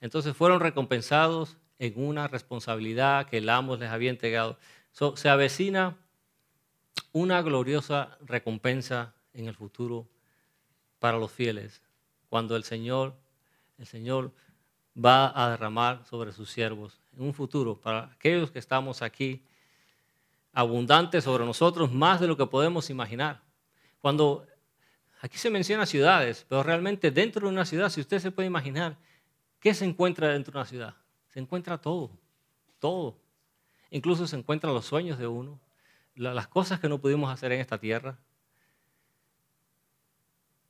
Entonces 0.00 0.36
fueron 0.36 0.60
recompensados 0.60 1.56
en 1.78 1.92
una 1.96 2.26
responsabilidad 2.26 3.28
que 3.28 3.38
el 3.38 3.48
amo 3.48 3.76
les 3.76 3.90
había 3.90 4.10
entregado. 4.10 4.58
se 5.14 5.28
avecina 5.28 5.96
una 7.12 7.42
gloriosa 7.42 8.18
recompensa 8.20 9.14
en 9.32 9.46
el 9.46 9.54
futuro 9.54 10.06
para 10.98 11.18
los 11.18 11.30
fieles, 11.30 11.82
cuando 12.28 12.56
el 12.56 12.64
Señor, 12.64 13.14
el 13.78 13.86
Señor 13.86 14.32
va 14.96 15.32
a 15.34 15.50
derramar 15.50 16.04
sobre 16.06 16.32
sus 16.32 16.50
siervos 16.50 17.00
en 17.16 17.22
un 17.22 17.34
futuro, 17.34 17.80
para 17.80 18.12
aquellos 18.12 18.50
que 18.50 18.58
estamos 18.58 19.02
aquí, 19.02 19.42
abundante 20.56 21.20
sobre 21.20 21.44
nosotros, 21.44 21.92
más 21.92 22.18
de 22.18 22.26
lo 22.26 22.34
que 22.34 22.46
podemos 22.46 22.88
imaginar. 22.88 23.42
Cuando 24.00 24.46
aquí 25.20 25.36
se 25.36 25.50
menciona 25.50 25.84
ciudades, 25.84 26.46
pero 26.48 26.62
realmente 26.62 27.10
dentro 27.10 27.46
de 27.46 27.52
una 27.52 27.66
ciudad, 27.66 27.90
si 27.90 28.00
usted 28.00 28.20
se 28.20 28.30
puede 28.30 28.46
imaginar, 28.46 28.96
¿qué 29.60 29.74
se 29.74 29.84
encuentra 29.84 30.30
dentro 30.30 30.52
de 30.52 30.58
una 30.58 30.66
ciudad? 30.66 30.94
Se 31.28 31.40
encuentra 31.40 31.76
todo, 31.76 32.10
todo. 32.78 33.18
Incluso 33.90 34.26
se 34.26 34.34
encuentran 34.34 34.72
los 34.72 34.86
sueños 34.86 35.18
de 35.18 35.26
uno, 35.26 35.60
las 36.14 36.48
cosas 36.48 36.80
que 36.80 36.88
no 36.88 37.02
pudimos 37.02 37.30
hacer 37.30 37.52
en 37.52 37.60
esta 37.60 37.76
tierra. 37.76 38.16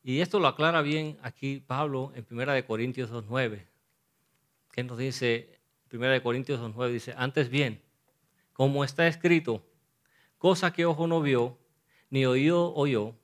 Y 0.02 0.20
esto 0.20 0.40
lo 0.40 0.48
aclara 0.48 0.82
bien 0.82 1.16
aquí 1.22 1.62
Pablo 1.64 2.12
en 2.16 2.26
1 2.28 2.66
Corintios 2.66 3.12
2.9, 3.12 3.64
que 4.72 4.82
nos 4.82 4.98
dice, 4.98 5.60
1 5.92 6.24
Corintios 6.24 6.58
2.9 6.60 6.90
dice, 6.90 7.14
antes 7.16 7.48
bien, 7.50 7.80
como 8.52 8.82
está 8.82 9.06
escrito, 9.06 9.62
cosa 10.38 10.72
que 10.72 10.86
ojo 10.86 11.06
no 11.06 11.20
vio, 11.20 11.58
ni 12.10 12.26
oído 12.26 12.74
oyó, 12.74 13.14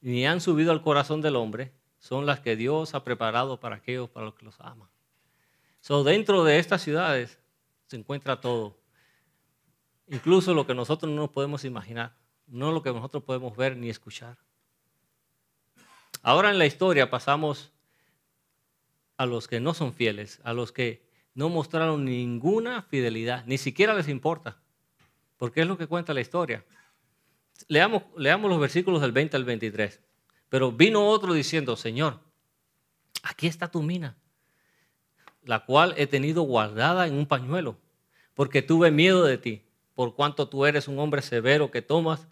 ni 0.00 0.26
han 0.26 0.40
subido 0.40 0.72
al 0.72 0.82
corazón 0.82 1.20
del 1.20 1.36
hombre, 1.36 1.72
son 1.98 2.26
las 2.26 2.40
que 2.40 2.56
Dios 2.56 2.94
ha 2.94 3.04
preparado 3.04 3.58
para 3.58 3.76
aquellos 3.76 4.08
para 4.10 4.26
los 4.26 4.34
que 4.34 4.44
los 4.44 4.60
aman. 4.60 4.88
So, 5.80 6.04
dentro 6.04 6.44
de 6.44 6.58
estas 6.58 6.82
ciudades 6.82 7.38
se 7.86 7.96
encuentra 7.96 8.40
todo. 8.40 8.76
Incluso 10.08 10.54
lo 10.54 10.66
que 10.66 10.74
nosotros 10.74 11.10
no 11.10 11.22
nos 11.22 11.30
podemos 11.30 11.64
imaginar, 11.64 12.16
no 12.46 12.72
lo 12.72 12.82
que 12.82 12.92
nosotros 12.92 13.24
podemos 13.24 13.56
ver 13.56 13.76
ni 13.76 13.88
escuchar. 13.88 14.38
Ahora 16.22 16.50
en 16.50 16.58
la 16.58 16.66
historia 16.66 17.10
pasamos 17.10 17.72
a 19.16 19.26
los 19.26 19.48
que 19.48 19.60
no 19.60 19.74
son 19.74 19.92
fieles, 19.92 20.40
a 20.44 20.52
los 20.52 20.72
que 20.72 21.08
no 21.34 21.48
mostraron 21.48 22.04
ninguna 22.04 22.82
fidelidad, 22.82 23.44
ni 23.46 23.58
siquiera 23.58 23.94
les 23.94 24.08
importa, 24.08 24.60
porque 25.36 25.62
es 25.62 25.66
lo 25.66 25.76
que 25.78 25.86
cuenta 25.86 26.14
la 26.14 26.20
historia. 26.20 26.64
Leamos, 27.68 28.02
los 28.16 28.60
versículos 28.60 29.00
del 29.00 29.12
20 29.12 29.36
al 29.36 29.44
23. 29.44 30.00
Pero 30.48 30.72
vino 30.72 31.06
otro 31.06 31.32
diciendo, 31.32 31.76
Señor, 31.76 32.20
aquí 33.22 33.46
está 33.46 33.70
tu 33.70 33.82
mina 33.82 34.16
la 35.46 35.64
cual 35.64 35.94
he 35.96 36.06
tenido 36.06 36.42
guardada 36.42 37.06
en 37.06 37.14
un 37.14 37.26
pañuelo, 37.26 37.78
porque 38.34 38.62
tuve 38.62 38.90
miedo 38.90 39.24
de 39.24 39.38
ti, 39.38 39.62
por 39.94 40.14
cuanto 40.14 40.48
tú 40.48 40.66
eres 40.66 40.88
un 40.88 40.98
hombre 40.98 41.22
severo 41.22 41.70
que 41.70 41.82
tomas 41.82 42.26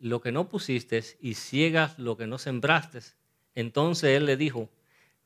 lo 0.00 0.20
que 0.20 0.32
no 0.32 0.48
pusiste 0.48 1.02
y 1.20 1.34
ciegas 1.34 1.98
lo 1.98 2.16
que 2.16 2.26
no 2.26 2.36
sembraste. 2.36 3.00
Entonces 3.54 4.10
él 4.16 4.26
le 4.26 4.36
dijo, 4.36 4.68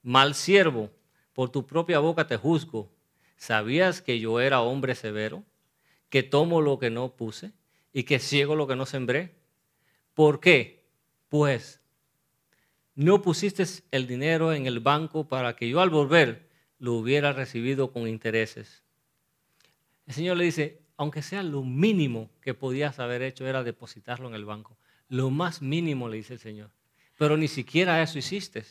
mal 0.02 0.34
siervo, 0.34 0.90
por 1.32 1.50
tu 1.50 1.66
propia 1.66 1.98
boca 1.98 2.26
te 2.26 2.36
juzgo. 2.36 2.92
¿Sabías 3.36 4.02
que 4.02 4.20
yo 4.20 4.38
era 4.38 4.60
hombre 4.60 4.94
severo, 4.94 5.42
que 6.12 6.22
tomo 6.22 6.60
lo 6.60 6.78
que 6.78 6.90
no 6.90 7.16
puse 7.16 7.52
y 7.90 8.02
que 8.02 8.18
ciego 8.18 8.54
lo 8.54 8.66
que 8.66 8.76
no 8.76 8.84
sembré? 8.84 9.32
¿Por 10.12 10.40
qué? 10.40 10.84
Pues 11.30 11.80
no 12.94 13.22
pusiste 13.22 13.64
el 13.90 14.06
dinero 14.06 14.52
en 14.52 14.66
el 14.66 14.80
banco 14.80 15.26
para 15.26 15.56
que 15.56 15.70
yo 15.70 15.80
al 15.80 15.88
volver 15.88 16.50
lo 16.78 16.92
hubiera 16.92 17.32
recibido 17.32 17.92
con 17.92 18.06
intereses. 18.06 18.82
El 20.06 20.12
Señor 20.12 20.36
le 20.36 20.44
dice, 20.44 20.82
aunque 20.98 21.22
sea 21.22 21.42
lo 21.42 21.62
mínimo 21.62 22.28
que 22.42 22.52
podías 22.52 22.98
haber 22.98 23.22
hecho 23.22 23.46
era 23.46 23.62
depositarlo 23.62 24.28
en 24.28 24.34
el 24.34 24.44
banco. 24.44 24.76
Lo 25.08 25.30
más 25.30 25.62
mínimo, 25.62 26.10
le 26.10 26.18
dice 26.18 26.34
el 26.34 26.40
Señor. 26.40 26.68
Pero 27.16 27.38
ni 27.38 27.48
siquiera 27.48 28.02
eso 28.02 28.18
hiciste. 28.18 28.66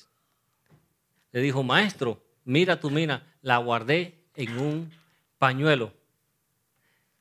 Le 1.31 1.41
dijo, 1.41 1.63
maestro, 1.63 2.23
mira 2.45 2.79
tu 2.79 2.91
mina, 2.91 3.25
la 3.41 3.57
guardé 3.57 4.25
en 4.35 4.59
un 4.59 4.91
pañuelo. 5.39 5.99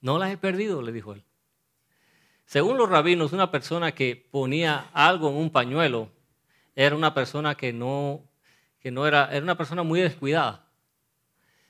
No 0.01 0.19
la 0.19 0.31
he 0.31 0.37
perdido, 0.37 0.83
le 0.83 0.93
dijo 0.93 1.13
él. 1.13 1.23
Según 2.47 2.79
los 2.79 2.89
rabinos, 2.89 3.33
una 3.33 3.51
persona 3.51 3.93
que 3.93 4.27
ponía 4.31 4.89
algo 4.93 5.29
en 5.31 5.37
un 5.37 5.51
pañuelo 5.51 6.09
era 6.75 6.97
una 6.97 7.15
persona 7.15 7.55
que 7.55 7.73
no, 7.73 8.23
que 8.81 8.91
no 8.91 9.07
era, 9.07 9.29
era 9.31 9.43
una 9.43 9.57
persona 9.57 9.83
muy 9.83 10.01
descuidada. 10.01 10.67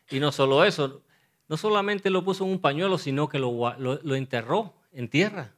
Y 0.09 0.21
no 0.21 0.33
solo 0.33 0.65
eso, 0.65 1.03
no 1.49 1.57
solamente 1.57 2.11
lo 2.11 2.25
puso 2.25 2.45
en 2.45 2.53
un 2.53 2.61
pañuelo, 2.61 2.97
sino 2.97 3.29
que 3.29 3.39
lo, 3.39 3.75
lo, 3.79 4.15
enterró 4.15 4.73
en 4.93 5.09
tierra. 5.09 5.53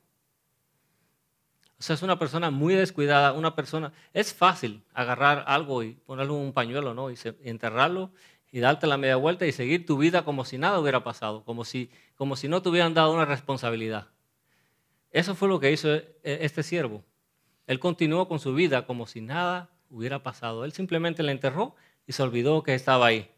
O 1.78 1.82
sea, 1.82 1.94
es 1.94 2.02
una 2.02 2.18
persona 2.18 2.50
muy 2.50 2.74
descuidada, 2.74 3.32
una 3.32 3.54
persona... 3.54 3.92
Es 4.12 4.32
fácil 4.32 4.82
agarrar 4.94 5.44
algo 5.46 5.82
y 5.82 5.92
ponerlo 5.92 6.34
en 6.36 6.46
un 6.46 6.52
pañuelo, 6.52 6.94
¿no? 6.94 7.10
Y, 7.10 7.18
enterrarlo 7.44 8.10
y 8.52 8.60
darte 8.60 8.86
la 8.86 8.98
media 8.98 9.16
vuelta 9.16 9.46
y 9.46 9.52
seguir 9.52 9.86
tu 9.86 9.96
vida 9.96 10.24
como 10.24 10.44
si 10.44 10.58
nada 10.58 10.78
hubiera 10.78 11.02
pasado, 11.02 11.42
como 11.42 11.64
si, 11.64 11.90
como 12.16 12.36
si 12.36 12.48
no 12.48 12.60
te 12.60 12.68
hubieran 12.68 12.92
dado 12.92 13.12
una 13.12 13.24
responsabilidad. 13.24 14.08
Eso 15.10 15.34
fue 15.34 15.48
lo 15.48 15.58
que 15.58 15.72
hizo 15.72 15.94
e, 15.94 16.04
este 16.22 16.62
siervo. 16.62 17.02
Él 17.66 17.80
continuó 17.80 18.28
con 18.28 18.38
su 18.38 18.54
vida 18.54 18.84
como 18.84 19.06
si 19.06 19.22
nada 19.22 19.70
hubiera 19.88 20.22
pasado. 20.22 20.66
Él 20.66 20.72
simplemente 20.72 21.22
la 21.22 21.32
enterró 21.32 21.74
y 22.06 22.12
se 22.12 22.22
olvidó 22.22 22.62
que 22.62 22.74
estaba 22.74 23.06
ahí. 23.06 23.30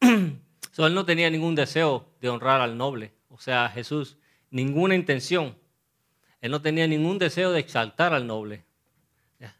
so, 0.72 0.86
él 0.86 0.94
no 0.94 1.04
tenía 1.04 1.28
ningún 1.28 1.54
deseo 1.54 2.06
de 2.22 2.30
honrar 2.30 2.62
al 2.62 2.78
noble, 2.78 3.12
o 3.28 3.38
sea, 3.38 3.66
a 3.66 3.68
Jesús, 3.68 4.16
ninguna 4.50 4.94
intención. 4.94 5.54
Él 6.40 6.50
no 6.50 6.62
tenía 6.62 6.86
ningún 6.86 7.18
deseo 7.18 7.52
de 7.52 7.60
exaltar 7.60 8.14
al 8.14 8.26
noble, 8.26 8.64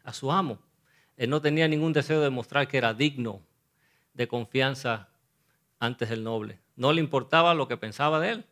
a 0.03 0.11
su 0.13 0.31
amo. 0.31 0.57
Él 1.17 1.29
no 1.29 1.39
tenía 1.39 1.67
ningún 1.67 1.93
deseo 1.93 2.21
de 2.21 2.31
mostrar 2.31 2.67
que 2.67 2.79
era 2.79 2.95
digno 2.95 3.43
de 4.13 4.27
confianza 4.27 5.09
antes 5.79 6.09
del 6.09 6.23
noble. 6.23 6.59
No 6.75 6.93
le 6.93 7.01
importaba 7.01 7.53
lo 7.53 7.67
que 7.67 7.77
pensaba 7.77 8.19
de 8.19 8.31
él, 8.31 8.45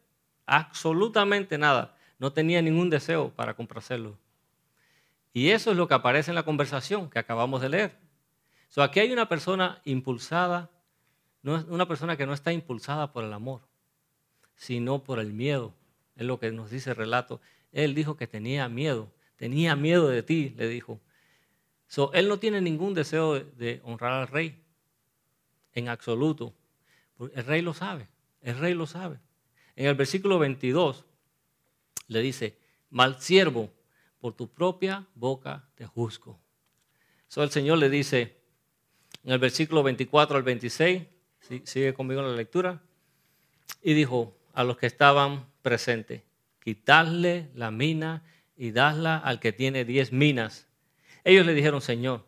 absolutamente 0.46 1.58
nada. 1.58 1.96
No 2.18 2.34
tenía 2.34 2.62
ningún 2.62 2.90
deseo 2.90 3.30
para 3.30 3.54
complacerlo. 3.54 4.18
Y 5.34 5.50
eso 5.50 5.72
es 5.72 5.78
lo 5.78 5.88
que 5.88 5.94
aparece 5.94 6.32
en 6.32 6.36
la 6.36 6.44
conversación 6.44 7.10
que 7.10 7.20
acabamos 7.20 7.62
de 7.62 7.70
leer. 7.70 7.96
So, 8.68 8.84
aquí 8.84 9.00
hay 9.00 9.12
una 9.12 9.30
persona 9.30 9.82
impulsada 9.86 10.70
una 11.44 11.88
persona 11.88 12.18
que 12.18 12.26
no 12.26 12.34
está 12.34 12.52
impulsada 12.52 13.12
por 13.12 13.24
el 13.24 13.34
amor, 13.34 13.62
sino 14.56 15.04
por 15.04 15.20
el 15.20 15.34
miedo. 15.34 15.74
Es 16.16 16.26
lo 16.26 16.40
que 16.40 16.52
nos 16.52 16.70
dice 16.70 16.92
el 16.92 16.96
relato. 16.96 17.40
Él 17.72 17.96
dijo 17.96 18.18
que 18.18 18.28
tenía 18.28 18.68
miedo, 18.68 19.12
tenía 19.38 19.76
miedo 19.76 20.10
de 20.10 20.24
ti, 20.24 20.54
le 20.58 20.68
dijo. 20.68 21.00
So, 21.88 22.12
él 22.14 22.28
no 22.28 22.40
tiene 22.40 22.62
ningún 22.62 22.94
deseo 22.94 23.36
de, 23.36 23.44
de 23.58 23.82
honrar 23.84 24.14
al 24.14 24.28
rey, 24.28 24.62
en 25.74 25.90
absoluto. 25.90 26.54
El 27.34 27.46
rey 27.46 27.62
lo 27.62 27.74
sabe, 27.74 28.08
el 28.42 28.58
rey 28.58 28.74
lo 28.74 28.88
sabe. 28.88 29.20
En 29.76 29.88
el 29.88 29.96
versículo 29.96 30.40
22 30.40 31.06
le 32.08 32.22
dice, 32.22 32.58
mal 32.90 33.22
siervo, 33.22 33.72
por 34.20 34.34
tu 34.34 34.50
propia 34.50 35.08
boca 35.16 35.70
te 35.76 35.86
juzgo. 35.86 36.40
So, 37.28 37.44
el 37.44 37.52
Señor 37.52 37.78
le 37.78 37.90
dice 37.90 38.40
en 39.24 39.32
el 39.32 39.40
versículo 39.40 39.84
24 39.84 40.38
al 40.38 40.44
26, 40.44 41.04
sigue 41.64 41.94
conmigo 41.94 42.22
en 42.22 42.30
la 42.30 42.36
lectura. 42.36 42.82
Y 43.82 43.94
dijo 43.94 44.36
a 44.54 44.64
los 44.64 44.78
que 44.78 44.88
estaban 44.88 45.46
presentes, 45.62 46.24
quitadle 46.64 47.50
la 47.54 47.72
mina 47.72 48.24
y 48.58 48.72
dadla 48.72 49.18
al 49.18 49.40
que 49.40 49.54
tiene 49.54 49.86
diez 49.86 50.12
minas. 50.12 50.68
Ellos 51.24 51.46
le 51.46 51.54
dijeron, 51.54 51.82
Señor, 51.82 52.26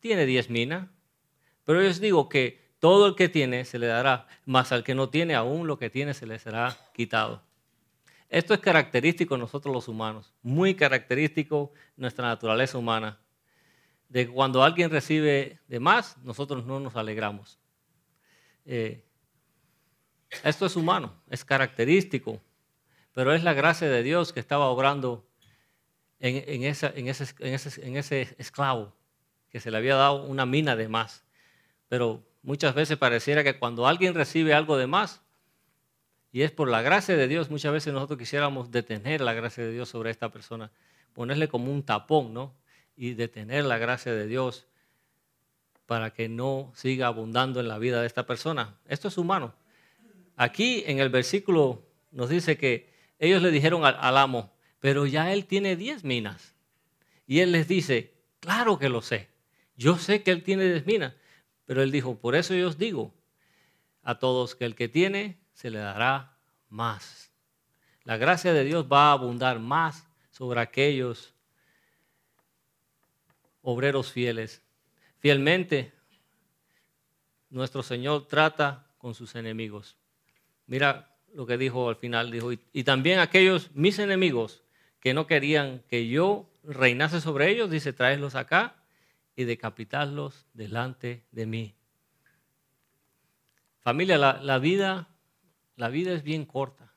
tiene 0.00 0.26
diez 0.26 0.50
minas, 0.50 0.88
pero 1.68 1.82
yo 1.82 1.88
les 1.88 2.00
digo 2.00 2.30
que 2.30 2.72
todo 2.78 3.06
el 3.08 3.14
que 3.14 3.28
tiene 3.28 3.66
se 3.66 3.78
le 3.78 3.88
dará, 3.88 4.26
mas 4.46 4.72
al 4.72 4.82
que 4.82 4.94
no 4.94 5.10
tiene 5.10 5.34
aún 5.34 5.66
lo 5.66 5.78
que 5.78 5.90
tiene 5.90 6.14
se 6.14 6.26
le 6.26 6.38
será 6.38 6.74
quitado. 6.94 7.42
Esto 8.30 8.54
es 8.54 8.60
característico 8.60 9.34
de 9.34 9.40
nosotros 9.40 9.74
los 9.74 9.86
humanos, 9.86 10.32
muy 10.40 10.74
característico 10.74 11.74
de 11.94 12.00
nuestra 12.00 12.26
naturaleza 12.26 12.78
humana. 12.78 13.20
de 14.08 14.28
cuando 14.28 14.62
alguien 14.62 14.88
recibe 14.88 15.60
de 15.68 15.78
más, 15.78 16.16
nosotros 16.24 16.64
no 16.64 16.80
nos 16.80 16.96
alegramos. 16.96 17.58
Eh, 18.64 19.04
esto 20.44 20.64
es 20.64 20.74
humano, 20.74 21.20
es 21.28 21.44
característico, 21.44 22.40
pero 23.12 23.34
es 23.34 23.44
la 23.44 23.52
gracia 23.52 23.90
de 23.90 24.02
Dios 24.02 24.32
que 24.32 24.40
estaba 24.40 24.68
obrando 24.68 25.28
en 26.18 26.64
ese 26.64 28.36
esclavo, 28.38 28.96
que 29.50 29.60
se 29.60 29.70
le 29.70 29.76
había 29.76 29.96
dado 29.96 30.24
una 30.24 30.46
mina 30.46 30.74
de 30.74 30.88
más. 30.88 31.27
Pero 31.88 32.22
muchas 32.42 32.74
veces 32.74 32.96
pareciera 32.96 33.42
que 33.42 33.58
cuando 33.58 33.86
alguien 33.86 34.14
recibe 34.14 34.54
algo 34.54 34.76
de 34.76 34.86
más, 34.86 35.22
y 36.30 36.42
es 36.42 36.50
por 36.50 36.68
la 36.68 36.82
gracia 36.82 37.16
de 37.16 37.26
Dios, 37.26 37.50
muchas 37.50 37.72
veces 37.72 37.92
nosotros 37.92 38.18
quisiéramos 38.18 38.70
detener 38.70 39.20
la 39.20 39.32
gracia 39.32 39.64
de 39.64 39.72
Dios 39.72 39.88
sobre 39.88 40.10
esta 40.10 40.30
persona, 40.30 40.70
ponerle 41.14 41.48
como 41.48 41.72
un 41.72 41.82
tapón, 41.82 42.34
¿no? 42.34 42.54
Y 42.96 43.14
detener 43.14 43.64
la 43.64 43.78
gracia 43.78 44.12
de 44.12 44.26
Dios 44.26 44.66
para 45.86 46.12
que 46.12 46.28
no 46.28 46.70
siga 46.74 47.06
abundando 47.06 47.60
en 47.60 47.68
la 47.68 47.78
vida 47.78 48.00
de 48.00 48.06
esta 48.06 48.26
persona. 48.26 48.76
Esto 48.86 49.08
es 49.08 49.16
humano. 49.16 49.54
Aquí 50.36 50.84
en 50.86 50.98
el 50.98 51.08
versículo 51.08 51.82
nos 52.12 52.28
dice 52.28 52.58
que 52.58 52.92
ellos 53.18 53.42
le 53.42 53.50
dijeron 53.50 53.86
al, 53.86 53.96
al 53.98 54.18
amo, 54.18 54.52
pero 54.80 55.06
ya 55.06 55.32
él 55.32 55.46
tiene 55.46 55.76
diez 55.76 56.04
minas. 56.04 56.54
Y 57.26 57.40
él 57.40 57.52
les 57.52 57.68
dice, 57.68 58.12
claro 58.40 58.78
que 58.78 58.90
lo 58.90 59.00
sé. 59.00 59.28
Yo 59.76 59.96
sé 59.96 60.22
que 60.22 60.30
él 60.30 60.42
tiene 60.42 60.64
diez 60.64 60.86
minas. 60.86 61.14
Pero 61.68 61.82
él 61.82 61.92
dijo, 61.92 62.16
por 62.16 62.34
eso 62.34 62.54
yo 62.54 62.66
os 62.66 62.78
digo 62.78 63.12
a 64.02 64.18
todos 64.18 64.54
que 64.54 64.64
el 64.64 64.74
que 64.74 64.88
tiene 64.88 65.38
se 65.52 65.70
le 65.70 65.78
dará 65.78 66.34
más. 66.70 67.30
La 68.04 68.16
gracia 68.16 68.54
de 68.54 68.64
Dios 68.64 68.86
va 68.90 69.10
a 69.10 69.12
abundar 69.12 69.58
más 69.58 70.08
sobre 70.30 70.62
aquellos 70.62 71.34
obreros 73.60 74.10
fieles. 74.10 74.62
Fielmente, 75.18 75.92
nuestro 77.50 77.82
Señor 77.82 78.26
trata 78.28 78.86
con 78.96 79.14
sus 79.14 79.34
enemigos. 79.34 79.98
Mira 80.68 81.14
lo 81.34 81.44
que 81.44 81.58
dijo 81.58 81.90
al 81.90 81.96
final, 81.96 82.30
dijo, 82.30 82.50
y, 82.50 82.84
también 82.84 83.18
aquellos 83.18 83.70
mis 83.74 83.98
enemigos 83.98 84.62
que 85.00 85.12
no 85.12 85.26
querían 85.26 85.82
que 85.90 86.08
yo 86.08 86.48
reinase 86.64 87.20
sobre 87.20 87.50
ellos, 87.50 87.70
dice, 87.70 87.92
traerlos 87.92 88.36
acá 88.36 88.77
y 89.38 89.44
decapitarlos 89.44 90.48
delante 90.52 91.24
de 91.30 91.46
mí. 91.46 91.76
Familia, 93.78 94.18
la, 94.18 94.58
vida 94.58 95.08
la 95.76 95.88
vida 95.90 96.12
es 96.12 96.24
bien 96.24 96.44
corta. 96.44 96.92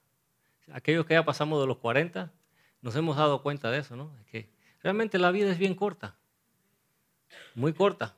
Aquellos 0.74 1.06
que 1.06 1.14
ya 1.14 1.24
pasamos 1.24 1.62
de 1.62 1.68
los 1.68 1.78
40, 1.78 2.34
nos 2.82 2.96
hemos 2.96 3.16
dado 3.16 3.44
cuenta 3.44 3.70
de 3.70 3.78
eso, 3.78 3.96
¿no? 3.96 4.12
que 4.32 4.52
realmente 4.82 5.20
la 5.20 5.30
vida 5.30 5.52
es 5.52 5.60
bien 5.60 5.76
corta, 5.76 6.18
muy 7.54 7.74
corta. 7.74 8.16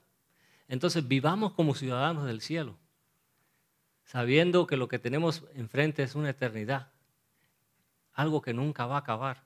Entonces 0.69 1.05
vivamos 1.05 1.51
como 1.51 1.76
ciudadanos 1.76 2.26
del 2.26 2.39
cielo, 2.39 2.80
sabiendo 4.05 4.67
que 4.67 4.78
lo 4.78 4.88
que 4.88 4.99
tenemos 4.99 5.43
enfrente 5.53 6.01
es 6.01 6.15
una 6.15 6.30
eternidad, 6.30 6.93
algo 8.13 8.41
que 8.41 8.53
nunca 8.53 8.86
va 8.86 8.95
a 8.95 8.99
acabar. 8.99 9.43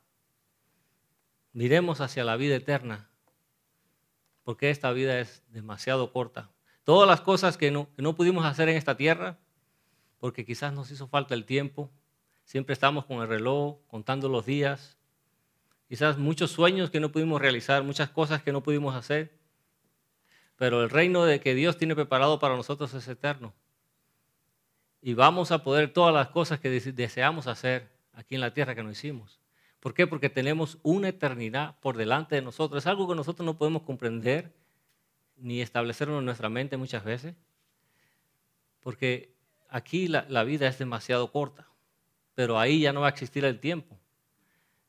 Miremos 1.51 1.99
hacia 1.99 2.23
la 2.23 2.35
vida 2.35 2.55
eterna, 2.55 3.06
porque 4.47 4.69
esta 4.69 4.93
vida 4.93 5.19
es 5.19 5.43
demasiado 5.49 6.13
corta. 6.13 6.49
Todas 6.85 7.05
las 7.05 7.19
cosas 7.19 7.57
que 7.57 7.69
no, 7.69 8.15
pudimos 8.15 8.45
hacer 8.45 8.69
en 8.69 8.77
esta 8.77 8.95
tierra, 8.95 9.37
porque 10.21 10.45
quizás 10.45 10.71
nos 10.71 10.89
hizo 10.89 11.09
falta 11.09 11.33
el 11.33 11.43
tiempo. 11.43 11.91
Siempre 12.45 12.71
estamos 12.71 13.03
con 13.03 13.21
el 13.21 13.27
reloj, 13.27 13.79
contando 13.87 14.29
los 14.29 14.45
días. 14.45 14.97
Quizás 15.89 16.17
muchos 16.17 16.49
sueños 16.49 16.89
que 16.89 17.01
no 17.01 17.11
pudimos 17.11 17.41
realizar, 17.41 17.83
muchas 17.83 18.09
cosas 18.09 18.41
que 18.41 18.53
no 18.53 18.63
pudimos 18.63 18.95
hacer. 18.95 19.37
Pero 20.55 20.81
el 20.81 20.89
reino 20.89 21.25
de 21.25 21.41
que 21.41 21.53
Dios 21.53 21.75
tiene 21.75 21.93
preparado 21.93 22.39
para 22.39 22.55
nosotros 22.55 22.93
es 22.93 23.05
eterno. 23.09 23.53
Y 25.01 25.13
vamos 25.13 25.51
a 25.51 25.61
poder 25.61 25.91
todas 25.91 26.13
las 26.13 26.29
cosas 26.29 26.61
que 26.61 26.69
deseamos 26.69 27.47
hacer 27.47 27.89
aquí 28.13 28.35
en 28.35 28.39
la 28.39 28.53
tierra 28.53 28.75
que 28.75 28.83
no 28.83 28.91
hicimos. 28.91 29.41
¿Por 29.79 29.93
qué? 29.93 30.07
Porque 30.07 30.29
tenemos 30.29 30.79
una 30.83 31.09
eternidad 31.09 31.79
por 31.79 31.97
delante 31.97 32.35
de 32.35 32.41
nosotros. 32.41 32.83
Es 32.83 32.87
algo 32.87 33.07
que 33.07 33.15
nosotros 33.15 33.45
no 33.45 33.57
podemos 33.57 33.83
comprender 33.83 34.53
ni 35.37 35.61
establecerlo 35.61 36.19
en 36.19 36.25
nuestra 36.25 36.49
mente 36.49 36.77
muchas 36.77 37.03
veces. 37.03 37.35
Porque 38.81 39.35
aquí 39.69 40.07
la, 40.07 40.43
vida 40.43 40.67
es 40.67 40.79
demasiado 40.79 41.31
corta, 41.31 41.67
pero 42.35 42.59
ahí 42.59 42.81
ya 42.81 42.93
no 42.93 43.01
va 43.01 43.07
a 43.07 43.11
existir 43.11 43.45
el 43.45 43.59
tiempo. 43.59 43.97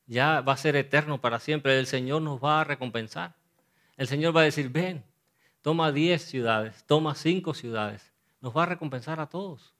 Ya 0.07 0.41
va 0.41 0.53
a 0.53 0.57
ser 0.57 0.75
eterno 0.75 1.21
para 1.21 1.39
siempre. 1.39 1.77
El 1.77 1.85
Señor 1.85 2.21
nos 2.21 2.43
va 2.43 2.61
a 2.61 2.63
recompensar. 2.63 3.35
El 3.95 4.07
Señor 4.07 4.35
va 4.35 4.41
a 4.41 4.45
decir, 4.45 4.69
ven, 4.69 5.03
toma 5.61 5.91
diez 5.91 6.23
ciudades, 6.23 6.83
toma 6.85 7.13
cinco 7.13 7.53
ciudades. 7.53 8.11
Nos 8.41 8.55
va 8.55 8.63
a 8.63 8.67
recompensar 8.67 9.19
a 9.19 9.27
todos. 9.27 9.73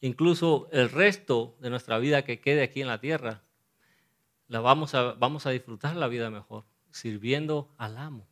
Incluso 0.00 0.68
el 0.70 0.90
resto 0.90 1.56
de 1.60 1.70
nuestra 1.70 1.98
vida 1.98 2.22
que 2.22 2.40
quede 2.40 2.62
aquí 2.62 2.80
en 2.80 2.86
la 2.86 3.00
tierra, 3.00 3.42
la 4.46 4.60
vamos 4.60 4.94
a, 4.94 5.12
vamos 5.12 5.46
a 5.46 5.50
disfrutar 5.50 5.96
la 5.96 6.08
vida 6.08 6.30
mejor, 6.30 6.64
sirviendo 6.90 7.74
al 7.76 7.96
amo, 7.98 8.26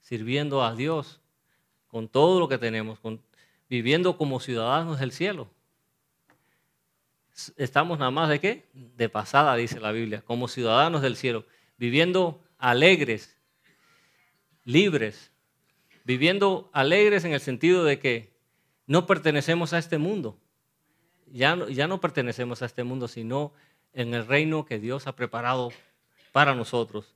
sirviendo 0.00 0.64
a 0.64 0.74
Dios 0.74 1.20
con 1.86 2.08
todo 2.08 2.40
lo 2.40 2.48
que 2.48 2.58
tenemos, 2.58 2.98
con, 2.98 3.22
viviendo 3.68 4.16
como 4.16 4.40
ciudadanos 4.40 4.98
del 4.98 5.12
cielo. 5.12 5.50
Estamos 7.56 7.98
nada 7.98 8.10
más 8.10 8.28
de 8.30 8.40
qué? 8.40 8.68
De 8.72 9.08
pasada, 9.08 9.54
dice 9.56 9.78
la 9.78 9.92
Biblia, 9.92 10.22
como 10.22 10.48
ciudadanos 10.48 11.02
del 11.02 11.16
cielo, 11.16 11.44
viviendo 11.76 12.42
alegres, 12.58 13.36
libres, 14.64 15.30
viviendo 16.04 16.70
alegres 16.72 17.24
en 17.24 17.32
el 17.32 17.40
sentido 17.40 17.84
de 17.84 17.98
que 17.98 18.34
no 18.86 19.06
pertenecemos 19.06 19.74
a 19.74 19.78
este 19.78 19.98
mundo. 19.98 20.38
Ya 21.32 21.56
no, 21.56 22.00
pertenecemos 22.00 22.62
a 22.62 22.66
este 22.66 22.84
mundo, 22.84 23.08
sino 23.08 23.52
en 23.92 24.14
el 24.14 24.26
reino 24.26 24.64
que 24.64 24.78
Dios 24.78 25.06
ha 25.06 25.16
preparado 25.16 25.72
para 26.32 26.54
nosotros. 26.54 27.14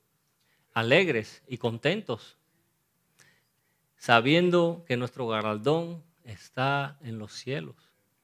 Alegres 0.72 1.42
y 1.48 1.58
contentos, 1.58 2.36
sabiendo 3.96 4.84
que 4.86 4.96
nuestro 4.96 5.26
galardón 5.26 6.02
está 6.24 6.98
en 7.02 7.18
los 7.18 7.32
cielos. 7.32 7.76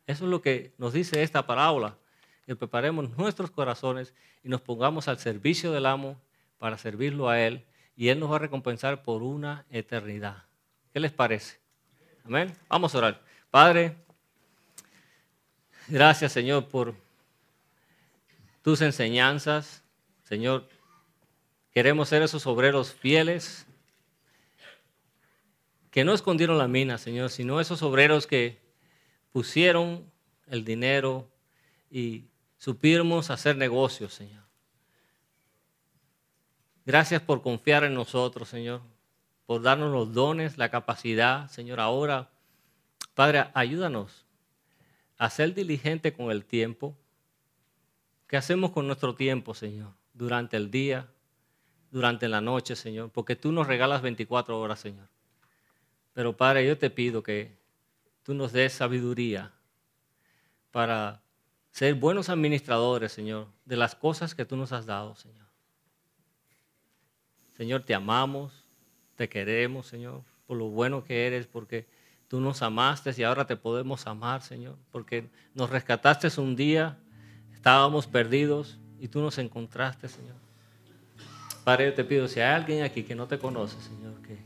Eso 0.07 0.25
es 0.25 0.31
lo 0.31 0.41
que 0.41 0.73
nos 0.79 0.93
dice 0.93 1.23
esta 1.23 1.47
parábola, 1.47 1.99
que 2.47 2.55
preparemos 2.55 3.17
nuestros 3.19 3.51
corazones 3.51 4.15
y 4.45 4.49
nos 4.49 4.61
pongamos 4.61 5.09
al 5.09 5.19
servicio 5.19 5.73
del 5.73 5.87
amo 5.87 6.21
para 6.59 6.79
servirlo 6.79 7.29
a 7.29 7.41
Él 7.41 7.67
y 7.97 8.09
Él 8.09 8.21
nos 8.21 8.31
va 8.31 8.37
a 8.37 8.41
recompensar 8.41 9.03
por 9.03 9.23
una 9.23 9.67
eternidad. 9.71 10.45
¿Qué 10.93 11.01
les 11.01 11.13
parece? 11.13 11.59
Amén. 12.25 12.53
Vamos 12.69 12.95
a 12.95 12.99
orar. 12.99 13.23
Padre, 13.51 13.97
gracias 15.89 16.33
Señor 16.33 16.69
por 16.69 16.95
tus 18.67 18.81
enseñanzas. 18.81 19.85
Señor, 20.25 20.69
queremos 21.71 22.09
ser 22.09 22.23
esos 22.23 22.49
obreros 22.49 22.93
fieles 22.93 23.65
que 25.93 26.05
no 26.05 26.13
escondieron 26.13 26.59
la 26.59 26.67
mina, 26.67 26.99
Señor, 26.99 27.31
sino 27.31 27.61
esos 27.61 27.83
obreros 27.83 28.27
que 28.27 28.61
pusieron 29.31 30.05
el 30.49 30.65
dinero 30.65 31.31
y 31.89 32.25
supimos 32.59 33.31
hacer 33.31 33.57
negocios, 33.57 34.13
Señor. 34.13 34.43
Gracias 36.85 37.23
por 37.23 37.43
confiar 37.43 37.85
en 37.85 37.95
nosotros, 37.95 38.49
Señor, 38.49 38.81
por 39.47 39.63
darnos 39.63 39.93
los 39.93 40.13
dones, 40.13 40.59
la 40.59 40.73
capacidad, 40.73 41.49
Señor. 41.51 41.79
Ahora, 41.79 42.31
Padre, 43.15 43.47
ayúdanos 43.55 44.26
a 45.19 45.31
ser 45.31 45.55
diligente 45.55 46.13
con 46.13 46.31
el 46.31 46.45
tiempo. 46.45 46.97
¿Qué 48.27 48.37
hacemos 48.37 48.71
con 48.73 48.87
nuestro 48.87 49.15
tiempo, 49.15 49.55
Señor? 49.55 49.93
Durante 50.13 50.57
el 50.57 50.71
día, 50.71 51.09
durante 51.91 52.29
la 52.29 52.41
noche, 52.41 52.77
Señor, 52.77 53.11
porque 53.11 53.37
tú 53.37 53.53
nos 53.53 53.67
regalas 53.67 54.03
24 54.03 54.59
horas, 54.59 54.81
Señor. 54.81 55.09
Pero 56.13 56.37
Padre, 56.37 56.67
yo 56.67 56.77
te 56.79 56.91
pido 56.91 57.23
que 57.23 57.57
tú 58.23 58.35
nos 58.35 58.53
des 58.53 58.73
sabiduría 58.73 59.53
para 60.71 61.23
ser 61.71 61.95
buenos 61.95 62.29
administradores, 62.29 63.13
Señor, 63.13 63.49
de 63.65 63.77
las 63.77 63.95
cosas 63.95 64.35
que 64.35 64.45
tú 64.45 64.57
nos 64.57 64.73
has 64.73 64.87
dado, 64.87 65.15
Señor. 65.15 65.47
Señor, 67.57 67.83
te 67.85 67.95
amamos, 67.95 68.65
te 69.15 69.29
queremos, 69.29 69.87
Señor, 69.87 70.23
por 70.47 70.57
lo 70.57 70.69
bueno 70.69 71.05
que 71.05 71.27
eres, 71.27 71.47
porque 71.47 71.87
tú 72.29 72.41
nos 72.41 72.63
amaste 72.63 73.13
y 73.17 73.23
ahora 73.23 73.47
te 73.47 73.57
podemos 73.57 74.07
amar, 74.07 74.43
Señor, 74.43 74.77
porque 74.91 75.29
nos 75.55 75.71
rescataste 75.71 76.29
un 76.41 76.57
día, 76.57 76.99
estábamos 77.55 78.07
perdidos 78.07 78.79
y 78.99 79.09
tú 79.09 79.21
nos 79.21 79.39
encontraste, 79.39 80.09
Señor. 80.09 80.37
Padre, 81.65 81.87
yo 81.87 81.95
te 81.95 82.05
pido, 82.05 82.29
si 82.29 82.41
hay 82.41 82.55
alguien 82.55 82.85
aquí 82.85 83.03
que 83.03 83.15
no 83.15 83.27
te 83.27 83.39
conoce, 83.39 83.81
Señor, 83.81 84.15
que 84.23 84.39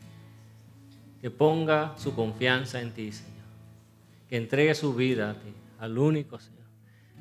que 1.21 1.31
ponga 1.31 1.95
su 1.99 2.15
confianza 2.15 2.81
en 2.81 2.93
ti, 2.93 3.13
Señor. 3.13 3.31
Que 4.29 4.37
entregue 4.37 4.75
su 4.75 4.95
vida 4.95 5.31
a 5.31 5.35
ti, 5.35 5.53
al 5.79 5.99
único, 5.99 6.39
Señor. 6.39 6.61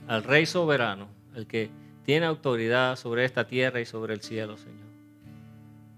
Al 0.08 0.24
Rey 0.24 0.46
soberano, 0.46 1.08
el 1.36 1.48
que 1.48 1.70
tiene 2.06 2.26
autoridad 2.26 2.96
sobre 2.96 3.26
esta 3.26 3.46
tierra 3.48 3.82
y 3.82 3.86
sobre 3.86 4.14
el 4.14 4.22
cielo, 4.22 4.58
Señor. 4.58 4.90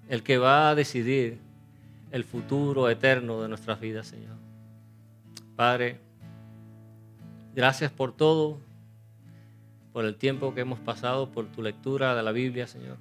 el 0.10 0.24
que 0.24 0.38
va 0.38 0.70
a 0.70 0.76
decidir 0.76 1.40
el 2.12 2.26
futuro 2.26 2.90
eterno 2.90 3.42
de 3.42 3.48
nuestras 3.48 3.80
vidas, 3.80 4.08
Señor. 4.08 4.36
Padre, 5.56 6.00
gracias 7.54 7.92
por 7.92 8.16
todo, 8.16 8.58
por 9.94 10.06
el 10.06 10.16
tiempo 10.16 10.54
que 10.54 10.62
hemos 10.62 10.80
pasado, 10.80 11.32
por 11.32 11.48
tu 11.48 11.62
lectura 11.62 12.16
de 12.16 12.24
la 12.24 12.32
Biblia, 12.32 12.68
Señor. 12.68 12.98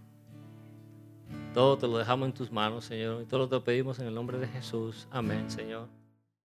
Todo 1.54 1.78
te 1.78 1.86
lo 1.86 1.98
dejamos 1.98 2.26
en 2.26 2.34
tus 2.34 2.52
manos, 2.52 2.84
Señor, 2.84 3.22
y 3.22 3.26
todo 3.26 3.40
lo 3.40 3.48
te 3.48 3.60
pedimos 3.60 3.98
en 3.98 4.06
el 4.06 4.14
nombre 4.14 4.38
de 4.38 4.48
Jesús. 4.48 5.08
Amén, 5.10 5.50
Señor. 5.50 5.99